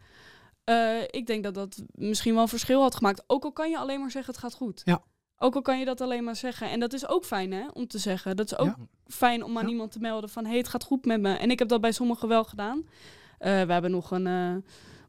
Eh, 0.64 1.02
ik 1.08 1.28
denk 1.28 1.44
dat 1.44 1.54
dat 1.54 1.84
misschien 1.92 2.34
wel 2.34 2.42
een 2.42 2.48
verschil 2.48 2.82
had 2.82 2.96
gemaakt. 2.96 3.24
Ook 3.28 3.44
al 3.44 3.52
kan 3.52 3.70
je 3.70 3.78
alleen 3.78 4.00
maar 4.00 4.12
zeggen 4.12 4.34
het 4.34 4.42
gaat 4.44 4.54
goed. 4.54 4.82
Ja. 4.86 5.04
Ook 5.38 5.56
al 5.56 5.62
kan 5.62 5.80
je 5.80 5.86
dat 5.86 6.02
alleen 6.02 6.24
maar 6.24 6.36
zeggen. 6.36 6.70
En 6.70 6.80
dat 6.80 6.94
is 6.94 7.08
ook 7.08 7.26
fijn 7.26 7.52
hè, 7.52 7.68
om 7.74 7.88
te 7.88 7.98
zeggen. 7.98 8.36
Dat 8.36 8.52
is 8.52 8.58
ook 8.58 8.68
Ja. 8.68 8.78
fijn 9.06 9.44
om 9.44 9.58
aan 9.58 9.64
Ja. 9.64 9.70
iemand 9.70 9.92
te 9.92 10.00
melden 10.00 10.30
van... 10.30 10.44
hé, 10.44 10.50
hey, 10.50 10.58
het 10.60 10.68
gaat 10.68 10.84
goed 10.84 11.06
met 11.06 11.22
me. 11.22 11.34
En 11.34 11.52
ik 11.52 11.60
heb 11.60 11.68
dat 11.68 11.82
bij 11.82 11.92
sommigen 11.92 12.28
wel 12.28 12.44
gedaan. 12.44 12.88
Eh, 13.38 13.62
we 13.62 13.72
hebben 13.74 13.92
nog 13.92 14.12
een 14.12 14.28
eh, 14.28 14.56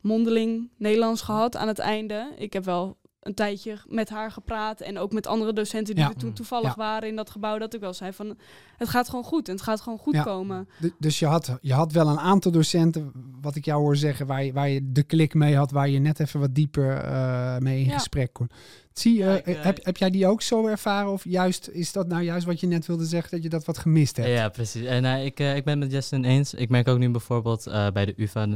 mondeling 0.03 0.71
Nederlands 0.77 1.23
gehad 1.23 1.57
aan 1.57 1.69
het 1.69 1.79
einde. 1.79 2.33
Ik 2.37 2.53
heb 2.53 2.65
wel 2.65 2.97
een 3.29 3.35
tijdje 3.35 3.79
met 3.87 4.09
haar 4.09 4.31
gepraat. 4.31 4.81
En 4.81 4.99
ook 4.99 5.13
met 5.13 5.27
andere 5.27 5.53
docenten 5.53 5.95
die 5.95 6.05
Ja. 6.05 6.11
er 6.11 6.17
toen 6.17 6.33
toevallig 6.33 6.69
Ja. 6.69 6.75
waren 6.77 7.09
in 7.09 7.17
dat 7.17 7.31
gebouw. 7.31 7.59
Dat 7.59 7.75
ik 7.75 7.81
wel 7.81 7.93
zei 7.95 8.13
van, 8.13 8.37
het 8.77 8.89
gaat 8.89 9.09
gewoon 9.09 9.25
goed. 9.25 9.49
En 9.49 9.55
het 9.55 9.63
gaat 9.63 9.81
gewoon 9.81 9.99
goed 9.99 10.15
Ja. 10.15 10.23
komen. 10.23 10.69
d- 10.83 10.91
dus 10.99 11.19
je 11.19 11.27
had, 11.27 11.59
je 11.61 11.73
had 11.73 11.93
wel 11.93 12.09
een 12.09 12.19
aantal 12.19 12.51
docenten, 12.53 13.13
wat 13.41 13.55
ik 13.55 13.65
jou 13.65 13.81
hoor 13.81 13.97
zeggen, 13.97 14.27
waar 14.27 14.45
je, 14.45 14.53
waar 14.53 14.69
je 14.69 14.93
de 14.93 15.03
klik 15.03 15.35
mee 15.35 15.57
had. 15.57 15.71
Waar 15.71 15.89
je 15.89 15.99
net 15.99 16.21
even 16.21 16.41
wat 16.41 16.55
dieper 16.55 16.97
eh, 16.97 17.57
mee 17.59 17.81
in 17.81 17.87
Ja. 17.87 17.93
gesprek 17.95 18.33
kon. 18.33 18.51
Zie, 18.93 19.19
Ja, 19.19 19.29
eh, 19.29 19.37
ik, 19.37 19.47
eh, 19.59 19.65
heb, 19.65 19.85
heb 19.85 19.97
jij 19.97 20.11
die 20.11 20.27
ook 20.27 20.43
zo 20.43 20.67
ervaren? 20.67 21.13
Of 21.13 21.25
juist 21.25 21.69
is 21.69 21.93
dat 21.93 22.09
nou 22.09 22.23
juist 22.23 22.47
wat 22.47 22.61
je 22.61 22.67
net 22.67 22.87
wilde 22.87 23.05
zeggen, 23.05 23.31
dat 23.31 23.43
je 23.43 23.49
dat 23.49 23.65
wat 23.65 23.79
gemist 23.79 24.17
hebt? 24.17 24.29
Ja, 24.29 24.49
precies. 24.49 24.85
En 24.85 25.05
ik, 25.05 25.41
ik 25.41 25.65
ben 25.65 25.73
het 25.73 25.79
met 25.79 25.91
Justin 25.93 26.25
eens. 26.25 26.55
Ik 26.55 26.69
merk 26.69 26.89
ook 26.89 26.99
nu 26.99 27.11
bijvoorbeeld 27.11 27.67
eh, 27.67 27.91
bij 27.91 28.05
de 28.05 28.15
UvA 28.17 28.47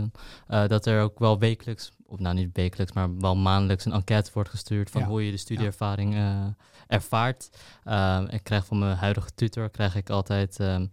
eh, 0.47 0.69
dat 0.69 0.87
er 0.87 1.03
ook 1.03 1.19
wel 1.19 1.39
wekelijks, 1.39 1.91
of 2.13 2.19
nou 2.19 2.35
niet 2.35 2.51
wekelijks, 2.53 2.93
maar 2.93 3.19
wel 3.19 3.37
maandelijks 3.37 3.85
een 3.85 3.93
enquête 3.93 4.31
wordt 4.35 4.49
gestuurd 4.49 4.91
van 4.91 5.01
Ja. 5.01 5.07
hoe 5.07 5.25
je 5.25 5.31
de 5.31 5.37
studieervaring 5.37 6.15
eh, 6.15 6.45
ervaart. 6.87 7.51
Ehm, 7.85 8.25
ik 8.31 8.43
krijg 8.45 8.67
van 8.67 8.79
mijn 8.79 8.97
huidige 8.97 9.35
tutor 9.35 9.71
krijg 9.71 9.95
ik 9.95 10.11
altijd 10.11 10.61
ehm, 10.61 10.87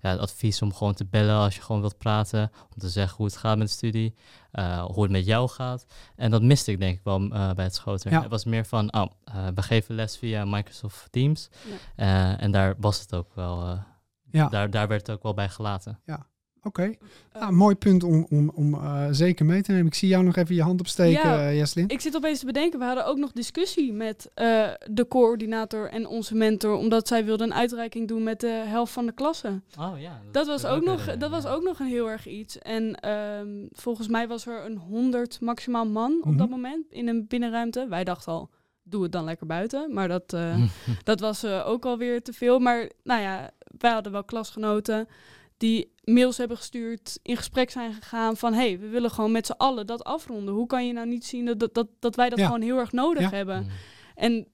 ja, 0.00 0.10
het 0.10 0.20
advies 0.20 0.62
om 0.62 0.74
gewoon 0.74 0.94
te 0.94 1.04
bellen 1.04 1.36
als 1.36 1.54
je 1.54 1.62
gewoon 1.62 1.80
wilt 1.80 1.98
praten. 1.98 2.50
Om 2.74 2.78
te 2.78 2.88
zeggen 2.88 3.16
hoe 3.16 3.26
het 3.26 3.36
gaat 3.36 3.58
met 3.58 3.66
de 3.66 3.72
studie, 3.72 4.14
eh, 4.50 4.84
hoe 4.84 5.02
het 5.02 5.12
met 5.12 5.24
jou 5.26 5.48
gaat. 5.48 5.86
En 6.16 6.30
dat 6.30 6.42
miste 6.42 6.70
ik 6.72 6.78
denk 6.80 6.96
ik 6.98 7.04
wel 7.04 7.20
eh, 7.30 7.50
bij 7.52 7.64
het 7.64 7.74
schoten. 7.74 8.10
Ja. 8.10 8.20
Het 8.20 8.30
was 8.30 8.44
meer 8.44 8.66
van, 8.66 8.94
oh, 8.94 9.06
eh, 9.24 9.46
we 9.54 9.62
geven 9.62 9.94
les 9.94 10.16
via 10.16 10.44
Microsoft 10.44 11.08
Teams. 11.12 11.48
Ja. 11.64 11.76
Eh, 12.36 12.42
en 12.42 12.50
daar 12.50 12.74
was 12.78 13.00
het 13.00 13.14
ook 13.14 13.34
wel... 13.34 13.62
eh, 13.66 13.78
Ja. 14.30 14.48
daar, 14.48 14.70
daar 14.70 14.88
werd 14.88 15.06
het 15.06 15.16
ook 15.16 15.22
wel 15.22 15.34
bij 15.34 15.48
gelaten. 15.48 16.00
Oké. 16.66 16.82
Eh, 17.32 17.40
Nou, 17.40 17.52
mooi 17.52 17.74
punt 17.74 18.02
om, 18.02 18.26
om, 18.30 18.50
om 18.54 18.74
eh, 18.74 19.06
zeker 19.10 19.44
mee 19.46 19.62
te 19.62 19.70
nemen. 19.70 19.86
Ik 19.86 19.94
zie 19.94 20.08
jou 20.08 20.24
nog 20.24 20.36
even 20.36 20.54
je 20.54 20.62
hand 20.62 20.80
opsteken, 20.80 21.28
Ja. 21.30 21.48
eh, 21.48 21.56
Jeslin. 21.58 21.88
Ik 21.88 22.00
zit 22.00 22.16
opeens 22.16 22.38
te 22.38 22.46
bedenken, 22.46 22.78
we 22.78 22.84
hadden 22.84 23.06
ook 23.06 23.16
nog 23.16 23.32
discussie 23.32 23.92
met 23.92 24.30
eh, 24.34 24.68
de 24.90 25.08
coördinator 25.08 25.88
en 25.90 26.06
onze 26.06 26.34
mentor. 26.34 26.74
Omdat 26.76 27.08
zij 27.08 27.24
wilde 27.24 27.44
een 27.44 27.54
uitreiking 27.54 28.08
doen 28.08 28.22
met 28.22 28.40
de 28.40 28.62
helft 28.66 28.92
van 28.92 29.06
de 29.06 29.12
klasse. 29.12 29.60
Oh 29.78 30.00
ja. 30.00 30.20
Dat 30.32 30.46
was 30.46 30.64
ook, 30.64 30.84
nog, 30.84 31.16
dat 31.16 31.30
was 31.30 31.46
ook 31.46 31.62
nog 31.62 31.78
een 31.80 31.86
heel 31.86 32.10
erg 32.10 32.26
iets. 32.26 32.58
En 32.58 32.94
ehm, 32.94 33.48
volgens 33.72 34.08
mij 34.08 34.28
was 34.28 34.46
er 34.46 34.64
een 34.64 34.76
100 34.78 35.40
maximaal 35.40 35.86
man 35.86 36.12
op 36.22 36.38
dat 36.38 36.48
Mhm. 36.48 36.56
moment 36.60 36.86
in 36.90 37.08
een 37.08 37.26
binnenruimte. 37.28 37.86
Wij 37.88 38.04
dachten 38.04 38.32
al, 38.32 38.50
doe 38.82 39.02
het 39.02 39.12
dan 39.12 39.24
lekker 39.24 39.46
buiten. 39.46 39.92
Maar 39.94 40.08
dat, 40.08 40.32
eh, 40.32 40.62
dat 41.04 41.20
was 41.20 41.42
eh, 41.42 41.62
ook 41.68 41.84
alweer 41.84 42.22
te 42.22 42.32
veel. 42.32 42.58
Maar 42.58 42.90
nou 43.02 43.20
ja, 43.20 43.50
wij 43.78 43.90
hadden 43.92 44.12
wel 44.12 44.24
klasgenoten 44.24 45.08
die 45.56 45.92
mails 46.04 46.36
hebben 46.36 46.56
gestuurd, 46.56 47.18
in 47.22 47.36
gesprek 47.36 47.70
zijn 47.70 47.92
gegaan 47.92 48.36
van... 48.36 48.52
hé, 48.52 48.58
hey, 48.58 48.78
we 48.78 48.88
willen 48.88 49.10
gewoon 49.10 49.32
met 49.32 49.46
z'n 49.46 49.52
allen 49.56 49.86
dat 49.86 50.04
afronden. 50.04 50.54
Hoe 50.54 50.66
kan 50.66 50.86
je 50.86 50.92
nou 50.92 51.06
niet 51.06 51.24
zien 51.26 51.44
dat, 51.44 51.74
dat, 51.74 51.88
dat 51.98 52.16
wij 52.16 52.28
dat 52.28 52.38
Ja. 52.38 52.44
gewoon 52.46 52.60
heel 52.62 52.78
erg 52.78 52.92
nodig 52.92 53.22
Ja. 53.22 53.30
hebben? 53.30 53.62
Mm. 53.62 53.68
En 54.14 54.46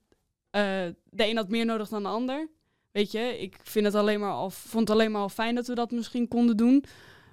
eh, 0.51 0.63
de 1.11 1.29
een 1.29 1.37
had 1.37 1.49
meer 1.49 1.65
nodig 1.65 1.89
dan 1.89 2.03
de 2.03 2.09
ander. 2.09 2.49
Weet 2.91 3.11
je, 3.13 3.39
ik 3.41 3.57
vind 3.63 3.85
het 3.85 3.95
alleen 3.95 4.21
maar 4.21 4.33
al, 4.33 4.51
vond 4.51 4.89
het 4.89 4.97
alleen 4.99 5.11
maar 5.11 5.23
al 5.23 5.29
fijn 5.29 5.55
dat 5.55 5.67
we 5.67 5.75
dat 5.75 5.91
misschien 5.91 6.29
konden 6.29 6.57
doen. 6.57 6.85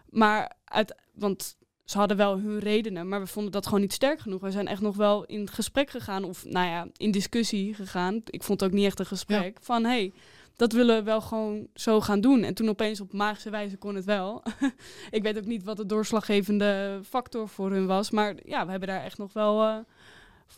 Maar 0.10 0.52
uit, 0.66 0.96
want 1.14 1.58
ze 1.86 1.98
hadden 1.98 2.18
wel 2.18 2.40
hun 2.40 2.60
redenen, 2.60 3.08
maar 3.08 3.20
we 3.20 3.28
vonden 3.28 3.52
dat 3.52 3.66
gewoon 3.66 3.82
niet 3.82 3.94
sterk 3.94 4.20
genoeg. 4.20 4.42
We 4.42 4.52
zijn 4.52 4.68
echt 4.68 4.82
nog 4.82 4.96
wel 4.96 5.26
in 5.26 5.48
gesprek 5.50 5.90
gegaan, 5.90 6.24
of 6.24 6.46
nou 6.46 6.68
ja, 6.68 6.88
in 6.98 7.12
discussie 7.12 7.74
gegaan. 7.74 8.22
Ik 8.26 8.44
vond 8.44 8.60
het 8.60 8.70
ook 8.70 8.76
niet 8.76 8.86
echt 8.86 9.00
een 9.00 9.06
gesprek. 9.06 9.58
Van 9.62 9.84
hé, 9.84 9.90
hey, 9.90 10.14
dat 10.60 10.72
willen 10.72 10.96
we 10.96 11.04
wel 11.04 11.22
gewoon 11.22 11.68
zo 11.74 12.02
gaan 12.02 12.22
doen. 12.22 12.44
En 12.44 12.54
toen 12.54 12.70
opeens 12.70 13.02
op 13.02 13.14
magische 13.14 13.50
wijze 13.50 13.78
kon 13.78 13.96
het 13.96 14.06
wel. 14.06 14.44
ik 15.10 15.24
weet 15.24 15.38
ook 15.38 15.46
niet 15.46 15.64
wat 15.64 15.78
de 15.78 15.86
doorslaggevende 15.86 17.00
factor 17.04 17.50
voor 17.50 17.72
hun 17.72 17.88
was. 17.88 18.12
Maar 18.12 18.36
ja, 18.46 18.66
we 18.66 18.72
hebben 18.72 18.90
daar 18.90 19.04
echt 19.04 19.18
nog 19.18 19.34
wel 19.34 19.64
eh, 19.64 19.78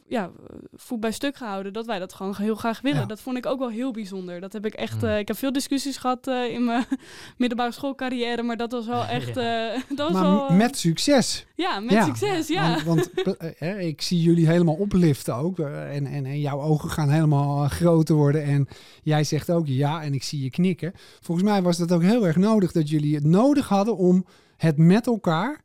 ja, 0.08 0.32
voet 0.74 1.00
bij 1.00 1.12
stuk 1.12 1.36
gehouden 1.36 1.74
dat 1.74 1.86
wij 1.86 2.00
dat 2.00 2.14
gewoon 2.14 2.36
heel 2.38 2.56
graag 2.56 2.82
willen. 2.82 3.00
Ja. 3.00 3.06
Dat 3.06 3.22
vond 3.22 3.38
ik 3.38 3.46
ook 3.46 3.60
wel 3.60 3.70
heel 3.70 3.92
bijzonder. 3.92 4.40
Dat 4.40 4.54
heb 4.54 4.66
ik 4.66 4.74
echt. 4.74 5.02
Hmm. 5.02 5.10
eh, 5.10 5.20
ik 5.20 5.28
heb 5.28 5.38
veel 5.38 5.52
discussies 5.52 5.98
gehad 5.98 6.28
eh, 6.28 6.54
in 6.54 6.66
mijn 6.66 6.86
middelbare 7.38 7.72
schoolcarrière, 7.72 8.44
maar 8.44 8.58
dat 8.58 8.72
was 8.72 8.86
wel 8.86 9.06
echt. 9.18 9.38
eh, 9.38 9.66
dat 9.96 10.12
was 10.12 10.12
Maar 10.12 10.24
wel, 10.24 10.50
met 10.50 10.78
succes. 10.78 11.46
ja, 11.56 11.80
met 11.80 12.04
succes, 12.04 12.48
ja. 12.48 12.84
Want, 12.84 13.10
want, 13.24 13.38
ik 13.80 14.02
zie 14.02 14.22
jullie 14.22 14.48
helemaal 14.48 14.76
opliften 14.76 15.36
ook. 15.36 15.60
En, 15.60 16.06
en, 16.06 16.26
en 16.26 16.40
jouw 16.40 16.62
ogen 16.62 16.90
gaan 16.90 17.10
helemaal 17.10 17.68
groter 17.68 18.16
worden. 18.16 18.44
En 18.44 18.68
jij 19.04 19.24
zegt 19.24 19.50
ook 19.50 19.68
ja, 19.68 20.04
en 20.04 20.14
ik 20.14 20.24
zie 20.24 20.44
je 20.44 20.50
knikken. 20.50 20.94
Volgens 21.22 21.48
mij 21.48 21.62
was 21.62 21.78
dat 21.78 21.92
ook 21.92 22.02
heel 22.02 22.28
erg 22.28 22.36
nodig 22.36 22.72
dat 22.72 22.90
jullie 22.90 23.16
het 23.16 23.24
nodig 23.24 23.68
hadden 23.68 23.98
om 23.98 24.26
het 24.58 24.78
met 24.78 25.08
elkaar 25.08 25.62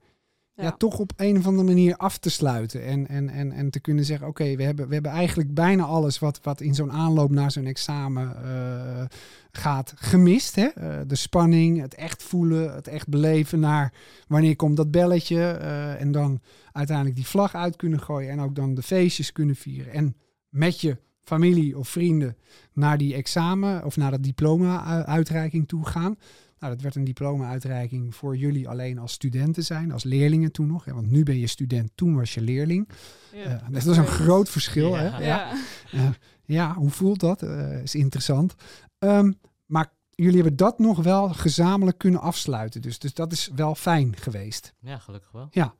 ja. 0.56 0.70
Toch 0.70 0.98
op 0.98 1.12
een 1.16 1.38
of 1.38 1.46
andere 1.46 1.68
manier 1.68 1.96
af 1.96 2.18
te 2.18 2.30
sluiten. 2.30 2.84
En, 2.84 3.08
en, 3.08 3.28
en, 3.28 3.52
en 3.52 3.70
te 3.70 3.80
kunnen 3.80 4.04
zeggen, 4.04 4.26
oké, 4.26 4.56
we, 4.56 4.62
hebben, 4.62 4.88
we 4.88 4.94
hebben 4.94 5.12
eigenlijk 5.12 5.54
bijna 5.54 5.84
alles 5.84 6.18
wat, 6.18 6.40
wat 6.42 6.60
in 6.60 6.74
zo'n 6.74 6.92
aanloop 6.92 7.30
naar 7.30 7.50
zo'n 7.50 7.66
examen 7.66 8.44
eh, 8.44 9.04
gaat 9.50 9.92
gemist. 9.96 10.54
Hè? 10.54 10.66
Eh, 10.66 10.98
de 11.06 11.14
spanning, 11.14 11.80
het 11.80 11.94
echt 11.94 12.22
voelen, 12.22 12.74
het 12.74 12.88
echt 12.88 13.08
beleven 13.08 13.60
naar 13.60 13.92
wanneer 14.28 14.56
komt 14.56 14.76
dat 14.76 14.90
belletje. 14.90 15.40
eh, 15.40 16.00
en 16.00 16.12
dan 16.12 16.40
uiteindelijk 16.72 17.16
die 17.16 17.26
vlag 17.26 17.54
uit 17.54 17.76
kunnen 17.76 18.00
gooien 18.00 18.30
en 18.30 18.40
ook 18.40 18.54
dan 18.54 18.74
de 18.74 18.82
feestjes 18.82 19.32
kunnen 19.32 19.56
vieren. 19.56 19.92
En 19.92 20.16
met 20.48 20.80
je 20.80 20.98
familie 21.20 21.78
of 21.78 21.88
vrienden 21.88 22.36
naar 22.72 22.98
die 22.98 23.14
examen 23.14 23.84
of 23.84 23.96
naar 23.96 24.10
dat 24.10 24.22
diploma-uitreiking 24.22 25.68
toe 25.68 25.86
gaan. 25.86 26.16
Nou, 26.58 26.72
dat 26.72 26.82
werd 26.82 26.94
een 26.94 27.04
diploma-uitreiking 27.04 28.14
voor 28.14 28.36
jullie 28.36 28.68
alleen 28.68 28.98
als 28.98 29.12
studenten 29.12 29.64
zijn, 29.64 29.92
als 29.92 30.04
leerlingen 30.04 30.52
toen 30.52 30.66
nog. 30.66 30.84
Hè? 30.84 30.94
Want 30.94 31.10
nu 31.10 31.22
ben 31.22 31.38
je 31.38 31.46
student, 31.46 31.90
toen 31.94 32.16
was 32.16 32.34
je 32.34 32.40
leerling. 32.40 32.88
Ja. 33.32 33.44
Eh, 33.44 33.68
dat 33.70 33.86
is 33.86 33.96
een 33.96 34.06
groot 34.06 34.48
verschil. 34.48 34.88
Ja. 34.88 34.96
Hè? 34.96 35.26
ja. 35.26 35.52
Eh, 35.92 36.08
ja, 36.44 36.74
hoe 36.74 36.90
voelt 36.90 37.20
dat? 37.20 37.42
Eh, 37.42 37.82
is 37.82 37.94
interessant. 37.94 38.54
Ehm, 38.98 39.32
maar 39.66 39.92
jullie 40.10 40.34
hebben 40.34 40.56
dat 40.56 40.78
nog 40.78 41.02
wel 41.02 41.28
gezamenlijk 41.28 41.98
kunnen 41.98 42.20
afsluiten. 42.20 42.82
Dus, 42.82 42.98
dus 42.98 43.14
dat 43.14 43.32
is 43.32 43.50
wel 43.54 43.74
fijn 43.74 44.16
geweest. 44.16 44.74
Ja, 44.80 44.98
gelukkig 44.98 45.32
wel. 45.32 45.48
Nou, 45.50 45.70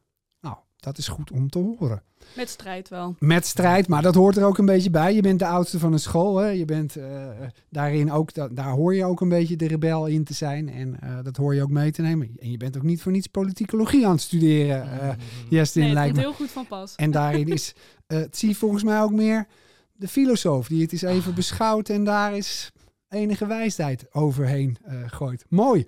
dat 0.77 0.99
is 0.99 1.09
goed 1.09 1.31
om 1.31 1.49
te 1.49 1.59
horen. 1.59 2.03
Met 2.37 2.49
strijd 2.49 2.89
wel. 2.89 3.15
Met 3.19 3.47
strijd, 3.47 3.89
maar 3.89 4.03
dat 4.03 4.15
hoort 4.15 4.37
er 4.37 4.45
ook 4.45 4.59
een 4.59 4.67
beetje 4.67 4.91
bij. 4.91 5.15
Je 5.15 5.21
bent 5.23 5.39
de 5.39 5.47
oudste 5.47 5.79
van 5.79 5.93
een 5.93 5.99
school. 5.99 6.37
Hè? 6.37 6.49
Je 6.49 6.65
bent 6.65 6.97
eh, 6.97 7.29
daarin 7.71 8.13
ook, 8.13 8.35
da- 8.35 8.49
daar 8.49 8.71
hoor 8.71 8.95
je 8.95 9.05
ook 9.05 9.21
een 9.21 9.29
beetje 9.29 9.57
de 9.57 9.67
rebel 9.67 10.07
in 10.07 10.25
te 10.25 10.35
zijn. 10.35 10.69
En 10.69 11.01
eh, 11.01 11.19
dat 11.23 11.37
hoor 11.37 11.55
je 11.55 11.63
ook 11.63 11.71
mee 11.71 11.91
te 11.91 12.03
nemen. 12.03 12.31
En 12.39 12.51
je 12.51 12.57
bent 12.57 12.77
ook 12.77 12.83
niet 12.83 13.03
voor 13.03 13.13
niets 13.13 13.27
politicologie 13.27 14.07
aan 14.07 14.13
het 14.13 14.21
studeren. 14.21 15.01
eh 15.01 15.09
Jestin, 15.49 15.81
Nee, 15.83 15.91
het 15.91 15.99
lijkt 15.99 16.13
komt 16.15 16.25
me. 16.27 16.31
heel 16.33 16.33
goed 16.47 16.51
van 16.51 16.67
pas. 16.67 16.95
En 16.95 17.11
daarin 17.11 17.47
is, 17.49 17.75
eh 18.07 18.19
het 18.19 18.37
zie 18.37 18.49
je 18.49 18.55
volgens 18.55 18.83
mij 18.83 19.01
ook 19.01 19.13
meer 19.13 19.47
de 19.93 20.09
filosoof 20.09 20.69
die 20.69 20.83
het 20.83 20.93
is 20.93 21.03
even 21.03 21.35
beschouwt 21.35 21.89
en 21.89 22.05
daar 22.05 22.37
is 22.37 22.73
enige 23.09 23.47
wijsheid 23.47 24.15
overheen 24.15 24.77
eh, 24.85 24.95
gooit. 25.07 25.45
Mooi. 25.49 25.87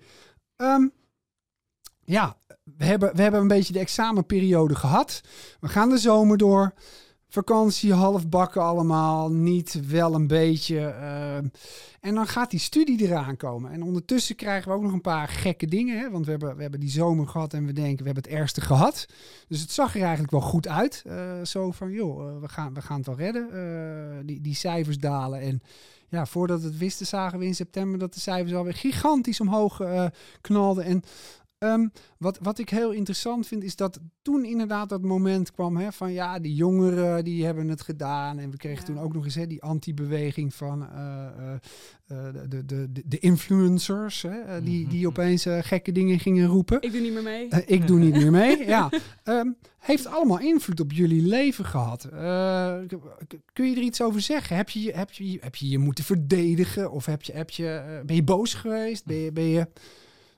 Ehm, 0.57 0.87
ja, 2.05 2.37
we 2.77 2.85
hebben, 2.85 3.17
we 3.17 3.23
hebben 3.23 3.41
een 3.41 3.49
beetje 3.49 3.73
de 3.73 3.79
examenperiode 3.79 4.75
gehad. 4.75 5.21
We 5.61 5.69
gaan 5.69 5.89
de 5.89 5.99
zomer 5.99 6.37
door. 6.37 6.75
Vakantie, 7.31 7.93
half 7.93 8.29
bakken 8.29 8.63
allemaal. 8.63 9.31
Niet 9.31 9.87
wel 9.89 10.15
een 10.15 10.27
beetje. 10.27 10.79
ehm. 10.81 11.47
en 12.01 12.15
dan 12.15 12.27
gaat 12.27 12.51
die 12.51 12.61
studie 12.61 13.03
eraan 13.03 13.37
komen. 13.37 13.71
En 13.71 13.83
ondertussen 13.83 14.37
krijgen 14.37 14.71
we 14.71 14.77
ook 14.77 14.83
nog 14.83 14.93
een 14.93 15.01
paar 15.01 15.29
gekke 15.29 15.67
dingen. 15.67 15.99
Hè? 15.99 16.11
Want 16.11 16.25
we 16.25 16.31
hebben, 16.31 16.57
we 16.57 16.63
hebben 16.63 16.81
die 16.81 16.91
zomer 16.91 17.29
gehad 17.29 17.55
en 17.55 17.67
we 17.67 17.73
denken, 17.73 17.99
we 17.99 18.11
hebben 18.11 18.23
het 18.23 18.33
ergste 18.41 18.61
gehad. 18.61 19.07
Dus 19.49 19.61
het 19.61 19.71
zag 19.71 19.95
er 19.95 20.01
eigenlijk 20.01 20.31
wel 20.31 20.41
goed 20.41 20.69
uit. 20.69 21.03
Eh, 21.07 21.17
zo 21.43 21.71
van, 21.71 21.91
joh, 21.91 22.29
eh, 22.29 22.41
we, 22.41 22.49
gaan, 22.49 22.75
we 22.75 22.83
gaan 22.83 22.97
het 22.97 23.07
wel 23.07 23.17
redden. 23.17 23.49
Eh, 23.53 24.27
die, 24.27 24.41
die 24.41 24.55
cijfers 24.55 24.99
dalen. 24.99 25.41
En 25.41 25.63
ja, 26.11 26.27
voordat 26.27 26.61
we 26.61 26.67
het 26.67 26.79
wisten 26.79 27.07
zagen 27.07 27.39
we 27.39 27.45
in 27.45 27.55
september 27.55 27.99
dat 27.99 28.15
de 28.15 28.21
cijfers 28.21 28.55
alweer 28.55 28.75
gigantisch 28.75 29.41
omhoog 29.41 29.81
eh, 29.81 30.07
knalden. 30.41 30.85
En 30.85 31.03
ehm, 31.59 31.87
wat, 32.19 32.39
wat 32.43 32.59
ik 32.59 32.69
heel 32.69 32.91
interessant 32.93 33.47
vind, 33.47 33.63
is 33.65 33.77
dat 33.77 34.01
toen 34.23 34.45
inderdaad 34.45 34.89
dat 34.89 35.03
moment 35.03 35.51
kwam 35.53 35.77
hè, 35.77 35.93
van 35.93 36.13
ja, 36.13 36.39
die 36.39 36.55
jongeren 36.55 37.25
die 37.25 37.45
hebben 37.45 37.69
het 37.69 37.81
gedaan. 37.83 38.39
En 38.39 38.51
we 38.51 38.57
kregen 38.57 38.79
Ja. 38.81 38.85
toen 38.85 38.99
ook 38.99 39.13
nog 39.15 39.25
eens 39.25 39.35
hè, 39.35 39.47
die 39.47 39.63
anti-beweging 39.63 40.55
van 40.55 40.89
eh, 40.91 41.27
eh, 41.27 41.55
eh, 42.07 42.35
de, 42.49 42.65
de, 42.65 42.93
de, 42.93 43.03
de 43.07 43.19
influencers, 43.19 44.23
hè, 44.23 44.63
die, 44.63 44.87
die 44.89 45.07
opeens 45.07 45.47
gekke 45.61 45.93
dingen 45.93 46.19
gingen 46.19 46.47
roepen. 46.47 46.83
Ik 46.83 46.93
doe 46.93 47.01
niet 47.01 47.13
meer 47.13 47.23
mee. 47.23 47.49
Ik 47.67 47.87
doe 47.87 47.99
niet 47.99 48.15
meer 48.15 48.31
mee. 48.31 48.67
Ja. 48.67 48.91
Ehm, 49.25 49.51
heeft 49.79 50.07
allemaal 50.07 50.39
invloed 50.41 50.81
op 50.81 50.93
jullie 50.93 51.23
leven 51.23 51.65
gehad. 51.65 52.05
Eh, 52.05 52.77
kun 53.53 53.71
je 53.71 53.77
er 53.77 53.83
iets 53.83 54.03
over 54.03 54.21
zeggen? 54.21 54.57
Heb 54.57 54.71
je, 54.71 54.83
je- 54.83 54.93
heb 54.93 55.13
je, 55.13 55.39
heb 55.41 55.55
je 55.57 55.69
je 55.69 55.79
moeten 55.79 56.05
verdedigen? 56.05 56.91
Of 56.91 57.07
heb 57.07 57.23
je, 57.23 57.33
heb 57.33 57.51
je, 57.51 58.03
ben 58.07 58.17
je 58.17 58.23
boos 58.23 58.55
geweest? 58.55 59.05
Ben 59.07 59.17
je... 59.17 59.33
Ben 59.33 59.45
je... 59.45 59.67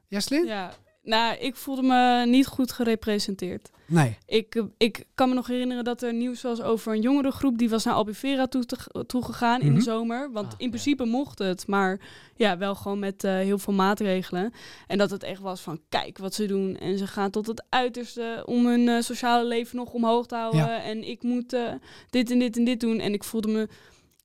Jaslin? 0.07 0.47
Ja, 0.47 0.73
nou, 1.03 1.37
ik 1.39 1.57
voelde 1.57 1.83
me 1.83 2.23
niet 2.27 2.47
goed 2.47 2.73
gerepresenteerd. 2.73 3.71
Nee. 3.87 4.19
Ik, 4.27 4.55
eh, 4.55 4.63
ik 4.77 5.05
kan 5.15 5.29
me 5.29 5.35
nog 5.35 5.47
herinneren 5.47 5.85
dat 5.85 6.03
er 6.03 6.15
nieuws 6.15 6.43
was 6.43 6.63
over 6.63 6.93
een 6.93 7.01
jongerengroep 7.01 7.59
die 7.59 7.69
was 7.71 7.85
naar 7.85 7.95
Albufeira 7.95 8.47
toe, 8.47 8.65
te- 8.67 9.23
gegaan 9.23 9.61
in 9.61 9.67
Mhm. 9.67 9.77
de 9.77 9.83
zomer. 9.83 10.31
Want 10.33 10.47
Ah, 10.47 10.53
in 10.57 10.65
ja. 10.65 10.69
principe 10.71 11.05
mocht 11.05 11.39
het, 11.39 11.67
maar 11.67 12.01
ja, 12.37 12.59
wel 12.59 12.75
gewoon 12.75 12.99
met 12.99 13.25
eh, 13.25 13.33
heel 13.33 13.59
veel 13.59 13.73
maatregelen. 13.73 14.53
En 14.87 14.99
dat 14.99 15.11
het 15.11 15.23
echt 15.23 15.41
was 15.41 15.61
van 15.61 15.81
kijk 15.89 16.19
wat 16.19 16.35
ze 16.35 16.47
doen. 16.47 16.77
En 16.77 16.99
ze 16.99 17.07
gaan 17.07 17.31
tot 17.31 17.47
het 17.47 17.65
uiterste 17.69 18.43
om 18.47 18.67
hun 18.67 18.89
eh, 18.89 19.01
sociale 19.01 19.45
leven 19.45 19.77
nog 19.77 19.93
omhoog 19.93 20.27
te 20.27 20.35
houden. 20.35 20.61
Ja. 20.61 20.83
En 20.83 21.09
ik 21.09 21.23
moet 21.23 21.53
eh, 21.53 21.73
dit 22.11 22.31
en 22.31 22.39
dit 22.39 22.57
en 22.57 22.65
dit 22.65 22.81
doen. 22.81 22.99
En 23.01 23.13
ik 23.13 23.25
voelde 23.25 23.49
me 23.49 23.69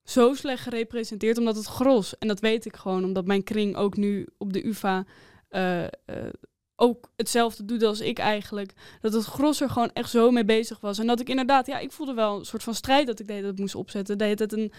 zo 0.03 0.33
slecht 0.33 0.63
gerepresenteerd 0.63 1.37
omdat 1.37 1.55
het 1.55 1.65
gros. 1.65 2.17
En 2.17 2.27
dat 2.27 2.39
weet 2.39 2.65
ik 2.65 2.75
gewoon, 2.75 3.03
omdat 3.03 3.25
mijn 3.25 3.43
kring 3.43 3.75
ook 3.75 3.97
nu 3.97 4.27
op 4.37 4.53
de 4.53 4.67
UvA... 4.67 5.05
eh, 5.49 5.83
eh, 5.83 5.89
ook 6.75 7.09
hetzelfde 7.15 7.65
doet 7.65 7.83
als 7.83 7.99
ik 7.99 8.19
eigenlijk. 8.19 8.73
Dat 9.01 9.13
het 9.13 9.25
gros 9.25 9.61
er 9.61 9.69
gewoon 9.69 9.91
echt 9.93 10.09
zo 10.09 10.31
mee 10.31 10.45
bezig 10.45 10.79
was. 10.79 10.99
En 10.99 11.07
dat 11.07 11.19
ik 11.19 11.29
inderdaad, 11.29 11.67
ja, 11.67 11.79
ik 11.79 11.91
voelde 11.91 12.13
wel 12.13 12.39
een 12.39 12.45
soort 12.45 12.63
van 12.63 12.75
strijd 12.75 13.07
dat 13.07 13.19
ik 13.19 13.27
deed 13.27 13.43
dat 13.43 13.57
moest 13.57 13.75
opzetten. 13.75 14.17
Dat 14.17 14.39
het 14.39 14.53
een, 14.53 14.71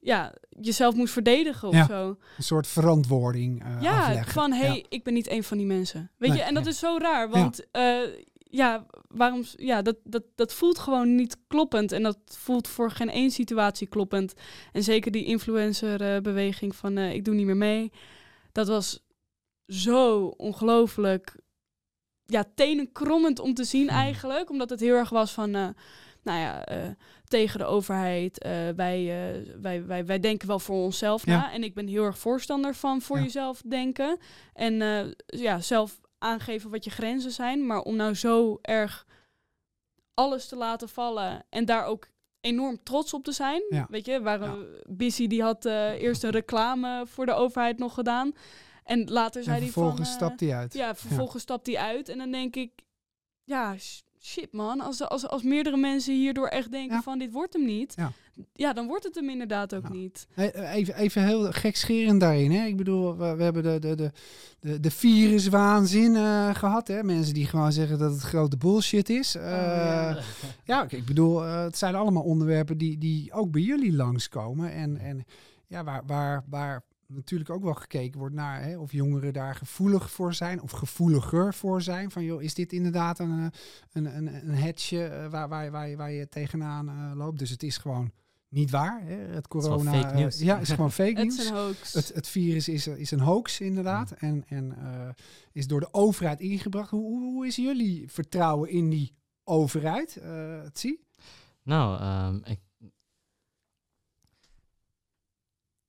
ja, 0.00 0.34
jezelf 0.60 0.94
moest 0.94 1.12
verdedigen 1.12 1.68
of 1.68 1.74
Ja. 1.74 1.86
zo. 1.86 2.08
Een 2.36 2.42
soort 2.42 2.66
verantwoording 2.66 3.62
eh, 3.64 3.76
Ja, 3.80 4.00
afleggen. 4.06 4.32
van 4.32 4.52
hé, 4.52 4.66
hey, 4.66 4.76
Ja. 4.76 4.82
ik 4.88 5.04
ben 5.04 5.14
niet 5.14 5.30
een 5.30 5.44
van 5.44 5.56
die 5.58 5.66
mensen. 5.66 6.10
Weet 6.16 6.30
Nee, 6.30 6.38
je, 6.38 6.44
en 6.44 6.54
dat 6.54 6.64
ja. 6.64 6.70
is 6.70 6.78
zo 6.78 6.96
raar, 6.98 7.30
want 7.30 7.64
ja, 7.72 8.06
ja 8.50 8.86
waarom, 9.08 9.42
ja, 9.56 9.82
dat, 9.82 9.96
dat, 10.04 10.22
dat 10.34 10.52
voelt 10.52 10.78
gewoon 10.78 11.14
niet 11.14 11.36
kloppend. 11.46 11.92
En 11.92 12.02
dat 12.02 12.18
voelt 12.24 12.68
voor 12.68 12.90
geen 12.90 13.10
één 13.10 13.30
situatie 13.30 13.86
kloppend. 13.86 14.34
En 14.72 14.82
zeker 14.82 15.10
die 15.10 15.24
influencer-beweging 15.24 16.76
van 16.76 16.96
eh, 16.96 17.12
ik 17.14 17.24
doe 17.24 17.34
niet 17.34 17.46
meer 17.46 17.56
mee. 17.56 17.92
Dat 18.52 18.68
was 18.68 19.02
zo 19.66 20.26
ongelooflijk, 20.26 21.36
ja, 22.26 22.44
tenenkrommend 22.54 23.38
om 23.38 23.54
te 23.54 23.64
zien 23.64 23.88
Hmm. 23.88 23.98
eigenlijk. 23.98 24.50
Omdat 24.50 24.70
het 24.70 24.80
heel 24.80 24.94
erg 24.96 25.10
was 25.10 25.32
van, 25.32 25.54
eh, 25.54 25.68
nou 26.22 26.38
ja, 26.38 26.64
eh, 26.64 26.88
tegen 27.28 27.58
de 27.58 27.64
overheid. 27.64 28.38
eh, 28.38 28.50
wij, 28.76 29.04
wij, 29.60 29.86
wij, 29.86 30.06
wij 30.06 30.20
denken 30.20 30.48
wel 30.48 30.58
voor 30.58 30.82
onszelf 30.82 31.26
Ja. 31.26 31.36
na. 31.36 31.52
En 31.52 31.62
ik 31.62 31.74
ben 31.74 31.86
heel 31.86 32.04
erg 32.04 32.18
voorstander 32.18 32.74
van 32.74 33.00
voor 33.00 33.16
Ja. 33.16 33.22
jezelf 33.22 33.62
denken. 33.66 34.18
En 34.52 34.74
ja, 35.26 35.60
zelf 35.60 36.00
aangeven 36.18 36.70
wat 36.70 36.84
je 36.84 36.90
grenzen 36.90 37.30
zijn. 37.30 37.66
Maar 37.66 37.80
om 37.80 37.96
nou 37.96 38.14
zo 38.14 38.58
erg 38.62 39.06
alles 40.14 40.48
te 40.48 40.56
laten 40.56 40.88
vallen 40.88 41.44
en 41.50 41.64
daar 41.64 41.86
ook 41.86 42.06
enorm 42.40 42.82
trots 42.82 43.14
op 43.14 43.24
te 43.24 43.32
zijn. 43.32 43.62
Ja. 43.68 43.86
Weet 43.90 44.06
je, 44.06 44.20
waar 44.22 44.56
Busy 44.88 45.26
die 45.26 45.42
had 45.42 45.64
eerst 45.64 46.22
een 46.24 46.30
reclame 46.30 47.06
voor 47.06 47.26
de 47.26 47.32
overheid 47.32 47.78
nog 47.78 47.94
gedaan. 47.94 48.32
En 48.84 49.10
later 49.10 49.42
zei 49.42 49.56
En 49.56 49.62
hij 49.62 49.70
van... 49.72 49.82
vervolgens 49.82 50.08
eh, 50.08 50.14
stapt 50.14 50.40
hij 50.40 50.54
uit. 50.54 50.74
Ja, 50.74 50.94
vervolgens 50.94 51.42
stapt 51.42 51.66
hij 51.66 51.78
uit. 51.78 52.08
En 52.08 52.18
dan 52.18 52.30
denk 52.30 52.56
ik, 52.56 52.70
ja, 53.44 53.76
sh- 53.78 54.00
shit 54.20 54.52
man, 54.52 54.80
als, 54.80 55.08
als, 55.08 55.26
als 55.28 55.42
meerdere 55.42 55.76
mensen 55.76 56.14
hierdoor 56.14 56.46
echt 56.48 56.70
denken 56.70 56.96
Ja. 56.96 57.02
van 57.02 57.18
dit 57.18 57.32
wordt 57.32 57.52
hem 57.52 57.64
niet, 57.64 57.92
Ja. 57.96 58.12
ja, 58.52 58.72
dan 58.72 58.86
wordt 58.86 59.04
het 59.04 59.14
hem 59.14 59.28
inderdaad 59.28 59.74
ook 59.74 59.88
niet. 59.92 60.26
Even, 60.36 60.94
even 60.96 61.24
heel 61.24 61.52
gekscherend 61.52 62.20
daarin. 62.20 62.50
Hè? 62.52 62.64
Ik 62.66 62.76
bedoel, 62.76 63.16
we, 63.16 63.34
we 63.34 63.42
hebben 63.42 63.62
de, 63.62 63.78
de, 63.78 63.94
de, 63.94 64.10
de, 64.60 64.80
de 64.80 64.90
viruswaanzin 64.90 66.16
eh, 66.16 66.54
gehad. 66.54 66.88
Hè? 66.88 67.02
Mensen 67.02 67.34
die 67.34 67.46
gewoon 67.46 67.72
zeggen 67.72 67.98
dat 67.98 68.12
het 68.12 68.20
grote 68.22 68.56
bullshit 68.56 69.08
is. 69.08 69.34
Eh, 69.34 69.42
ja. 69.50 70.18
ja, 70.64 70.86
ik 70.88 71.04
bedoel, 71.04 71.40
het 71.42 71.78
zijn 71.78 71.94
allemaal 71.94 72.22
onderwerpen 72.22 72.78
die, 72.78 72.98
die 72.98 73.32
ook 73.32 73.50
bij 73.50 73.62
jullie 73.62 73.92
langskomen. 73.96 74.72
En, 74.72 74.98
en 74.98 75.24
ja, 75.66 75.84
waar, 75.84 76.02
waar, 76.06 76.44
waar 76.48 76.82
natuurlijk 77.14 77.50
ook 77.50 77.62
wel 77.62 77.74
gekeken 77.74 78.18
wordt 78.18 78.34
naar 78.34 78.62
hè, 78.62 78.78
of 78.78 78.92
jongeren 78.92 79.32
daar 79.32 79.54
gevoelig 79.54 80.10
voor 80.10 80.34
zijn 80.34 80.62
of 80.62 80.70
gevoeliger 80.70 81.54
voor 81.54 81.82
zijn. 81.82 82.10
Van 82.10 82.24
joh, 82.24 82.42
is 82.42 82.54
dit 82.54 82.72
inderdaad 82.72 83.18
een, 83.18 83.38
eh, 83.40 83.46
een, 83.92 84.16
een, 84.16 84.48
een 84.48 84.54
hetje 84.54 85.04
eh, 85.04 85.30
waar, 85.30 85.48
waar, 85.48 85.70
waar, 85.70 85.88
je, 85.88 85.96
waar 85.96 86.12
je 86.12 86.28
tegenaan 86.28 86.88
eh, 86.88 87.12
loopt? 87.14 87.38
Dus 87.38 87.50
het 87.50 87.62
is 87.62 87.76
gewoon 87.76 88.12
niet 88.54 88.70
waar. 88.70 89.02
Hè? 89.04 89.14
Het 89.14 89.44
is 89.44 89.48
corona. 89.48 89.92
fake 89.92 90.14
nieuws. 90.14 90.38
ja, 90.38 90.58
is 90.58 90.70
gewoon 90.70 90.92
fake 91.02 91.08
Het 91.08 91.18
nieuws. 91.18 91.38
is 91.38 91.48
een 91.48 91.56
hoax. 91.56 91.92
Het, 91.92 92.14
het 92.14 92.28
virus 92.28 92.68
is, 92.68 92.86
is 92.86 93.10
een 93.10 93.20
hoax, 93.20 93.60
inderdaad. 93.60 94.10
En, 94.10 94.44
en 94.48 94.76
eh, 94.78 95.08
is 95.52 95.66
door 95.66 95.80
de 95.80 95.92
overheid 95.92 96.40
ingebracht. 96.40 96.90
Hoe, 96.90 97.02
hoe, 97.02 97.20
hoe 97.20 97.46
is 97.46 97.56
jullie 97.56 98.10
vertrouwen 98.10 98.70
in 98.70 98.90
die 98.90 99.14
overheid? 99.44 100.16
Eh 100.16 100.62
het 100.62 100.78
zie? 100.78 101.00
Nou, 101.62 102.00
ehm, 102.00 102.36
ik, 102.44 102.60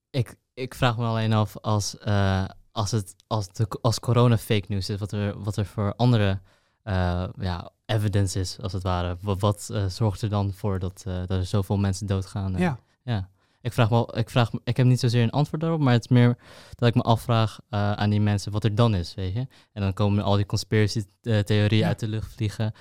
ik, 0.09 0.36
ik 0.56 0.76
vraag 0.76 0.97
me 0.97 1.06
alleen 1.06 1.34
af 1.34 1.58
als, 1.58 1.97
eh, 1.97 2.45
als, 2.72 2.91
het, 2.91 3.16
als, 3.28 3.47
de, 3.47 3.68
als 3.82 3.99
corona 3.99 4.38
fake 4.38 4.66
news 4.68 4.89
is, 4.89 4.99
wat 4.99 5.12
er, 5.12 5.43
wat 5.43 5.58
er 5.58 5.66
voor 5.66 5.93
andere 5.95 6.39
eh, 6.84 7.24
ja, 7.39 7.70
evidence 7.86 8.39
is, 8.39 8.60
als 8.60 8.74
het 8.74 8.84
ware. 8.84 9.18
Wat, 9.22 9.39
wat 9.39 9.70
eh, 9.74 9.86
zorgt 9.86 10.22
er 10.22 10.30
dan 10.30 10.53
voor 10.53 10.80
dat, 10.80 11.01
dat 11.06 11.30
er 11.30 11.45
zoveel 11.45 11.78
mensen 11.78 12.08
doodgaan? 12.08 12.58
Ja. 12.58 12.80
ja. 13.03 13.30
Ik 13.62 13.74
vraag 13.74 13.89
me, 13.89 14.14
ik 14.14 14.30
vraag 14.30 14.49
ik 14.64 14.78
heb 14.78 14.86
niet 14.86 14.99
zozeer 14.99 15.24
een 15.24 15.30
antwoord 15.30 15.62
daarop, 15.62 15.80
maar 15.80 15.93
het 15.93 16.03
is 16.03 16.10
meer 16.10 16.38
dat 16.76 16.89
ik 16.89 16.95
me 16.95 17.01
afvraag 17.01 17.60
aan 17.70 18.10
die 18.10 18.22
mensen 18.22 18.51
wat 18.51 18.64
er 18.64 18.76
dan 18.76 18.95
is, 18.95 19.14
weet 19.14 19.34
je. 19.34 19.47
En 19.74 19.82
dan 19.82 19.93
komen 19.93 20.24
al 20.24 20.36
die 20.36 20.45
conspiracy-theorieën 20.45 21.82
Ja. 21.82 21.88
uit 21.88 21.99
de 21.99 22.08
lucht 22.08 22.34
vliegen. 22.34 22.74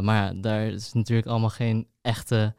Maar 0.00 0.40
daar 0.40 0.66
is 0.66 0.92
natuurlijk 0.92 1.28
allemaal 1.28 1.50
geen 1.50 1.88
echte 2.02 2.54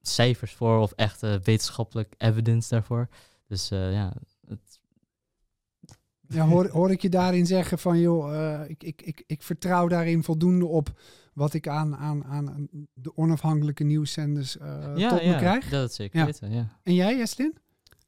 cijfers 0.00 0.52
voor 0.52 0.78
of 0.78 0.92
echte 0.92 1.40
wetenschappelijk 1.42 2.14
evidence 2.18 2.68
daarvoor. 2.68 3.08
Dus 3.54 3.70
eh, 3.70 3.92
ja, 3.92 4.12
het, 4.48 4.80
Ja, 6.28 6.46
hoor, 6.46 6.68
hoor 6.68 6.90
ik 6.90 7.02
je 7.02 7.08
daarin 7.08 7.46
zeggen 7.46 7.78
van, 7.78 8.00
joh, 8.00 8.34
eh, 8.34 8.68
ik, 8.70 8.82
ik, 8.82 9.02
ik, 9.02 9.22
ik 9.26 9.42
vertrouw 9.42 9.88
daarin 9.88 10.22
voldoende 10.22 10.66
op 10.66 11.00
wat 11.34 11.54
ik 11.54 11.68
aan, 11.68 11.96
aan, 11.96 12.24
aan 12.24 12.68
de 12.92 13.16
onafhankelijke 13.16 13.84
nieuwszenders 13.84 14.58
eh, 14.58 14.92
ja, 14.96 15.08
tot 15.08 15.18
me 15.22 15.24
ja, 15.28 15.36
krijg. 15.38 15.68
dat 15.68 15.90
is 15.90 15.96
zeker 15.96 16.18
Ja. 16.18 16.24
weten, 16.24 16.50
ja. 16.52 16.78
En 16.82 16.94
jij, 16.94 17.16
Jesslyn? 17.16 17.56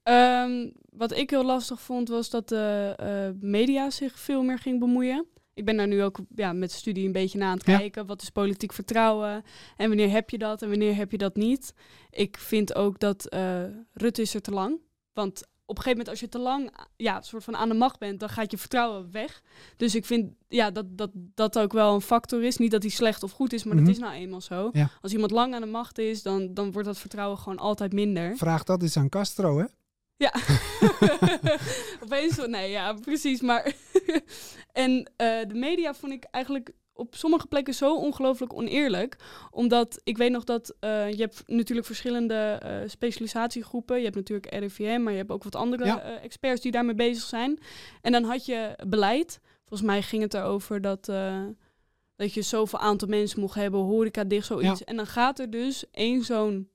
Ehm, 0.02 0.70
wat 0.90 1.12
ik 1.12 1.30
heel 1.30 1.44
lastig 1.44 1.80
vond, 1.80 2.08
was 2.08 2.30
dat 2.30 2.48
de 2.48 2.94
eh, 2.96 3.48
media 3.50 3.90
zich 3.90 4.18
veel 4.18 4.42
meer 4.42 4.58
ging 4.58 4.78
bemoeien. 4.80 5.26
Ik 5.54 5.64
ben 5.64 5.76
daar 5.76 5.86
nu 5.88 6.02
ook 6.02 6.18
ja, 6.34 6.52
met 6.52 6.72
studie 6.72 7.06
een 7.06 7.12
beetje 7.12 7.38
naar 7.38 7.48
aan 7.50 7.56
het 7.56 7.66
Ja. 7.66 7.76
kijken. 7.78 8.06
Wat 8.06 8.22
is 8.22 8.30
politiek 8.30 8.72
vertrouwen? 8.72 9.42
En 9.76 9.88
wanneer 9.88 10.10
heb 10.10 10.30
je 10.30 10.38
dat 10.38 10.62
en 10.62 10.68
wanneer 10.68 10.96
heb 10.96 11.10
je 11.10 11.18
dat 11.18 11.36
niet? 11.36 11.74
Ik 12.10 12.36
vind 12.38 12.74
ook 12.74 12.98
dat 12.98 13.26
eh 13.28 13.62
Rutte 13.92 14.22
is 14.22 14.34
er 14.34 14.40
te 14.42 14.50
lang. 14.50 14.78
Want 15.16 15.42
op 15.64 15.76
een 15.76 15.82
gegeven 15.82 15.90
moment 15.90 16.08
als 16.08 16.20
je 16.20 16.28
te 16.28 16.38
lang 16.38 16.70
ja, 16.96 17.22
soort 17.22 17.44
van 17.44 17.56
aan 17.56 17.68
de 17.68 17.74
macht 17.74 17.98
bent, 17.98 18.20
dan 18.20 18.28
gaat 18.28 18.50
je 18.50 18.58
vertrouwen 18.58 19.12
weg. 19.12 19.42
Dus 19.76 19.94
ik 19.94 20.04
vind 20.04 20.32
ja, 20.48 20.70
dat, 20.70 20.84
dat 20.88 21.10
dat 21.34 21.58
ook 21.58 21.72
wel 21.72 21.94
een 21.94 22.00
factor 22.00 22.44
is. 22.44 22.56
Niet 22.56 22.70
dat 22.70 22.82
hij 22.82 22.90
slecht 22.90 23.22
of 23.22 23.30
goed 23.30 23.52
is, 23.52 23.64
maar 23.64 23.74
Mhm. 23.74 23.84
dat 23.84 23.94
is 23.94 24.00
nou 24.00 24.14
eenmaal 24.14 24.40
zo. 24.40 24.70
Ja. 24.72 24.90
Als 25.00 25.12
iemand 25.12 25.30
lang 25.30 25.54
aan 25.54 25.60
de 25.60 25.66
macht 25.66 25.98
is, 25.98 26.22
dan, 26.22 26.54
dan 26.54 26.72
wordt 26.72 26.88
dat 26.88 26.98
vertrouwen 26.98 27.38
gewoon 27.38 27.58
altijd 27.58 27.92
minder. 27.92 28.36
Vraag 28.36 28.62
dat 28.64 28.82
eens 28.82 28.96
aan 28.96 29.08
Castro, 29.08 29.58
hè? 29.58 29.64
Ja. 30.16 30.32
Opeens, 32.04 32.46
nee, 32.46 32.70
ja, 32.70 32.92
precies. 32.92 33.40
Maar 33.40 33.72
en 34.72 35.10
eh, 35.16 35.26
de 35.48 35.54
media 35.54 35.94
vond 35.94 36.12
ik 36.12 36.24
eigenlijk 36.24 36.70
op 36.96 37.14
sommige 37.14 37.46
plekken 37.46 37.74
zo 37.74 37.96
ongelooflijk 37.96 38.52
oneerlijk. 38.52 39.16
Omdat 39.50 40.00
ik 40.04 40.16
weet 40.16 40.30
nog 40.30 40.44
dat 40.44 40.74
eh, 40.80 41.10
je 41.10 41.20
hebt 41.20 41.42
natuurlijk 41.46 41.86
verschillende 41.86 42.34
eh, 42.34 42.76
specialisatiegroepen. 42.86 43.96
Je 43.96 44.04
hebt 44.04 44.16
natuurlijk 44.16 44.54
RIVM, 44.54 45.02
maar 45.02 45.12
je 45.12 45.18
hebt 45.18 45.30
ook 45.30 45.44
wat 45.44 45.54
andere 45.54 45.84
Ja. 45.84 46.00
eh, 46.00 46.24
experts 46.24 46.60
die 46.60 46.72
daarmee 46.72 46.94
bezig 46.94 47.24
zijn. 47.24 47.58
En 48.02 48.12
dan 48.12 48.24
had 48.24 48.46
je 48.46 48.78
beleid. 48.86 49.40
Volgens 49.64 49.88
mij 49.88 50.02
ging 50.02 50.22
het 50.22 50.34
erover 50.34 50.80
dat, 50.80 51.10
dat 52.16 52.34
je 52.34 52.42
zoveel 52.42 52.78
aantal 52.78 53.08
mensen 53.08 53.40
mocht 53.40 53.54
hebben, 53.54 53.80
horeca 53.80 54.24
dicht, 54.24 54.46
zoiets. 54.46 54.84
En 54.84 54.96
dan 54.96 55.06
gaat 55.06 55.38
er 55.38 55.50
dus 55.50 55.84
één 55.90 56.22
zo'n 56.24 56.70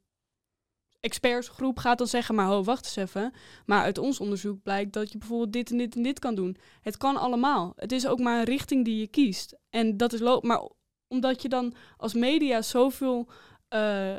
expertsgroep 1.02 1.78
gaat 1.78 1.98
dan 1.98 2.08
zeggen, 2.08 2.36
maar 2.36 2.46
ho, 2.46 2.64
wacht 2.64 2.86
eens 2.86 2.96
even. 2.96 3.34
Maar 3.66 3.84
uit 3.84 3.98
ons 3.98 4.20
onderzoek 4.20 4.64
blijkt 4.64 4.94
dat 4.94 5.12
je 5.12 5.18
bijvoorbeeld 5.18 5.54
dit 5.54 5.72
en 5.72 5.78
dit 5.78 5.96
en 5.96 6.04
dit 6.04 6.20
kan 6.20 6.36
doen. 6.36 6.58
Het 6.82 6.98
kan 6.98 7.18
allemaal. 7.18 7.74
Het 7.76 7.92
is 7.92 8.08
ook 8.08 8.20
maar 8.20 8.38
een 8.40 8.44
richting 8.46 8.86
die 8.86 9.00
je 9.00 9.08
kiest. 9.08 9.56
En 9.70 9.98
dat 9.98 10.14
is 10.14 10.20
lo 10.20 10.40
maar 10.42 10.70
omdat 11.08 11.42
je 11.42 11.50
dan 11.50 11.74
als 11.98 12.14
media 12.14 12.62
zoveel 12.62 13.28
eh, 13.68 14.16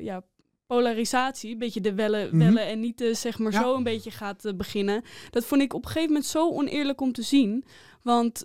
ja, 0.00 0.22
polarisatie, 0.66 1.52
een 1.52 1.58
beetje 1.58 1.80
de 1.80 1.94
wellen, 1.94 2.38
wellen 2.38 2.66
en 2.66 2.80
niet 2.80 2.98
de, 2.98 3.14
zeg 3.14 3.38
maar 3.38 3.52
Ja. 3.52 3.60
zo 3.62 3.74
een 3.74 3.82
beetje 3.82 4.10
gaat 4.10 4.44
eh, 4.44 4.54
beginnen. 4.54 5.02
Dat 5.30 5.44
vond 5.44 5.62
ik 5.62 5.74
op 5.74 5.82
een 5.84 5.88
gegeven 5.90 6.08
moment 6.12 6.26
zo 6.26 6.50
oneerlijk 6.50 7.00
om 7.00 7.12
te 7.12 7.22
zien. 7.22 7.64
Want 8.02 8.44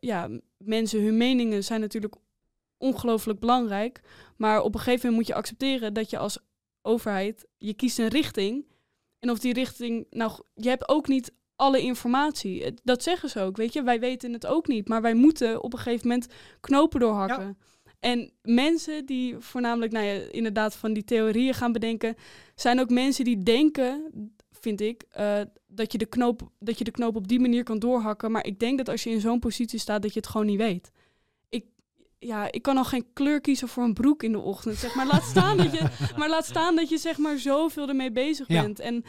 ja, 0.00 0.28
mensen, 0.56 1.02
hun 1.02 1.16
meningen 1.16 1.64
zijn 1.64 1.80
natuurlijk 1.80 2.14
ongelooflijk 2.78 3.40
belangrijk. 3.40 4.00
Maar 4.36 4.60
op 4.62 4.74
een 4.74 4.80
gegeven 4.80 5.08
moment 5.10 5.16
moet 5.16 5.26
je 5.26 5.34
accepteren 5.34 5.94
dat 5.94 6.10
je 6.10 6.18
als 6.18 6.38
overheid, 6.88 7.46
je 7.58 7.74
kiest 7.74 7.98
een 7.98 8.08
richting. 8.08 8.66
En 9.18 9.30
of 9.30 9.38
die 9.38 9.52
richting, 9.52 10.06
nou, 10.10 10.32
je 10.54 10.68
hebt 10.68 10.88
ook 10.88 11.08
niet 11.08 11.32
alle 11.56 11.80
informatie. 11.80 12.64
Het- 12.64 12.80
Dat 12.84 13.02
zeggen 13.02 13.28
ze 13.30 13.40
ook, 13.40 13.56
weet 13.56 13.72
je. 13.72 13.82
Wij 13.82 14.00
weten 14.00 14.32
het 14.32 14.46
ook 14.46 14.66
niet, 14.68 14.88
maar 14.88 15.02
wij 15.02 15.14
moeten 15.14 15.62
op 15.62 15.72
een 15.72 15.78
gegeven 15.78 16.08
moment 16.08 16.26
knopen 16.60 17.00
doorhakken. 17.00 17.58
En 18.00 18.32
mensen 18.42 19.06
die 19.06 19.36
voornamelijk, 19.38 19.92
nou 19.92 20.06
ja, 20.06 20.12
inderdaad 20.30 20.74
van 20.76 20.92
die 20.92 21.04
theorieën 21.04 21.54
gaan 21.54 21.72
bedenken, 21.72 22.14
zijn 22.54 22.80
ook 22.80 22.90
mensen 22.90 23.24
die 23.24 23.42
denken, 23.42 24.10
vind 24.50 24.80
ik, 24.80 25.04
eh, 25.10 25.40
dat, 25.66 25.92
je 25.92 25.98
de 25.98 26.06
knoop, 26.06 26.50
dat 26.58 26.78
je 26.78 26.84
de 26.84 26.90
knoop 26.90 27.16
op 27.16 27.28
die 27.28 27.40
manier 27.40 27.62
kan 27.62 27.78
doorhakken. 27.78 28.30
Maar 28.30 28.46
ik 28.46 28.58
denk 28.58 28.78
dat 28.78 28.88
als 28.88 29.02
je 29.02 29.10
in 29.10 29.20
zo'n 29.20 29.38
positie 29.38 29.78
staat, 29.78 30.02
dat 30.02 30.12
je 30.12 30.18
het 30.20 30.28
gewoon 30.28 30.46
niet 30.46 30.58
weet. 30.58 30.90
Ja, 32.18 32.52
ik 32.52 32.62
kan 32.62 32.76
al 32.76 32.84
geen 32.84 33.06
kleur 33.12 33.40
kiezen 33.40 33.68
voor 33.68 33.84
een 33.84 33.94
broek 33.94 34.22
in 34.22 34.32
de 34.32 34.38
ochtend. 34.38 34.76
Zeg 34.76 34.94
maar, 34.94 35.06
laat 35.06 35.24
staan 35.24 35.56
dat 35.56 35.72
je, 35.72 35.86
maar 36.18 36.28
laat 36.28 36.44
staan 36.46 36.76
dat 36.76 36.88
je 36.88 36.98
zeg 36.98 37.18
maar 37.18 37.38
zoveel 37.38 37.88
ermee 37.88 38.12
bezig 38.12 38.48
Ja. 38.48 38.62
bent. 38.62 38.80
En 38.80 39.04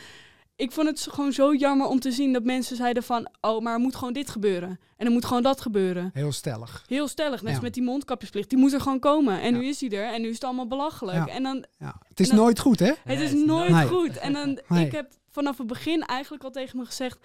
ik 0.55 0.71
vond 0.71 0.87
het 0.87 1.07
gewoon 1.11 1.31
zo 1.31 1.53
jammer 1.55 1.87
om 1.87 1.99
te 1.99 2.11
zien 2.11 2.33
dat 2.33 2.43
mensen 2.43 2.75
zeiden 2.75 3.03
van, 3.03 3.29
oh, 3.41 3.61
maar 3.61 3.73
er 3.73 3.79
moet 3.79 3.95
gewoon 3.95 4.13
dit 4.13 4.29
gebeuren. 4.29 4.79
En 4.97 5.05
er 5.05 5.11
moet 5.11 5.25
gewoon 5.25 5.43
dat 5.43 5.61
gebeuren. 5.61 6.09
Heel 6.13 6.31
stellig. 6.31 6.83
Heel 6.87 7.07
stellig, 7.07 7.41
net 7.41 7.55
Ja. 7.55 7.61
met 7.61 7.73
die 7.73 7.83
mondkapjesplicht. 7.83 8.49
Die 8.49 8.57
moet 8.59 8.73
er 8.73 8.81
gewoon 8.81 8.99
komen. 8.99 9.41
En 9.41 9.53
Ja. 9.53 9.59
nu 9.59 9.65
is 9.67 9.77
die 9.77 9.95
er. 9.97 10.13
En 10.13 10.21
nu 10.21 10.27
is 10.27 10.33
het 10.33 10.43
allemaal 10.43 10.67
belachelijk. 10.67 11.17
Ja. 11.17 11.27
En 11.27 11.43
dan, 11.43 11.65
Ja. 11.79 11.95
Het 12.07 12.19
is 12.19 12.29
En 12.29 12.35
dan- 12.35 12.45
nooit 12.45 12.59
goed, 12.59 12.79
hè? 12.79 12.85
het 12.85 13.19
is 13.19 13.29
het 13.29 13.39
is 13.39 13.45
nooit 13.45 13.81
goed. 13.87 14.17
En 14.17 14.33
dan, 14.33 14.59
Nee. 14.67 14.85
ik 14.85 14.91
heb 14.91 15.11
vanaf 15.29 15.57
het 15.57 15.67
begin 15.67 16.01
eigenlijk 16.05 16.43
al 16.43 16.51
tegen 16.51 16.77
me 16.77 16.85
gezegd, 16.85 17.19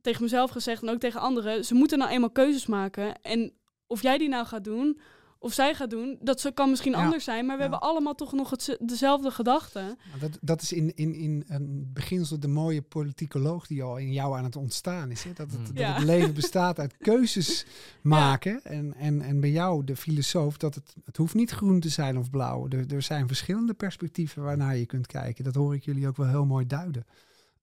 tegen 0.00 0.22
mezelf 0.22 0.50
gezegd 0.50 0.82
en 0.82 0.88
ook 0.88 1.00
tegen 1.00 1.20
anderen, 1.20 1.64
ze 1.64 1.74
moeten 1.74 1.98
nou 1.98 2.10
eenmaal 2.10 2.30
keuzes 2.30 2.66
maken. 2.66 3.22
En 3.22 3.52
of 3.86 4.02
jij 4.02 4.18
die 4.18 4.28
nou 4.28 4.46
gaat 4.46 4.64
doen, 4.64 5.00
of 5.40 5.52
zij 5.52 5.74
gaat 5.74 5.90
doen, 5.90 6.18
dat 6.20 6.40
ze- 6.40 6.52
kan 6.52 6.70
misschien 6.70 6.92
Ja. 6.92 7.04
anders 7.04 7.24
zijn. 7.24 7.46
Maar 7.46 7.56
we 7.56 7.62
Ja. 7.62 7.68
hebben 7.70 7.88
allemaal 7.88 8.14
toch 8.14 8.32
nog 8.32 8.50
het, 8.50 8.76
dezelfde 8.80 9.30
gedachten. 9.30 9.98
Dat, 10.20 10.38
dat 10.40 10.62
is 10.62 10.72
in, 10.72 10.94
in, 10.96 11.14
in 11.14 11.44
een 11.48 11.90
beginsel 11.92 12.40
de 12.40 12.48
mooie 12.48 12.82
politicoloog 12.82 13.66
die 13.66 13.82
al 13.82 13.96
in 13.96 14.12
jou 14.12 14.36
aan 14.36 14.44
het 14.44 14.56
ontstaan 14.56 15.10
is. 15.10 15.22
Hè? 15.24 15.32
Dat, 15.32 15.50
het, 15.50 15.58
Mm. 15.60 15.66
dat 15.66 15.78
Ja. 15.78 15.92
het 15.94 16.04
leven 16.04 16.34
bestaat 16.34 16.78
uit 16.78 16.96
keuzes 17.10 17.66
maken. 18.02 18.64
En, 18.64 18.94
en, 18.94 19.20
en 19.20 19.40
bij 19.40 19.50
jou, 19.50 19.84
de 19.84 19.96
filosoof, 19.96 20.56
dat 20.56 20.74
het, 20.74 20.94
het 21.04 21.16
hoeft 21.16 21.34
niet 21.34 21.50
groen 21.50 21.80
te 21.80 21.88
zijn 21.88 22.18
of 22.18 22.30
blauw. 22.30 22.68
Er, 22.68 22.92
er 22.94 23.02
zijn 23.02 23.26
verschillende 23.26 23.74
perspectieven 23.74 24.42
waarnaar 24.42 24.76
je 24.76 24.86
kunt 24.86 25.06
kijken. 25.06 25.44
Dat 25.44 25.54
hoor 25.54 25.74
ik 25.74 25.84
jullie 25.84 26.08
ook 26.08 26.16
wel 26.16 26.28
heel 26.28 26.46
mooi 26.46 26.66
duiden. 26.66 27.06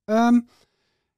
Ehm, 0.05 0.39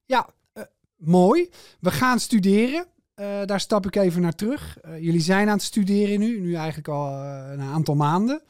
ja, 0.04 0.28
eh, 0.52 0.62
mooi. 0.96 1.48
We 1.80 1.90
gaan 1.90 2.18
studeren. 2.20 2.86
Eh, 3.18 3.44
daar 3.44 3.60
stap 3.60 3.86
ik 3.86 3.96
even 3.96 4.22
naar 4.22 4.34
terug. 4.34 4.78
Eh, 4.78 4.98
jullie 4.98 5.20
zijn 5.20 5.48
aan 5.48 5.54
het 5.54 5.62
studeren 5.62 6.20
nu, 6.20 6.40
nu 6.40 6.54
eigenlijk 6.54 6.88
al 6.88 7.22
eh, 7.22 7.50
een 7.52 7.60
aantal 7.60 7.94
maanden. 7.94 8.42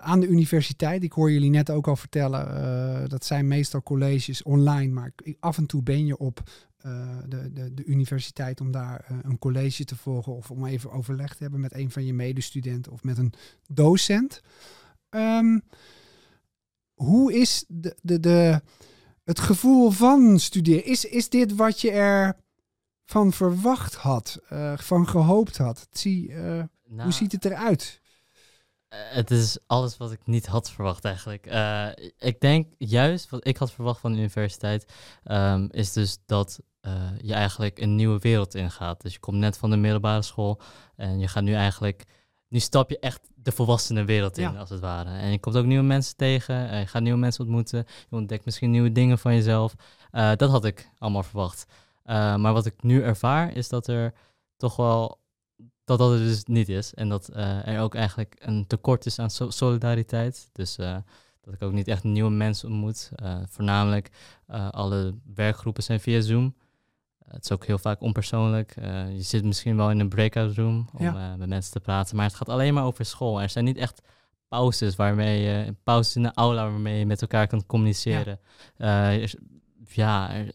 Aan 0.00 0.20
de 0.20 0.26
universiteit. 0.26 1.02
Ik 1.02 1.12
hoor 1.12 1.32
jullie 1.32 1.50
net 1.50 1.70
ook 1.70 1.88
al 1.88 1.96
vertellen, 1.96 3.08
dat 3.08 3.24
zijn 3.24 3.48
meestal 3.48 3.82
colleges 3.82 4.42
online, 4.42 4.92
maar 4.92 5.12
af 5.40 5.58
en 5.58 5.66
toe 5.66 5.82
ben 5.82 6.06
je 6.06 6.16
op 6.16 6.42
de, 7.28 7.52
de, 7.52 7.74
de 7.74 7.84
universiteit 7.84 8.60
om 8.60 8.70
daar 8.70 9.06
een 9.22 9.38
college 9.38 9.84
te 9.84 9.96
volgen 9.96 10.36
of 10.36 10.50
om 10.50 10.66
even 10.66 10.92
overleg 10.92 11.34
te 11.34 11.42
hebben 11.42 11.60
met 11.60 11.74
een 11.74 11.90
van 11.90 12.04
je 12.04 12.14
medestudenten 12.14 12.92
of 12.92 13.02
met 13.02 13.18
een 13.18 13.32
docent. 13.68 14.40
Ehm, 15.08 15.58
hoe 16.94 17.32
is 17.32 17.64
de, 17.68 17.96
de, 18.02 18.20
de, 18.20 18.60
het 19.24 19.40
gevoel 19.40 19.90
van 19.90 20.38
studeren? 20.38 20.84
Is, 20.84 21.04
is 21.04 21.28
dit 21.28 21.54
wat 21.54 21.80
je 21.80 21.90
er 21.90 22.36
van 23.12 23.32
verwacht 23.32 23.94
had, 23.94 24.38
eh, 24.48 24.78
van 24.78 25.08
gehoopt 25.08 25.56
had? 25.58 25.88
Zie, 25.90 26.32
eh, 26.34 26.62
Nou, 26.88 27.02
Hoe 27.04 27.12
ziet 27.12 27.32
het 27.32 27.44
eruit? 27.44 28.00
Eh, 28.88 28.98
Het 29.10 29.30
is 29.30 29.58
alles 29.66 29.96
wat 29.96 30.12
ik 30.12 30.20
niet 30.26 30.46
had 30.46 30.70
verwacht 30.70 31.04
eigenlijk. 31.04 31.46
Ik 32.18 32.40
denk 32.40 32.66
juist 32.78 33.30
wat 33.30 33.46
ik 33.46 33.56
had 33.56 33.72
verwacht 33.72 34.00
van 34.00 34.12
de 34.12 34.18
universiteit, 34.18 34.92
ehm, 35.24 35.66
is 35.70 35.92
dus 35.92 36.18
dat 36.26 36.60
je 37.22 37.34
eigenlijk 37.34 37.78
een 37.80 37.94
nieuwe 37.94 38.18
wereld 38.18 38.54
ingaat. 38.54 39.00
Dus 39.02 39.12
je 39.12 39.18
komt 39.18 39.36
net 39.36 39.56
van 39.58 39.70
de 39.70 39.76
middelbare 39.76 40.22
school 40.22 40.60
en 40.96 41.18
je 41.18 41.28
gaat 41.28 41.42
nu 41.42 41.54
eigenlijk, 41.54 42.04
nu 42.48 42.58
stap 42.58 42.90
je 42.90 42.98
echt 42.98 43.20
de 43.34 43.52
volwassene 43.52 44.04
wereld 44.04 44.38
in, 44.38 44.52
Ja. 44.52 44.58
als 44.58 44.70
het 44.70 44.80
ware. 44.80 45.10
En 45.18 45.30
je 45.30 45.38
komt 45.40 45.56
ook 45.56 45.64
nieuwe 45.64 45.84
mensen 45.84 46.16
tegen, 46.16 46.78
je 46.78 46.86
gaat 46.86 47.02
nieuwe 47.02 47.18
mensen 47.18 47.44
ontmoeten, 47.44 47.84
je 48.10 48.16
ontdekt 48.16 48.44
misschien 48.44 48.70
nieuwe 48.70 48.92
dingen 48.92 49.18
van 49.18 49.34
jezelf. 49.34 49.74
Dat 50.10 50.50
had 50.50 50.64
ik 50.64 50.88
allemaal 50.98 51.22
verwacht. 51.22 51.64
Eh, 52.04 52.36
maar 52.36 52.52
wat 52.52 52.66
ik 52.66 52.82
nu 52.82 53.02
ervaar, 53.02 53.56
is 53.56 53.68
dat 53.68 53.86
er 53.86 54.12
toch 54.56 54.76
wel 54.76 55.20
dat 55.84 55.98
dat 55.98 56.12
er 56.12 56.18
dus 56.18 56.44
niet 56.44 56.68
is. 56.68 56.94
En 56.94 57.08
dat 57.08 57.28
eh, 57.28 57.66
er 57.68 57.80
ook 57.80 57.94
eigenlijk 57.94 58.34
een 58.38 58.66
tekort 58.66 59.06
is 59.06 59.18
aan 59.18 59.30
so- 59.30 59.50
solidariteit. 59.50 60.48
Dus 60.52 60.78
eh, 60.78 60.96
dat 61.40 61.54
ik 61.54 61.62
ook 61.62 61.72
niet 61.72 61.88
echt 61.88 62.04
nieuwe 62.04 62.30
mensen 62.30 62.68
ontmoet. 62.68 63.10
Voornamelijk 63.48 64.10
alle 64.70 65.14
werkgroepen 65.34 65.82
zijn 65.82 66.00
via 66.00 66.20
Zoom. 66.20 66.54
Het 67.28 67.44
is 67.44 67.52
ook 67.52 67.66
heel 67.66 67.78
vaak 67.78 68.00
onpersoonlijk. 68.00 68.74
Je 69.08 69.22
zit 69.22 69.44
misschien 69.44 69.76
wel 69.76 69.90
in 69.90 70.00
een 70.00 70.08
breakout 70.08 70.56
room 70.56 70.88
om 70.92 71.04
Ja. 71.04 71.36
met 71.36 71.48
mensen 71.48 71.72
te 71.72 71.80
praten. 71.80 72.16
Maar 72.16 72.26
het 72.26 72.34
gaat 72.34 72.48
alleen 72.48 72.74
maar 72.74 72.84
over 72.84 73.04
school. 73.04 73.40
Er 73.42 73.50
zijn 73.50 73.64
niet 73.64 73.76
echt 73.76 74.02
pauzes 74.48 74.96
waarmee 74.96 75.40
je, 75.42 75.74
pauzes 75.82 76.16
in 76.16 76.22
de 76.22 76.34
aula 76.34 76.62
waarmee 76.70 76.98
je 76.98 77.06
met 77.06 77.20
elkaar 77.22 77.46
kan 77.46 77.66
communiceren. 77.66 78.40
Ja, 78.76 79.10
er 79.12 79.34
ja 79.88 80.32
er- 80.34 80.52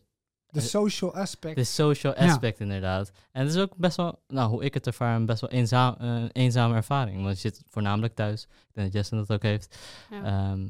De 0.51 0.61
social 0.61 1.15
aspect. 1.15 1.55
de 1.55 1.63
social 1.63 2.13
Ja. 2.17 2.27
aspect 2.29 2.59
inderdaad. 2.59 3.11
En 3.31 3.45
het 3.45 3.55
is 3.55 3.61
ook 3.61 3.75
best 3.75 3.97
wel, 3.97 4.19
nou, 4.27 4.49
hoe 4.49 4.63
ik 4.63 4.73
het 4.73 4.87
ervaar, 4.87 5.15
een 5.15 5.25
best 5.25 5.41
wel 5.41 5.49
eenzaam, 5.49 5.95
eh, 5.99 6.07
een 6.07 6.31
eenzame 6.31 6.75
ervaring. 6.75 7.23
Want 7.23 7.41
je 7.41 7.49
zit 7.49 7.61
voornamelijk 7.69 8.15
thuis. 8.15 8.43
Ik 8.43 8.49
denk 8.73 8.87
dat 8.87 8.95
Jesse 8.95 9.15
dat 9.15 9.31
ook 9.31 9.41
heeft. 9.43 9.77
Ja. 10.09 10.23
Ehm, 10.23 10.67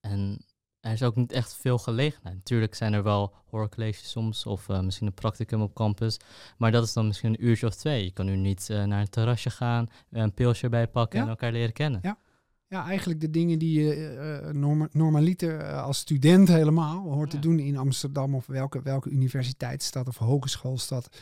en 0.00 0.44
er 0.80 0.92
is 0.92 1.02
ook 1.02 1.16
niet 1.16 1.32
echt 1.32 1.54
veel 1.54 1.78
gelegenheid. 1.78 2.34
Natuurlijk 2.36 2.74
zijn 2.74 2.92
er 2.92 3.02
wel 3.02 3.34
hoorcolleges 3.50 4.10
soms, 4.10 4.46
of 4.46 4.68
eh, 4.68 4.80
misschien 4.80 5.06
een 5.06 5.14
practicum 5.14 5.62
op 5.62 5.74
campus. 5.74 6.16
Maar 6.58 6.72
dat 6.72 6.84
is 6.84 6.92
dan 6.92 7.06
misschien 7.06 7.30
een 7.34 7.44
uurtje 7.46 7.66
of 7.66 7.74
twee. 7.74 8.04
Je 8.04 8.10
kan 8.12 8.26
nu 8.26 8.36
niet 8.36 8.70
eh, 8.70 8.84
naar 8.84 9.00
een 9.00 9.08
terrasje 9.10 9.50
gaan, 9.50 9.90
een 10.10 10.34
pilsje 10.34 10.64
erbij 10.64 10.88
pakken 10.88 11.18
Ja. 11.18 11.24
en 11.24 11.30
elkaar 11.30 11.52
leren 11.52 11.72
kennen. 11.72 12.00
Ja. 12.02 12.18
Ja, 12.68 12.86
eigenlijk 12.86 13.20
de 13.20 13.30
dingen 13.30 13.58
die 13.58 13.80
je 13.82 14.50
norma- 14.52 14.88
normaliter 14.92 15.58
eh, 15.60 15.82
als 15.82 15.98
student 15.98 16.48
helemaal 16.48 16.98
hoort 17.12 17.30
te 17.30 17.38
doen 17.38 17.58
in 17.58 17.76
Amsterdam 17.76 18.34
of 18.34 18.46
welke, 18.46 18.82
welke 18.82 19.10
universiteitsstad 19.10 20.08
of 20.08 20.16
hogeschoolstad. 20.16 21.16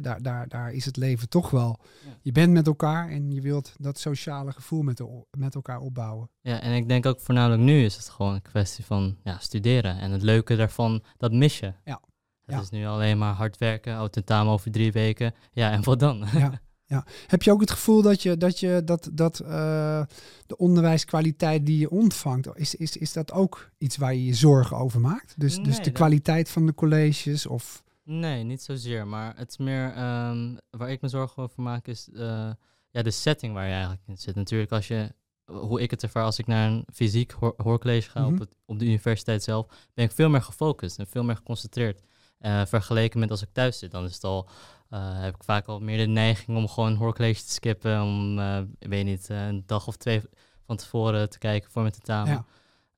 daar, 0.00 0.22
daar, 0.22 0.48
daar 0.48 0.72
is 0.72 0.84
het 0.84 0.96
leven 0.96 1.28
toch 1.28 1.50
wel. 1.50 1.78
Ja. 2.04 2.10
Je 2.22 2.32
bent 2.32 2.52
met 2.52 2.66
elkaar 2.66 3.08
en 3.10 3.30
je 3.30 3.40
wilt 3.40 3.72
dat 3.78 3.98
sociale 3.98 4.52
gevoel 4.52 4.82
met, 4.82 4.96
de- 4.96 5.24
met 5.38 5.54
elkaar 5.54 5.80
opbouwen. 5.80 6.30
Ja, 6.40 6.60
en 6.60 6.72
ik 6.74 6.88
denk 6.88 7.06
ook 7.06 7.20
voornamelijk 7.20 7.62
nu 7.62 7.84
is 7.84 7.96
het 7.96 8.08
gewoon 8.08 8.34
een 8.34 8.42
kwestie 8.42 8.84
van 8.84 9.16
ja, 9.24 9.38
studeren. 9.38 9.98
En 9.98 10.10
het 10.10 10.22
leuke 10.22 10.56
daarvan, 10.56 11.02
dat 11.16 11.32
mis 11.32 11.58
je. 11.58 11.72
Ja. 11.84 12.00
Het 12.44 12.54
Ja. 12.54 12.60
is 12.60 12.70
nu 12.70 12.86
alleen 12.86 13.18
maar 13.18 13.34
hard 13.34 13.58
werken, 13.58 14.10
tentamen 14.10 14.52
over 14.52 14.70
drie 14.70 14.92
weken. 14.92 15.34
Ja, 15.52 15.70
en 15.70 15.84
wat 15.84 16.00
dan? 16.00 16.24
Ja, 16.32 16.60
ja. 16.92 17.04
Heb 17.26 17.42
je 17.42 17.50
ook 17.52 17.60
het 17.60 17.70
gevoel 17.70 18.02
dat, 18.02 18.22
je, 18.22 18.36
dat, 18.36 18.60
je, 18.60 18.82
dat, 18.84 19.08
dat 19.12 19.38
eh, 19.40 20.02
de 20.46 20.56
onderwijskwaliteit 20.56 21.66
die 21.66 21.78
je 21.78 21.90
ontvangt, 21.90 22.48
is, 22.54 22.74
is, 22.74 22.96
is 22.96 23.12
dat 23.12 23.32
ook 23.32 23.70
iets 23.78 23.96
waar 23.96 24.14
je 24.14 24.24
je 24.24 24.34
zorgen 24.34 24.76
over 24.76 25.00
maakt? 25.00 25.34
Dus, 25.36 25.56
dus 25.62 25.76
de 25.76 25.82
dat- 25.82 25.92
kwaliteit 25.92 26.50
van 26.50 26.66
de 26.66 26.74
colleges 26.74 27.46
of... 27.46 27.82
Nee, 28.04 28.42
niet 28.44 28.62
zozeer. 28.62 29.06
Maar 29.06 29.32
het 29.36 29.50
is 29.50 29.56
meer 29.56 29.92
ehm, 29.94 30.56
waar 30.70 30.90
ik 30.90 31.00
me 31.00 31.08
zorgen 31.08 31.42
over 31.42 31.62
maak, 31.62 31.86
is 31.86 32.08
eh, 32.14 32.50
ja, 32.90 33.02
de 33.02 33.10
setting 33.10 33.52
waar 33.54 33.66
je 33.66 33.72
eigenlijk 33.72 34.02
in 34.06 34.18
zit. 34.18 34.34
Natuurlijk, 34.34 34.72
als 34.72 34.88
je, 34.88 35.12
hoe 35.44 35.80
ik 35.80 35.90
het 35.90 36.02
ervaar, 36.02 36.24
als 36.24 36.38
ik 36.38 36.46
naar 36.46 36.70
een 36.70 36.84
fysiek 36.92 37.30
hoor- 37.32 37.54
hoorcollege 37.56 38.10
ga 38.10 38.20
Mhm. 38.20 38.32
op, 38.32 38.38
het, 38.38 38.54
op 38.66 38.78
de 38.78 38.84
universiteit 38.84 39.42
zelf, 39.42 39.66
ben 39.94 40.04
ik 40.04 40.12
veel 40.12 40.28
meer 40.28 40.42
gefocust 40.42 40.98
en 40.98 41.06
veel 41.06 41.24
meer 41.24 41.36
geconcentreerd. 41.36 42.00
Eh, 42.38 42.66
vergeleken 42.66 43.20
met 43.20 43.30
als 43.30 43.42
ik 43.42 43.48
thuis 43.52 43.78
zit, 43.78 43.90
dan 43.90 44.04
is 44.04 44.14
het 44.14 44.24
al, 44.24 44.48
eh, 44.92 45.20
heb 45.20 45.34
ik 45.34 45.44
vaak 45.44 45.66
al 45.66 45.80
meer 45.80 45.98
de 45.98 46.06
neiging 46.06 46.56
om 46.56 46.68
gewoon 46.68 46.90
een 46.90 46.96
hoorcollege 46.96 47.44
te 47.44 47.50
skippen. 47.52 48.02
Om, 48.02 48.38
eh, 48.38 48.58
ik 48.78 48.88
weet 48.88 49.04
niet, 49.04 49.30
eh, 49.30 49.46
een 49.46 49.62
dag 49.66 49.86
of 49.86 49.96
twee 49.96 50.20
van 50.66 50.76
tevoren 50.76 51.30
te 51.30 51.38
kijken 51.38 51.70
voor 51.70 51.82
mijn 51.82 51.94
tentamen. 51.94 52.44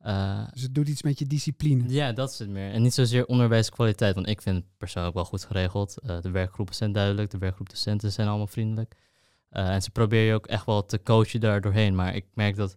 Ja. 0.00 0.50
Dus 0.52 0.62
het 0.62 0.74
doet 0.74 0.88
iets 0.88 1.02
met 1.02 1.18
je 1.18 1.26
discipline. 1.26 1.88
ja, 1.88 2.12
dat 2.12 2.30
is 2.30 2.38
het 2.38 2.48
meer. 2.48 2.72
En 2.72 2.82
niet 2.82 2.94
zozeer 2.94 3.26
onderwijskwaliteit, 3.26 4.14
want 4.14 4.28
ik 4.28 4.42
vind 4.42 4.56
het 4.56 4.64
persoonlijk 4.76 5.14
wel 5.14 5.24
goed 5.24 5.44
geregeld. 5.44 5.94
De 6.20 6.30
werkgroepen 6.30 6.74
zijn 6.74 6.92
duidelijk, 6.92 7.30
de 7.30 7.38
werkgroepdocenten 7.38 8.12
zijn 8.12 8.28
allemaal 8.28 8.46
vriendelijk. 8.46 8.94
En 9.50 9.82
ze 9.82 9.90
proberen 9.90 10.24
je 10.26 10.34
ook 10.34 10.46
echt 10.46 10.66
wel 10.66 10.86
te 10.86 11.02
coachen 11.02 11.40
daar 11.40 11.60
doorheen. 11.60 11.94
Maar 11.94 12.14
ik 12.14 12.26
merk 12.34 12.56
dat 12.56 12.76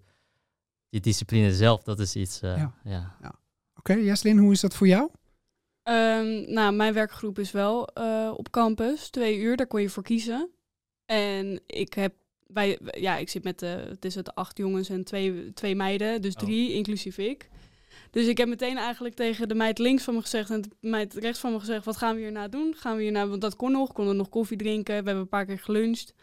die 0.89 1.01
discipline 1.01 1.53
zelf, 1.55 1.83
dat 1.83 1.99
is 1.99 2.15
iets... 2.15 2.41
eh, 2.41 2.57
Ja. 2.57 2.73
ja. 3.21 3.35
Oké, 3.75 3.93
Jaslin, 3.93 4.37
hoe 4.37 4.51
is 4.51 4.59
dat 4.59 4.75
voor 4.75 4.87
jou? 4.87 5.09
Ehm, 5.87 6.53
nou, 6.53 6.73
mijn 6.73 6.93
werkgroep 6.93 7.39
is 7.39 7.51
wel 7.51 7.87
eh, 7.87 8.33
op 8.35 8.49
campus, 8.51 9.09
twee 9.09 9.37
uur, 9.37 9.55
daar 9.57 9.67
kon 9.67 9.81
je 9.81 9.89
voor 9.89 10.03
kiezen. 10.03 10.49
En 11.05 11.61
ik 11.67 11.93
heb, 11.93 12.13
wij, 12.47 12.79
ja, 12.91 13.17
ik 13.17 13.29
zit 13.29 13.43
met, 13.43 13.59
de 13.59 13.65
het 13.89 14.05
is 14.05 14.15
het 14.15 14.35
acht 14.35 14.57
jongens 14.57 14.89
en 14.89 15.03
twee, 15.03 15.53
twee 15.53 15.75
meiden, 15.75 16.21
dus 16.21 16.33
Oh. 16.33 16.39
drie, 16.41 16.73
inclusief 16.73 17.17
ik. 17.17 17.49
Dus 18.11 18.25
ik 18.27 18.37
heb 18.37 18.47
meteen 18.47 18.77
eigenlijk 18.77 19.15
tegen 19.15 19.47
de 19.47 19.55
meid 19.55 19.79
links 19.79 20.03
van 20.03 20.13
me 20.13 20.21
gezegd 20.21 20.49
en 20.49 20.61
de 20.61 20.69
meid 20.79 21.13
rechts 21.13 21.39
van 21.39 21.51
me 21.51 21.59
gezegd, 21.59 21.85
wat 21.85 21.97
gaan 21.97 22.15
we 22.15 22.21
hierna 22.21 22.47
doen? 22.47 22.73
Gaan 22.77 22.95
we 22.95 23.01
hierna, 23.01 23.27
want 23.27 23.41
dat 23.41 23.55
kon 23.55 23.71
nog, 23.71 23.91
konden 23.93 24.15
nog 24.15 24.29
koffie 24.29 24.57
drinken, 24.57 24.85
we 24.97 25.03
hebben 25.03 25.15
een 25.23 25.29
paar 25.29 25.45
keer 25.45 25.59
geluncht. 25.59 26.13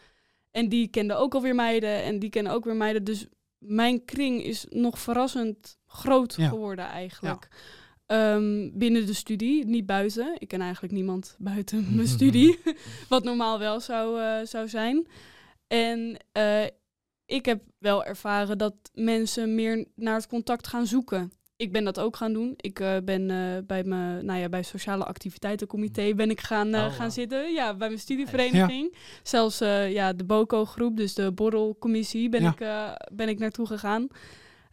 En 0.51 0.69
die 0.69 0.87
kenden 0.87 1.17
ook 1.17 1.33
alweer 1.33 1.55
meiden 1.55 2.03
en 2.03 2.19
die 2.19 2.29
kennen 2.29 2.53
ook 2.53 2.65
weer 2.65 2.75
meiden. 2.75 3.03
Dus 3.03 3.25
mijn 3.57 4.05
kring 4.05 4.43
is 4.43 4.65
nog 4.69 4.99
verrassend 4.99 5.77
groot 5.87 6.35
Ja. 6.37 6.47
geworden 6.49 6.85
eigenlijk. 6.85 7.47
Ehm, 8.05 8.69
binnen 8.73 9.05
de 9.05 9.13
studie, 9.13 9.65
niet 9.65 9.85
buiten. 9.85 10.35
Ik 10.37 10.47
ken 10.47 10.61
eigenlijk 10.61 10.93
niemand 10.93 11.35
buiten 11.39 11.95
mijn 11.95 12.07
studie. 12.17 12.59
Wat 13.09 13.23
normaal 13.23 13.59
wel 13.59 13.79
zou, 13.79 14.21
eh, 14.21 14.45
zou 14.45 14.67
zijn. 14.67 15.07
En 15.67 16.17
eh, 16.31 16.63
ik 17.25 17.45
heb 17.45 17.63
wel 17.77 18.03
ervaren 18.03 18.57
dat 18.57 18.75
mensen 18.93 19.55
meer 19.55 19.85
naar 19.95 20.15
het 20.15 20.27
contact 20.27 20.67
gaan 20.67 20.85
zoeken. 20.87 21.31
Ik 21.57 21.71
ben 21.71 21.83
dat 21.83 21.99
ook 21.99 22.15
gaan 22.15 22.33
doen. 22.33 22.53
Ik 22.57 22.79
eh, 22.79 22.97
ben 23.03 23.27
bij 23.67 23.83
mijn, 23.83 24.25
nou 24.25 24.39
ja, 24.39 24.49
bij 24.49 24.63
sociale 24.63 25.03
activiteitencomité 25.05 26.13
ben 26.13 26.29
ik 26.29 26.41
gaan, 26.41 26.75
Oh, 26.75 26.93
gaan 26.93 27.11
zitten. 27.11 27.53
Ja, 27.53 27.75
bij 27.75 27.87
mijn 27.87 27.99
studievereniging. 27.99 28.95
Zelfs 29.23 29.59
ja, 29.89 30.13
de 30.13 30.23
BOCO-groep, 30.23 30.97
dus 30.97 31.13
de 31.13 31.31
borrelcommissie, 31.31 32.29
ben, 32.29 32.41
Ja. 32.41 32.49
ik, 32.99 33.15
ben 33.15 33.29
ik 33.29 33.39
naartoe 33.39 33.67
gegaan. 33.67 34.07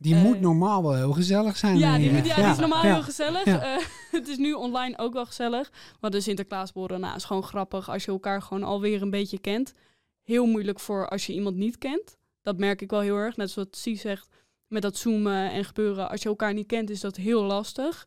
Die 0.03 0.15
Eh, 0.15 0.23
moet 0.23 0.41
normaal 0.41 0.83
wel 0.83 0.95
heel 0.95 1.13
gezellig 1.13 1.57
zijn. 1.57 1.79
Ja, 1.79 1.91
denk 1.91 2.03
die, 2.03 2.13
moet- 2.13 2.27
ja, 2.27 2.35
die 2.37 2.45
is 2.45 2.59
normaal 2.59 2.83
heel 2.83 3.03
gezellig. 3.03 3.45
Eh, 3.45 3.77
het 4.19 4.29
is 4.29 4.37
nu 4.37 4.53
online 4.53 4.99
ook 4.99 5.13
wel 5.13 5.27
gezellig. 5.27 5.71
Maar 6.01 6.11
de 6.11 6.21
Sinterklaasborrel 6.21 6.99
nou, 6.99 7.17
is 7.17 7.25
gewoon 7.25 7.43
grappig 7.43 7.91
als 7.91 8.05
je 8.05 8.11
elkaar 8.11 8.43
gewoon 8.43 8.63
alweer 8.63 9.03
een 9.03 9.11
beetje 9.11 9.39
kent. 9.39 9.73
Heel 10.23 10.47
moeilijk 10.47 10.81
voor 10.81 11.09
als 11.09 11.27
je 11.27 11.33
iemand 11.33 11.57
niet 11.57 11.79
kent. 11.79 12.17
Dat 12.43 12.59
merk 12.59 12.83
ik 12.83 12.91
wel 12.91 13.01
heel 13.01 13.17
erg. 13.17 13.37
Net 13.37 13.51
zoals 13.51 13.69
Sie 13.71 13.97
zegt, 13.97 14.29
met 14.67 14.83
dat 14.83 14.97
zoomen 14.97 15.51
en 15.51 15.65
gebeuren. 15.65 16.11
Als 16.11 16.23
je 16.23 16.29
elkaar 16.29 16.53
niet 16.55 16.67
kent, 16.67 16.91
is 16.91 17.01
dat 17.01 17.17
heel 17.17 17.43
lastig. 17.43 18.07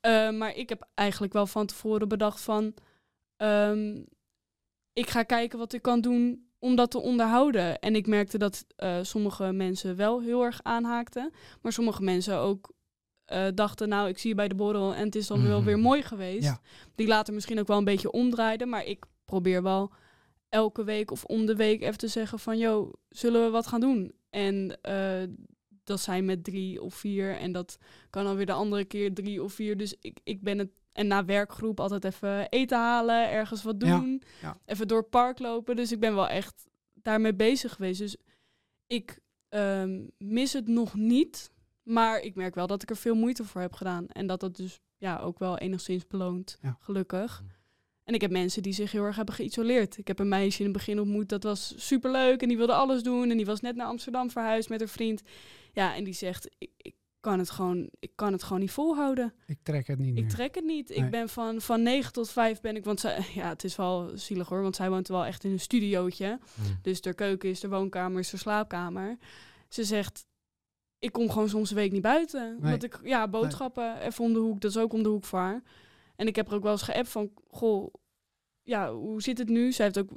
Eh, 0.00 0.30
maar 0.30 0.56
ik 0.56 0.68
heb 0.68 0.88
eigenlijk 0.94 1.32
wel 1.32 1.46
van 1.46 1.66
tevoren 1.66 2.08
bedacht 2.08 2.40
van... 2.40 2.74
ehm, 3.36 3.98
ik 4.92 5.10
ga 5.10 5.22
kijken 5.22 5.58
wat 5.58 5.72
ik 5.72 5.82
kan 5.82 6.00
doen 6.00 6.49
om 6.60 6.76
dat 6.76 6.90
te 6.90 6.98
onderhouden. 7.00 7.78
En 7.78 7.94
ik 7.94 8.06
merkte 8.06 8.38
dat 8.38 8.64
eh, 8.76 8.98
sommige 9.02 9.52
mensen 9.52 9.96
wel 9.96 10.20
heel 10.20 10.42
erg 10.44 10.60
aanhaakten. 10.62 11.32
Maar 11.62 11.72
sommige 11.72 12.02
mensen 12.02 12.36
ook 12.38 12.72
eh, 13.24 13.46
dachten, 13.54 13.88
nou, 13.88 14.08
ik 14.08 14.18
zie 14.18 14.28
je 14.30 14.36
bij 14.36 14.48
de 14.48 14.54
borrel 14.54 14.94
en 14.94 15.04
het 15.04 15.14
is 15.14 15.26
dan 15.26 15.42
wel 15.46 15.56
Mhm. 15.56 15.66
weer 15.66 15.78
mooi 15.78 16.02
geweest. 16.02 16.44
Ja. 16.44 16.60
Die 16.94 17.06
later 17.06 17.34
misschien 17.34 17.58
ook 17.60 17.66
wel 17.66 17.78
een 17.78 17.84
beetje 17.84 18.10
omdraaiden. 18.10 18.68
Maar 18.68 18.84
ik 18.84 19.04
probeer 19.24 19.62
wel 19.62 19.90
elke 20.48 20.84
week 20.84 21.10
of 21.10 21.24
om 21.24 21.46
de 21.46 21.56
week 21.56 21.82
even 21.82 21.98
te 21.98 22.08
zeggen 22.08 22.38
van, 22.38 22.58
joh, 22.58 22.92
zullen 23.08 23.44
we 23.44 23.50
wat 23.50 23.66
gaan 23.66 23.80
doen? 23.80 24.12
En 24.30 24.78
eh, 24.82 25.22
dat 25.84 26.00
zijn 26.00 26.24
met 26.24 26.44
drie 26.44 26.82
of 26.82 26.94
vier 26.94 27.36
en 27.36 27.52
dat 27.52 27.78
kan 28.10 28.24
dan 28.24 28.36
weer 28.36 28.46
de 28.46 28.52
andere 28.52 28.84
keer 28.84 29.14
drie 29.14 29.42
of 29.42 29.52
vier. 29.52 29.76
Dus 29.76 29.94
ik, 30.00 30.18
ik 30.24 30.42
ben 30.42 30.58
het, 30.58 30.70
en 31.00 31.06
na 31.06 31.24
werkgroep 31.24 31.80
altijd 31.80 32.04
even 32.04 32.48
eten 32.48 32.78
halen, 32.78 33.30
ergens 33.30 33.62
wat 33.62 33.80
doen, 33.80 34.22
ja. 34.42 34.56
even 34.64 34.88
door 34.88 34.98
het 34.98 35.10
park 35.10 35.38
lopen. 35.38 35.76
Dus 35.76 35.92
ik 35.92 36.00
ben 36.00 36.14
wel 36.14 36.28
echt 36.28 36.66
daarmee 36.94 37.34
bezig 37.34 37.72
geweest. 37.72 37.98
Dus 37.98 38.16
ik 38.86 39.18
ehm, 39.48 40.06
mis 40.18 40.52
het 40.52 40.68
nog 40.68 40.94
niet, 40.94 41.50
maar 41.82 42.20
ik 42.20 42.34
merk 42.34 42.54
wel 42.54 42.66
dat 42.66 42.82
ik 42.82 42.90
er 42.90 42.96
veel 42.96 43.14
moeite 43.14 43.44
voor 43.44 43.60
heb 43.60 43.72
gedaan. 43.72 44.08
En 44.08 44.26
dat 44.26 44.40
dat 44.40 44.56
dus 44.56 44.80
ja, 44.98 45.18
ook 45.18 45.38
wel 45.38 45.58
enigszins 45.58 46.06
beloont, 46.06 46.58
Ja. 46.62 46.76
gelukkig. 46.80 47.42
En 48.04 48.14
ik 48.14 48.20
heb 48.20 48.30
mensen 48.30 48.62
die 48.62 48.72
zich 48.72 48.92
heel 48.92 49.04
erg 49.04 49.16
hebben 49.16 49.34
geïsoleerd. 49.34 49.98
Ik 49.98 50.06
heb 50.08 50.18
een 50.18 50.28
meisje 50.28 50.58
in 50.58 50.64
het 50.64 50.76
begin 50.76 51.00
ontmoet, 51.00 51.28
dat 51.28 51.42
was 51.42 51.74
superleuk 51.76 52.42
en 52.42 52.48
die 52.48 52.56
wilde 52.56 52.74
alles 52.74 53.02
doen. 53.02 53.30
En 53.30 53.36
die 53.36 53.46
was 53.46 53.60
net 53.60 53.76
naar 53.76 53.86
Amsterdam 53.86 54.30
verhuisd 54.30 54.68
met 54.68 54.80
haar 54.80 54.88
vriend. 54.88 55.22
Ja, 55.72 55.94
en 55.94 56.04
die 56.04 56.14
zegt, 56.14 56.50
ik, 56.58 56.70
ik, 56.76 56.94
kan 57.20 57.38
het 57.38 57.50
gewoon, 57.50 57.88
ik 57.98 58.10
kan 58.14 58.32
het 58.32 58.42
gewoon 58.42 58.60
niet 58.60 58.70
volhouden. 58.70 59.34
Ik 59.46 59.58
trek 59.62 59.86
het 59.86 59.98
niet 59.98 60.14
meer. 60.14 60.22
Ik 60.22 60.28
trek 60.28 60.54
het 60.54 60.64
niet. 60.64 60.88
Nee. 60.88 60.98
Ik 60.98 61.10
ben 61.10 61.28
van, 61.28 61.60
van 61.60 61.82
9 61.82 62.12
tot 62.12 62.30
5 62.30 62.60
ben 62.60 62.76
ik, 62.76 62.84
want 62.84 63.00
zij, 63.00 63.26
ja, 63.34 63.48
het 63.48 63.64
is 63.64 63.76
wel 63.76 64.10
zielig 64.14 64.48
hoor, 64.48 64.62
want 64.62 64.76
zij 64.76 64.90
woont 64.90 65.08
wel 65.08 65.24
echt 65.24 65.44
in 65.44 65.50
een 65.50 65.60
studiootje. 65.60 66.38
Mm. 66.54 66.78
Dus 66.82 67.00
de 67.00 67.14
keuken 67.14 67.48
is 67.48 67.60
de 67.60 67.68
woonkamer, 67.68 68.18
is 68.20 68.30
de 68.30 68.36
slaapkamer. 68.36 69.16
Ze 69.68 69.84
zegt, 69.84 70.26
ik 70.98 71.12
kom 71.12 71.30
gewoon 71.30 71.48
soms 71.48 71.70
een 71.70 71.76
week 71.76 71.92
niet 71.92 72.02
buiten. 72.02 72.56
Nee. 72.60 72.72
Omdat 72.72 72.82
ik, 72.82 73.00
ja, 73.02 73.28
boodschappen 73.28 74.00
even 74.00 74.24
om 74.24 74.32
de 74.32 74.38
hoek, 74.38 74.60
dat 74.60 74.70
is 74.70 74.76
ook 74.76 74.92
om 74.92 75.02
de 75.02 75.08
hoek 75.08 75.24
voor 75.24 75.38
haar. 75.38 75.62
En 76.16 76.26
ik 76.26 76.36
heb 76.36 76.48
er 76.48 76.54
ook 76.54 76.62
wel 76.62 76.72
eens 76.72 76.82
geappt 76.82 77.08
van, 77.08 77.30
goh, 77.48 77.94
ja, 78.62 78.92
hoe 78.92 79.22
zit 79.22 79.38
het 79.38 79.48
nu? 79.48 79.72
Zij 79.72 79.84
heeft 79.84 79.98
ook 79.98 80.10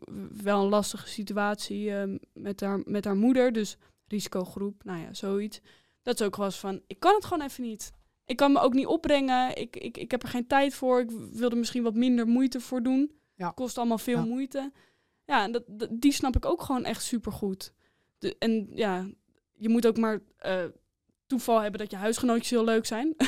wel 0.43 0.63
een 0.63 0.69
lastige 0.69 1.07
situatie 1.07 1.95
eh, 1.95 2.17
met, 2.33 2.61
haar, 2.61 2.81
met 2.85 3.05
haar 3.05 3.15
moeder, 3.15 3.51
dus 3.51 3.77
risicogroep, 4.07 4.83
nou 4.83 4.99
ja, 4.99 5.13
zoiets. 5.13 5.61
Dat 6.03 6.19
is 6.19 6.25
ook 6.25 6.37
eens 6.37 6.59
van, 6.59 6.81
ik 6.87 6.99
kan 6.99 7.13
het 7.15 7.25
gewoon 7.25 7.45
even 7.45 7.63
niet. 7.63 7.91
Ik 8.25 8.35
kan 8.37 8.51
me 8.51 8.59
ook 8.59 8.73
niet 8.73 8.85
opbrengen. 8.85 9.57
Ik, 9.57 9.75
ik, 9.75 9.97
ik 9.97 10.11
heb 10.11 10.23
er 10.23 10.29
geen 10.29 10.47
tijd 10.47 10.73
voor. 10.73 10.99
Ik 10.99 11.11
wil 11.31 11.49
er 11.49 11.57
misschien 11.57 11.83
wat 11.83 11.93
minder 11.95 12.27
moeite 12.27 12.59
voor 12.59 12.83
doen. 12.83 13.11
Ja. 13.35 13.49
Kost 13.51 13.77
allemaal 13.77 13.97
veel 13.97 14.17
Ja. 14.17 14.25
moeite. 14.25 14.71
Ja, 15.25 15.43
en 15.43 15.51
dat, 15.51 15.63
dat- 15.67 15.89
die 15.91 16.11
snap 16.11 16.35
ik 16.35 16.45
ook 16.45 16.61
gewoon 16.61 16.83
echt 16.85 17.03
supergoed. 17.03 17.73
De, 18.17 18.35
en 18.39 18.67
ja, 18.75 19.07
je 19.53 19.69
moet 19.69 19.87
ook 19.87 19.97
maar 19.97 20.19
eh, 20.37 20.63
toeval 21.33 21.61
hebben 21.61 21.79
dat 21.79 21.91
je 21.91 21.97
huisgenootjes 21.97 22.49
heel 22.49 22.63
leuk 22.63 22.85
zijn. 22.85 23.13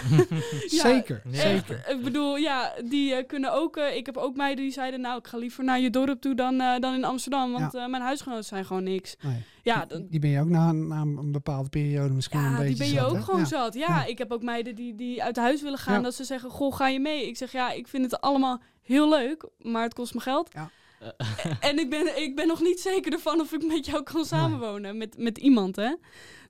Ja, 0.67 0.81
zeker, 0.81 1.21
zeker. 1.31 1.85
Ik 1.89 2.03
bedoel, 2.03 2.35
ja, 2.37 2.73
die 2.85 3.13
eh, 3.13 3.27
kunnen 3.27 3.53
ook... 3.53 3.77
eh, 3.77 3.95
ik 3.95 4.05
heb 4.05 4.17
ook 4.17 4.35
meiden 4.35 4.63
die 4.63 4.73
zeiden... 4.73 5.01
nou, 5.01 5.17
ik 5.17 5.27
ga 5.27 5.37
liever 5.37 5.63
naar 5.63 5.79
je 5.79 5.89
dorp 5.89 6.21
toe 6.21 6.35
dan, 6.35 6.61
eh, 6.61 6.79
dan 6.79 6.93
in 6.93 7.03
Amsterdam. 7.03 7.51
Want 7.51 7.73
eh, 7.75 7.85
mijn 7.87 8.03
huisgenoten 8.03 8.43
zijn 8.43 8.65
gewoon 8.65 8.83
niks. 8.83 9.15
Nee. 9.21 9.43
Ja, 9.63 9.79
Die- 9.79 9.87
dan, 9.87 10.07
die 10.09 10.19
ben 10.19 10.29
je 10.29 10.39
ook 10.39 10.47
na, 10.49 10.71
na 10.71 11.01
een 11.01 11.31
bepaalde 11.31 11.69
periode 11.69 12.13
misschien 12.13 12.39
een 12.39 12.51
ja 12.51 12.57
beetje 12.57 12.67
die 12.69 12.77
ben 12.77 12.87
je 12.87 12.93
zat, 12.99 13.09
ook 13.09 13.15
hè? 13.15 13.21
gewoon 13.21 13.39
Ja. 13.39 13.45
zat. 13.45 13.73
Ja, 13.73 13.85
Ja. 13.87 14.05
ik 14.05 14.17
heb 14.17 14.31
ook 14.31 14.43
meiden 14.43 14.75
die, 14.75 14.95
die 14.95 15.23
uit 15.23 15.35
huis 15.35 15.61
willen 15.61 15.79
gaan. 15.79 15.93
Ja. 15.95 16.01
Dat 16.01 16.15
ze 16.15 16.23
zeggen, 16.23 16.49
goh, 16.49 16.75
ga 16.75 16.87
je 16.87 16.99
mee? 16.99 17.27
Ik 17.27 17.37
zeg, 17.37 17.51
ja, 17.51 17.71
ik 17.71 17.87
vind 17.87 18.03
het 18.11 18.21
allemaal 18.21 18.61
heel 18.81 19.09
leuk. 19.09 19.47
Maar 19.59 19.83
het 19.83 19.93
kost 19.93 20.13
me 20.13 20.19
geld. 20.19 20.49
Ja. 20.53 20.69
En 21.59 21.79
ik 21.79 21.89
ben, 21.89 22.21
ik 22.21 22.35
ben 22.35 22.47
nog 22.47 22.61
niet 22.61 22.79
zeker 22.79 23.11
ervan 23.13 23.39
of 23.41 23.51
ik 23.53 23.65
met 23.65 23.85
jou 23.85 24.03
kan 24.03 24.25
samenwonen. 24.25 24.97
Met, 24.97 25.17
met 25.17 25.37
iemand, 25.37 25.75
hè. 25.75 25.95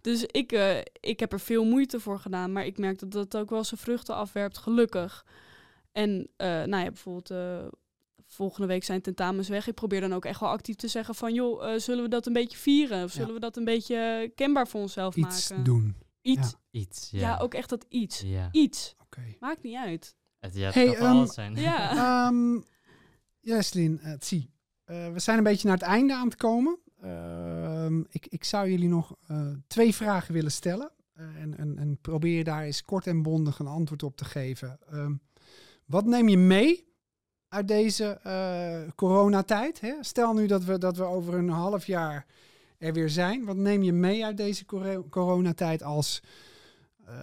Dus 0.01 0.23
ik, 0.25 0.51
eh, 0.51 0.77
ik 0.99 1.19
heb 1.19 1.31
er 1.33 1.39
veel 1.39 1.65
moeite 1.65 1.99
voor 1.99 2.19
gedaan. 2.19 2.51
Maar 2.51 2.65
ik 2.65 2.77
merk 2.77 2.99
dat 2.99 3.11
dat 3.11 3.37
ook 3.37 3.49
wel 3.49 3.63
zijn 3.63 3.79
vruchten 3.79 4.15
afwerpt, 4.15 4.57
gelukkig. 4.57 5.25
En 5.91 6.27
eh, 6.37 6.47
nou 6.47 6.83
ja, 6.83 6.89
bijvoorbeeld... 6.91 7.29
eh, 7.31 7.65
volgende 8.27 8.67
week 8.67 8.83
zijn 8.83 9.01
tentamens 9.01 9.47
weg. 9.47 9.67
Ik 9.67 9.73
probeer 9.73 10.01
dan 10.01 10.13
ook 10.13 10.25
echt 10.25 10.39
wel 10.39 10.49
actief 10.49 10.75
te 10.75 10.87
zeggen 10.87 11.15
van... 11.15 11.33
joh, 11.33 11.73
eh, 11.73 11.79
zullen 11.79 12.03
we 12.03 12.09
dat 12.09 12.25
een 12.25 12.33
beetje 12.33 12.57
vieren? 12.57 13.03
Of 13.03 13.11
zullen 13.11 13.27
Ja. 13.27 13.33
we 13.33 13.39
dat 13.39 13.57
een 13.57 13.63
beetje 13.65 14.31
kenbaar 14.35 14.67
voor 14.67 14.81
onszelf 14.81 15.15
Iets 15.15 15.49
maken? 15.49 15.63
doen. 15.63 15.95
Iets. 16.21 16.55
Iets, 16.71 17.09
Ja. 17.11 17.19
ja. 17.19 17.37
ook 17.37 17.53
echt 17.53 17.69
dat 17.69 17.85
iets. 17.89 18.21
Ja. 18.25 18.49
Iets. 18.51 18.95
Oké. 19.03 19.21
Maakt 19.39 19.63
niet 19.63 19.75
uit. 19.75 20.15
Het, 20.39 20.55
ja, 20.55 20.65
het 20.65 20.73
Hey, 20.73 20.85
kan 20.85 20.95
ehm, 20.95 21.05
alles 21.05 21.33
zijn. 21.33 21.55
Ja. 21.55 21.89
Ehm 22.27 22.59
Jeslin, 23.45 23.99
uh, 24.03 24.13
zie. 24.19 24.49
Eh, 24.83 25.11
we 25.11 25.19
zijn 25.19 25.37
een 25.37 25.43
beetje 25.43 25.67
naar 25.67 25.77
het 25.77 25.85
einde 25.85 26.13
aan 26.13 26.27
het 26.27 26.35
komen. 26.35 26.77
Ehm, 27.01 27.99
ik, 28.09 28.27
ik 28.29 28.43
zou 28.43 28.69
jullie 28.69 28.89
nog 28.89 29.15
eh, 29.27 29.47
twee 29.67 29.95
vragen 29.95 30.33
willen 30.33 30.51
stellen. 30.51 30.91
Eh, 31.13 31.25
en, 31.41 31.57
en, 31.57 31.77
en 31.77 31.97
probeer 32.01 32.43
daar 32.43 32.63
eens 32.63 32.83
kort 32.83 33.07
en 33.07 33.21
bondig 33.21 33.59
een 33.59 33.67
antwoord 33.67 34.03
op 34.03 34.17
te 34.17 34.25
geven. 34.25 34.79
Ehm, 34.89 35.13
wat 35.85 36.05
neem 36.05 36.29
je 36.29 36.37
mee 36.37 36.87
uit 37.47 37.67
deze 37.67 38.05
eh, 38.05 38.91
coronatijd? 38.95 39.81
Hè? 39.81 39.93
Stel 40.01 40.33
nu 40.33 40.47
dat 40.47 40.63
we, 40.63 40.77
dat 40.77 40.97
we 40.97 41.03
over 41.03 41.33
een 41.33 41.49
half 41.49 41.85
jaar 41.85 42.25
er 42.77 42.93
weer 42.93 43.09
zijn. 43.09 43.45
Wat 43.45 43.55
neem 43.55 43.83
je 43.83 43.93
mee 43.93 44.25
uit 44.25 44.37
deze 44.37 44.65
coro- 44.65 45.07
coronatijd 45.09 45.83
als 45.83 46.23
eh, 47.05 47.13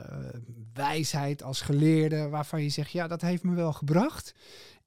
wijsheid, 0.74 1.42
als 1.42 1.60
geleerde, 1.60 2.28
waarvan 2.28 2.62
je 2.62 2.68
zegt, 2.68 2.90
ja, 2.90 3.06
dat 3.06 3.20
heeft 3.20 3.42
me 3.42 3.54
wel 3.54 3.72
gebracht. 3.72 4.34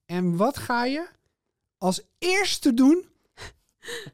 En 0.06 0.36
wat 0.36 0.58
ga 0.58 0.86
je 0.86 1.08
als 1.86 2.02
eerste 2.18 2.74
doen 2.74 3.06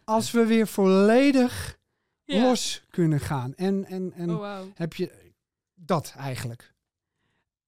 als 0.03 0.31
we 0.31 0.45
weer 0.45 0.67
volledig 0.67 1.79
Ja. 2.25 2.41
los 2.41 2.83
kunnen 2.89 3.19
gaan? 3.19 3.53
En, 3.55 3.85
en, 3.85 4.13
en 4.15 4.29
Oh, 4.29 4.59
heb 4.75 4.93
je 4.93 5.11
dat 5.75 6.13
eigenlijk? 6.17 6.73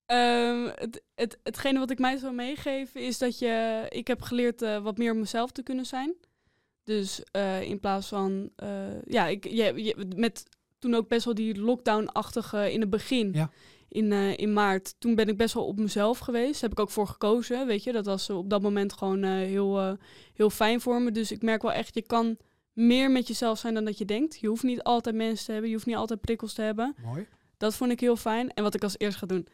Ehm, 0.05 0.69
het, 0.75 1.01
het, 1.15 1.39
hetgene 1.43 1.79
wat 1.79 1.91
ik 1.91 1.99
mij 1.99 2.17
zou 2.17 2.33
meegeven 2.33 3.01
is 3.01 3.17
dat 3.17 3.39
je... 3.39 3.85
Ik 3.89 4.07
heb 4.07 4.21
geleerd 4.21 4.61
eh, 4.61 4.83
wat 4.83 4.97
meer 4.97 5.15
mezelf 5.15 5.51
te 5.51 5.63
kunnen 5.63 5.85
zijn. 5.85 6.13
Dus 6.83 7.23
eh, 7.31 7.61
in 7.61 7.79
plaats 7.79 8.07
van... 8.07 8.49
eh, 8.55 9.01
ja, 9.05 9.27
ik, 9.27 9.43
je, 9.43 9.83
je, 9.83 10.05
met 10.15 10.43
toen 10.79 10.93
ook 10.95 11.07
best 11.07 11.25
wel 11.25 11.33
die 11.33 11.59
lockdown-achtige 11.59 12.71
in 12.71 12.79
het 12.81 12.89
begin. 12.89 13.31
Ja. 13.33 13.51
In, 13.93 14.11
eh, 14.11 14.37
in 14.37 14.53
maart. 14.53 14.95
Toen 14.99 15.15
ben 15.15 15.27
ik 15.27 15.37
best 15.37 15.53
wel 15.53 15.65
op 15.65 15.79
mezelf 15.79 16.17
geweest. 16.19 16.51
Daar 16.51 16.69
heb 16.69 16.71
ik 16.71 16.79
ook 16.79 16.89
voor 16.89 17.07
gekozen, 17.07 17.67
weet 17.67 17.83
je. 17.83 17.91
Dat 17.91 18.05
was 18.05 18.29
op 18.29 18.49
dat 18.49 18.61
moment 18.61 18.93
gewoon 18.93 19.23
eh, 19.23 19.31
heel, 19.31 19.79
eh, 19.79 19.91
heel 20.33 20.49
fijn 20.49 20.81
voor 20.81 21.01
me. 21.01 21.11
Dus 21.11 21.31
ik 21.31 21.41
merk 21.41 21.61
wel 21.61 21.71
echt, 21.71 21.95
je 21.95 22.01
kan 22.01 22.37
meer 22.73 23.11
met 23.11 23.27
jezelf 23.27 23.59
zijn 23.59 23.73
dan 23.73 23.85
dat 23.85 23.97
je 23.97 24.05
denkt. 24.05 24.39
Je 24.39 24.47
hoeft 24.47 24.63
niet 24.63 24.83
altijd 24.83 25.15
mensen 25.15 25.45
te 25.45 25.51
hebben. 25.51 25.69
Je 25.69 25.75
hoeft 25.75 25.87
niet 25.87 25.95
altijd 25.95 26.21
prikkels 26.21 26.53
te 26.53 26.61
hebben. 26.61 26.95
Mooi. 27.03 27.27
Dat 27.57 27.75
vond 27.75 27.91
ik 27.91 27.99
heel 27.99 28.15
fijn. 28.15 28.53
En 28.53 28.63
wat 28.63 28.75
ik 28.75 28.83
als 28.83 28.95
eerst 28.97 29.17
ga 29.17 29.25
doen, 29.25 29.47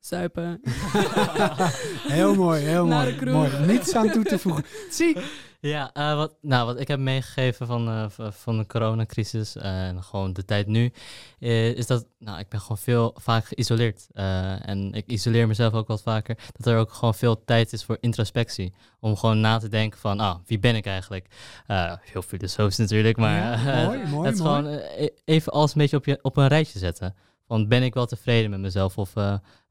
zuipen. 0.00 0.60
Heel 2.08 2.34
mooi, 2.34 2.62
heel 2.62 2.86
Naar 2.86 3.02
mooi. 3.04 3.12
de 3.14 3.20
kroeg. 3.24 3.32
mooi. 3.34 3.66
Niets 3.72 3.94
aan 3.94 4.10
toe 4.10 4.24
te 4.24 4.38
voegen. 4.38 4.64
Zie, 4.90 5.16
Ja, 5.60 5.90
eh, 5.92 6.14
wat, 6.16 6.34
nou, 6.40 6.66
wat 6.66 6.80
ik 6.80 6.88
heb 6.88 6.98
meegegeven 6.98 7.66
van, 7.66 7.88
eh, 7.88 8.04
van 8.30 8.58
de 8.58 8.66
coronacrisis 8.66 9.56
eh, 9.56 9.86
en 9.88 10.02
gewoon 10.02 10.32
de 10.32 10.44
tijd 10.44 10.66
nu, 10.66 10.92
eh, 11.38 11.74
is 11.74 11.86
dat 11.86 12.06
nou, 12.18 12.38
ik 12.38 12.48
ben 12.48 12.60
gewoon 12.60 12.78
veel 12.78 13.16
vaak 13.20 13.44
geïsoleerd. 13.44 14.06
Eh, 14.12 14.68
en 14.68 14.92
ik 14.92 15.06
isoleer 15.06 15.46
mezelf 15.46 15.72
ook 15.72 15.88
wat 15.88 16.02
vaker. 16.02 16.38
Dat 16.56 16.66
er 16.66 16.78
ook 16.78 16.92
gewoon 16.92 17.14
veel 17.14 17.44
tijd 17.44 17.72
is 17.72 17.84
voor 17.84 17.96
introspectie. 18.00 18.72
Om 19.00 19.16
gewoon 19.16 19.40
na 19.40 19.58
te 19.58 19.68
denken 19.68 19.98
van, 20.00 20.20
ah, 20.20 20.36
wie 20.46 20.58
ben 20.58 20.76
ik 20.76 20.86
eigenlijk? 20.86 21.26
Eh, 21.66 21.92
heel 22.02 22.22
filosofisch 22.22 22.76
natuurlijk, 22.76 23.16
maar 23.16 23.40
Ja, 23.64 23.84
mooi, 23.86 24.06
mooi, 24.06 24.26
het 24.26 24.34
is 24.36 24.42
mooi. 24.42 24.56
gewoon 24.62 24.78
e- 24.96 25.08
even 25.24 25.52
alles 25.52 25.74
een 25.74 25.80
beetje 25.80 25.96
op, 25.96 26.04
je, 26.04 26.18
op 26.22 26.36
een 26.36 26.48
rijtje 26.48 26.78
zetten. 26.78 27.14
Van 27.46 27.68
ben 27.68 27.82
ik 27.82 27.94
wel 27.94 28.06
tevreden 28.06 28.50
met 28.50 28.60
mezelf? 28.60 28.98
Of 28.98 29.12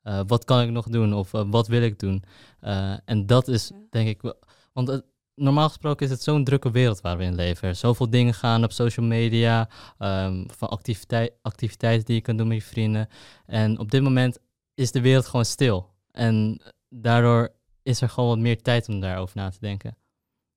eh, 0.05 0.21
wat 0.27 0.43
kan 0.45 0.61
ik 0.61 0.69
nog 0.69 0.87
doen? 0.87 1.13
Of 1.13 1.33
eh, 1.33 1.43
wat 1.47 1.67
wil 1.67 1.81
ik 1.81 1.99
doen? 1.99 2.23
Eh, 2.59 2.93
en 3.05 3.25
dat 3.25 3.47
is 3.47 3.67
Ja. 3.67 3.75
denk 3.89 4.07
ik 4.07 4.21
wel. 4.21 4.39
Want 4.73 4.87
het, 4.87 5.05
normaal 5.35 5.67
gesproken 5.67 6.05
is 6.05 6.11
het 6.11 6.21
zo'n 6.23 6.43
drukke 6.43 6.71
wereld 6.71 7.01
waar 7.01 7.17
we 7.17 7.23
in 7.23 7.35
leven. 7.35 7.67
Er 7.67 7.75
zoveel 7.75 8.09
dingen 8.09 8.33
gaan 8.33 8.63
op 8.63 8.71
social 8.71 9.05
media. 9.05 9.69
ehm, 9.97 10.43
van 10.47 10.69
activiteit, 10.69 11.33
activiteiten 11.41 12.05
die 12.05 12.15
je 12.15 12.21
kunt 12.21 12.37
doen 12.37 12.47
met 12.47 12.57
je 12.57 12.63
vrienden. 12.63 13.07
En 13.45 13.79
op 13.79 13.91
dit 13.91 14.01
moment 14.03 14.39
is 14.73 14.91
de 14.91 15.01
wereld 15.01 15.25
gewoon 15.25 15.45
stil. 15.45 15.93
En 16.11 16.61
daardoor 16.89 17.53
is 17.83 18.01
er 18.01 18.09
gewoon 18.09 18.29
wat 18.29 18.39
meer 18.39 18.61
tijd 18.61 18.87
om 18.89 18.99
daarover 18.99 19.37
na 19.37 19.49
te 19.49 19.57
denken. 19.59 19.97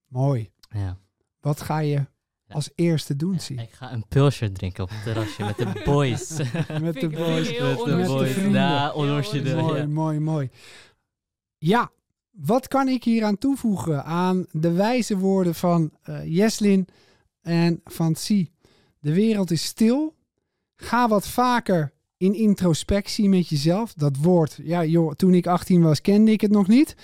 mooi. 0.08 0.50
Ja. 0.70 0.98
Wat 1.40 1.60
ga 1.60 1.78
je 1.78 2.06
als 2.48 2.70
eerste 2.74 3.16
doen, 3.16 3.40
zie? 3.40 3.60
Ik 3.60 3.72
ga 3.72 3.92
een 3.92 4.04
pilsje 4.08 4.52
drinken 4.52 4.82
op 4.82 4.90
het 4.90 5.02
terrasje 5.02 5.44
met 5.44 5.56
de 5.56 5.80
boys. 5.90 6.36
Met 6.80 7.00
de 7.00 7.08
boys. 7.24 7.58
met 7.58 8.06
de 8.06 8.26
vrienden. 8.26 8.60
Ja, 8.60 8.90
onorigineel. 8.90 9.60
Mooi, 9.60 9.80
ja. 9.80 9.86
mooi, 9.86 10.18
mooi. 10.18 10.50
Ja, 11.58 11.90
wat 12.30 12.68
kan 12.68 12.88
ik 12.88 13.04
hier 13.04 13.24
aan 13.24 13.38
toevoegen 13.38 14.04
aan 14.04 14.46
de 14.50 14.72
wijze 14.72 15.18
woorden 15.18 15.54
van 15.54 15.90
eh, 16.02 16.36
Jeslin 16.36 16.88
en 17.40 17.80
van 17.84 18.14
Si? 18.14 18.50
De 19.00 19.14
wereld 19.14 19.50
is 19.50 19.64
stil. 19.64 20.14
Ga 20.76 21.08
wat 21.08 21.28
vaker 21.28 21.92
in 22.16 22.34
introspectie 22.34 23.28
met 23.28 23.48
jezelf. 23.48 23.94
Dat 23.94 24.16
woord, 24.16 24.58
ja 24.62 24.84
joh, 24.84 25.12
toen 25.12 25.34
ik 25.34 25.46
18 25.46 25.82
was 25.82 26.00
kende 26.00 26.30
ik 26.30 26.40
het 26.40 26.50
nog 26.50 26.68
niet. 26.68 26.94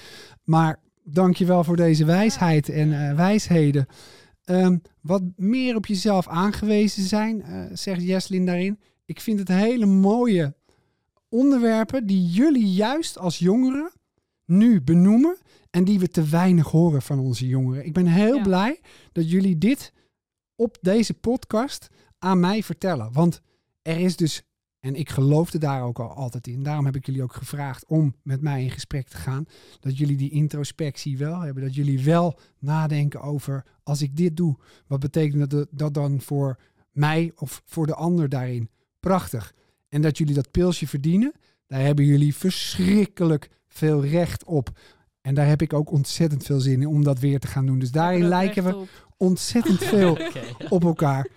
Maar 0.44 0.80
dankjewel 1.02 1.64
voor 1.64 1.76
deze 1.76 2.04
wijsheid 2.04 2.68
en 2.68 3.08
eh, 3.08 3.16
wijsheden. 3.16 3.86
Ehm, 4.44 4.78
wat 5.00 5.22
meer 5.36 5.76
op 5.76 5.86
jezelf 5.86 6.28
aangewezen 6.28 7.02
zijn, 7.02 7.42
eh, 7.42 7.64
zegt 7.72 8.02
Jeslin 8.02 8.46
daarin. 8.46 8.80
Ik 9.04 9.20
vind 9.20 9.38
het 9.38 9.48
hele 9.48 9.86
mooie 9.86 10.54
onderwerpen 11.28 12.06
die 12.06 12.26
jullie 12.26 12.72
juist 12.72 13.18
als 13.18 13.38
jongeren 13.38 13.92
nu 14.44 14.80
benoemen 14.82 15.36
en 15.70 15.84
die 15.84 15.98
we 15.98 16.08
te 16.08 16.22
weinig 16.24 16.70
horen 16.70 17.02
van 17.02 17.18
onze 17.18 17.46
jongeren. 17.46 17.86
Ik 17.86 17.92
ben 17.92 18.06
heel 18.06 18.36
Ja. 18.36 18.42
blij 18.42 18.80
dat 19.12 19.30
jullie 19.30 19.58
dit 19.58 19.92
op 20.56 20.78
deze 20.80 21.14
podcast 21.14 21.88
aan 22.18 22.40
mij 22.40 22.62
vertellen. 22.62 23.12
Want 23.12 23.40
er 23.82 23.98
is 23.98 24.16
dus, 24.16 24.42
en 24.84 24.94
ik 24.94 25.10
geloofde 25.10 25.58
daar 25.58 25.82
ook 25.82 25.98
al 25.98 26.10
altijd 26.10 26.46
in, 26.46 26.62
daarom 26.62 26.84
heb 26.84 26.96
ik 26.96 27.06
jullie 27.06 27.22
ook 27.22 27.34
gevraagd 27.34 27.86
om 27.86 28.14
met 28.22 28.40
mij 28.40 28.62
in 28.62 28.70
gesprek 28.70 29.08
te 29.08 29.16
gaan, 29.16 29.46
dat 29.80 29.98
jullie 29.98 30.16
die 30.16 30.30
introspectie 30.30 31.18
wel 31.18 31.40
hebben. 31.40 31.62
Dat 31.62 31.74
jullie 31.74 32.04
wel 32.04 32.38
nadenken 32.58 33.20
over, 33.20 33.64
als 33.82 34.02
ik 34.02 34.16
dit 34.16 34.36
doe, 34.36 34.56
wat 34.86 35.00
betekent 35.00 35.50
dat, 35.50 35.66
dat 35.70 35.94
dan 35.94 36.20
voor 36.20 36.58
mij 36.90 37.32
of 37.36 37.62
voor 37.64 37.86
de 37.86 37.94
ander 37.94 38.28
daarin? 38.28 38.70
Prachtig. 39.00 39.54
En 39.88 40.02
dat 40.02 40.18
jullie 40.18 40.34
dat 40.34 40.50
pilsje 40.50 40.86
verdienen, 40.86 41.32
daar 41.66 41.80
hebben 41.80 42.04
jullie 42.04 42.34
verschrikkelijk 42.34 43.50
veel 43.66 44.04
recht 44.04 44.44
op. 44.44 44.78
En 45.20 45.34
daar 45.34 45.46
heb 45.46 45.62
ik 45.62 45.72
ook 45.72 45.90
ontzettend 45.90 46.44
veel 46.44 46.60
zin 46.60 46.80
in 46.80 46.86
om 46.86 47.04
dat 47.04 47.18
weer 47.18 47.40
te 47.40 47.46
gaan 47.46 47.66
doen. 47.66 47.78
Dus 47.78 47.90
daarin 47.90 48.24
lijken 48.24 48.64
we 48.64 48.84
ontzettend 49.16 49.84
veel 49.94 50.18
op 50.68 50.84
elkaar. 50.84 51.28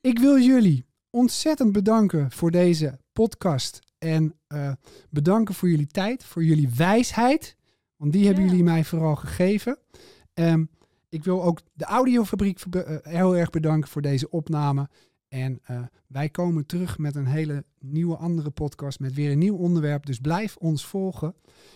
Ik 0.00 0.18
wil 0.18 0.38
jullie 0.38 0.88
ontzettend 1.10 1.72
bedanken 1.72 2.30
voor 2.30 2.50
deze 2.50 2.98
podcast. 3.12 3.80
En 3.98 4.34
eh, 4.46 4.72
bedanken 5.10 5.54
voor 5.54 5.68
jullie 5.68 5.86
tijd, 5.86 6.24
voor 6.24 6.44
jullie 6.44 6.68
wijsheid. 6.76 7.56
Want 7.96 8.12
die 8.12 8.26
hebben 8.26 8.44
jullie 8.44 8.62
mij 8.62 8.84
vooral 8.84 9.16
gegeven. 9.16 9.78
Ehm, 10.34 10.64
ik 11.08 11.24
wil 11.24 11.42
ook 11.42 11.60
de 11.72 11.84
audiofabriek 11.84 12.60
eh, 12.60 12.96
heel 13.02 13.36
erg 13.36 13.50
bedanken 13.50 13.90
voor 13.90 14.02
deze 14.02 14.30
opname. 14.30 14.88
En 15.28 15.60
eh, 15.62 15.82
wij 16.06 16.28
komen 16.28 16.66
terug 16.66 16.98
met 16.98 17.16
een 17.16 17.26
hele 17.26 17.64
nieuwe 17.78 18.16
andere 18.16 18.50
podcast 18.50 19.00
met 19.00 19.14
weer 19.14 19.30
een 19.30 19.38
nieuw 19.38 19.56
onderwerp. 19.56 20.06
Dus 20.06 20.18
blijf 20.18 20.56
ons 20.56 20.86
volgen. 20.86 21.34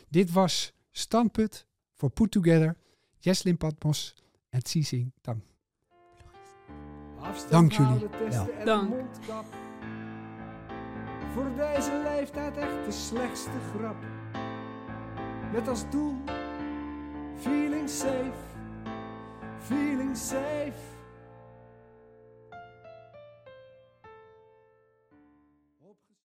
Dit 0.08 0.32
was 0.32 0.72
Standput 0.90 1.66
voor 1.94 2.10
Put 2.10 2.30
Together. 2.30 2.76
Jeslin 3.18 3.56
Patmos 3.56 4.14
en 4.48 4.62
Tsising 4.62 5.12
Tang. 5.20 5.53
Dank 7.50 7.72
jullie 7.72 8.08
wel. 8.30 8.48
en 8.58 8.64
Dank. 8.64 8.94
Voor 11.34 11.46
deze 11.56 12.00
leeftijd 12.04 12.56
echt 12.56 12.84
de 12.84 12.92
slechtste 12.92 13.50
grap. 13.76 13.96
Met 15.52 15.68
als 15.68 15.90
doel, 15.90 16.16
feeling 17.36 17.88
safe, 17.88 18.32
feeling 19.58 20.16
safe. 20.16 20.93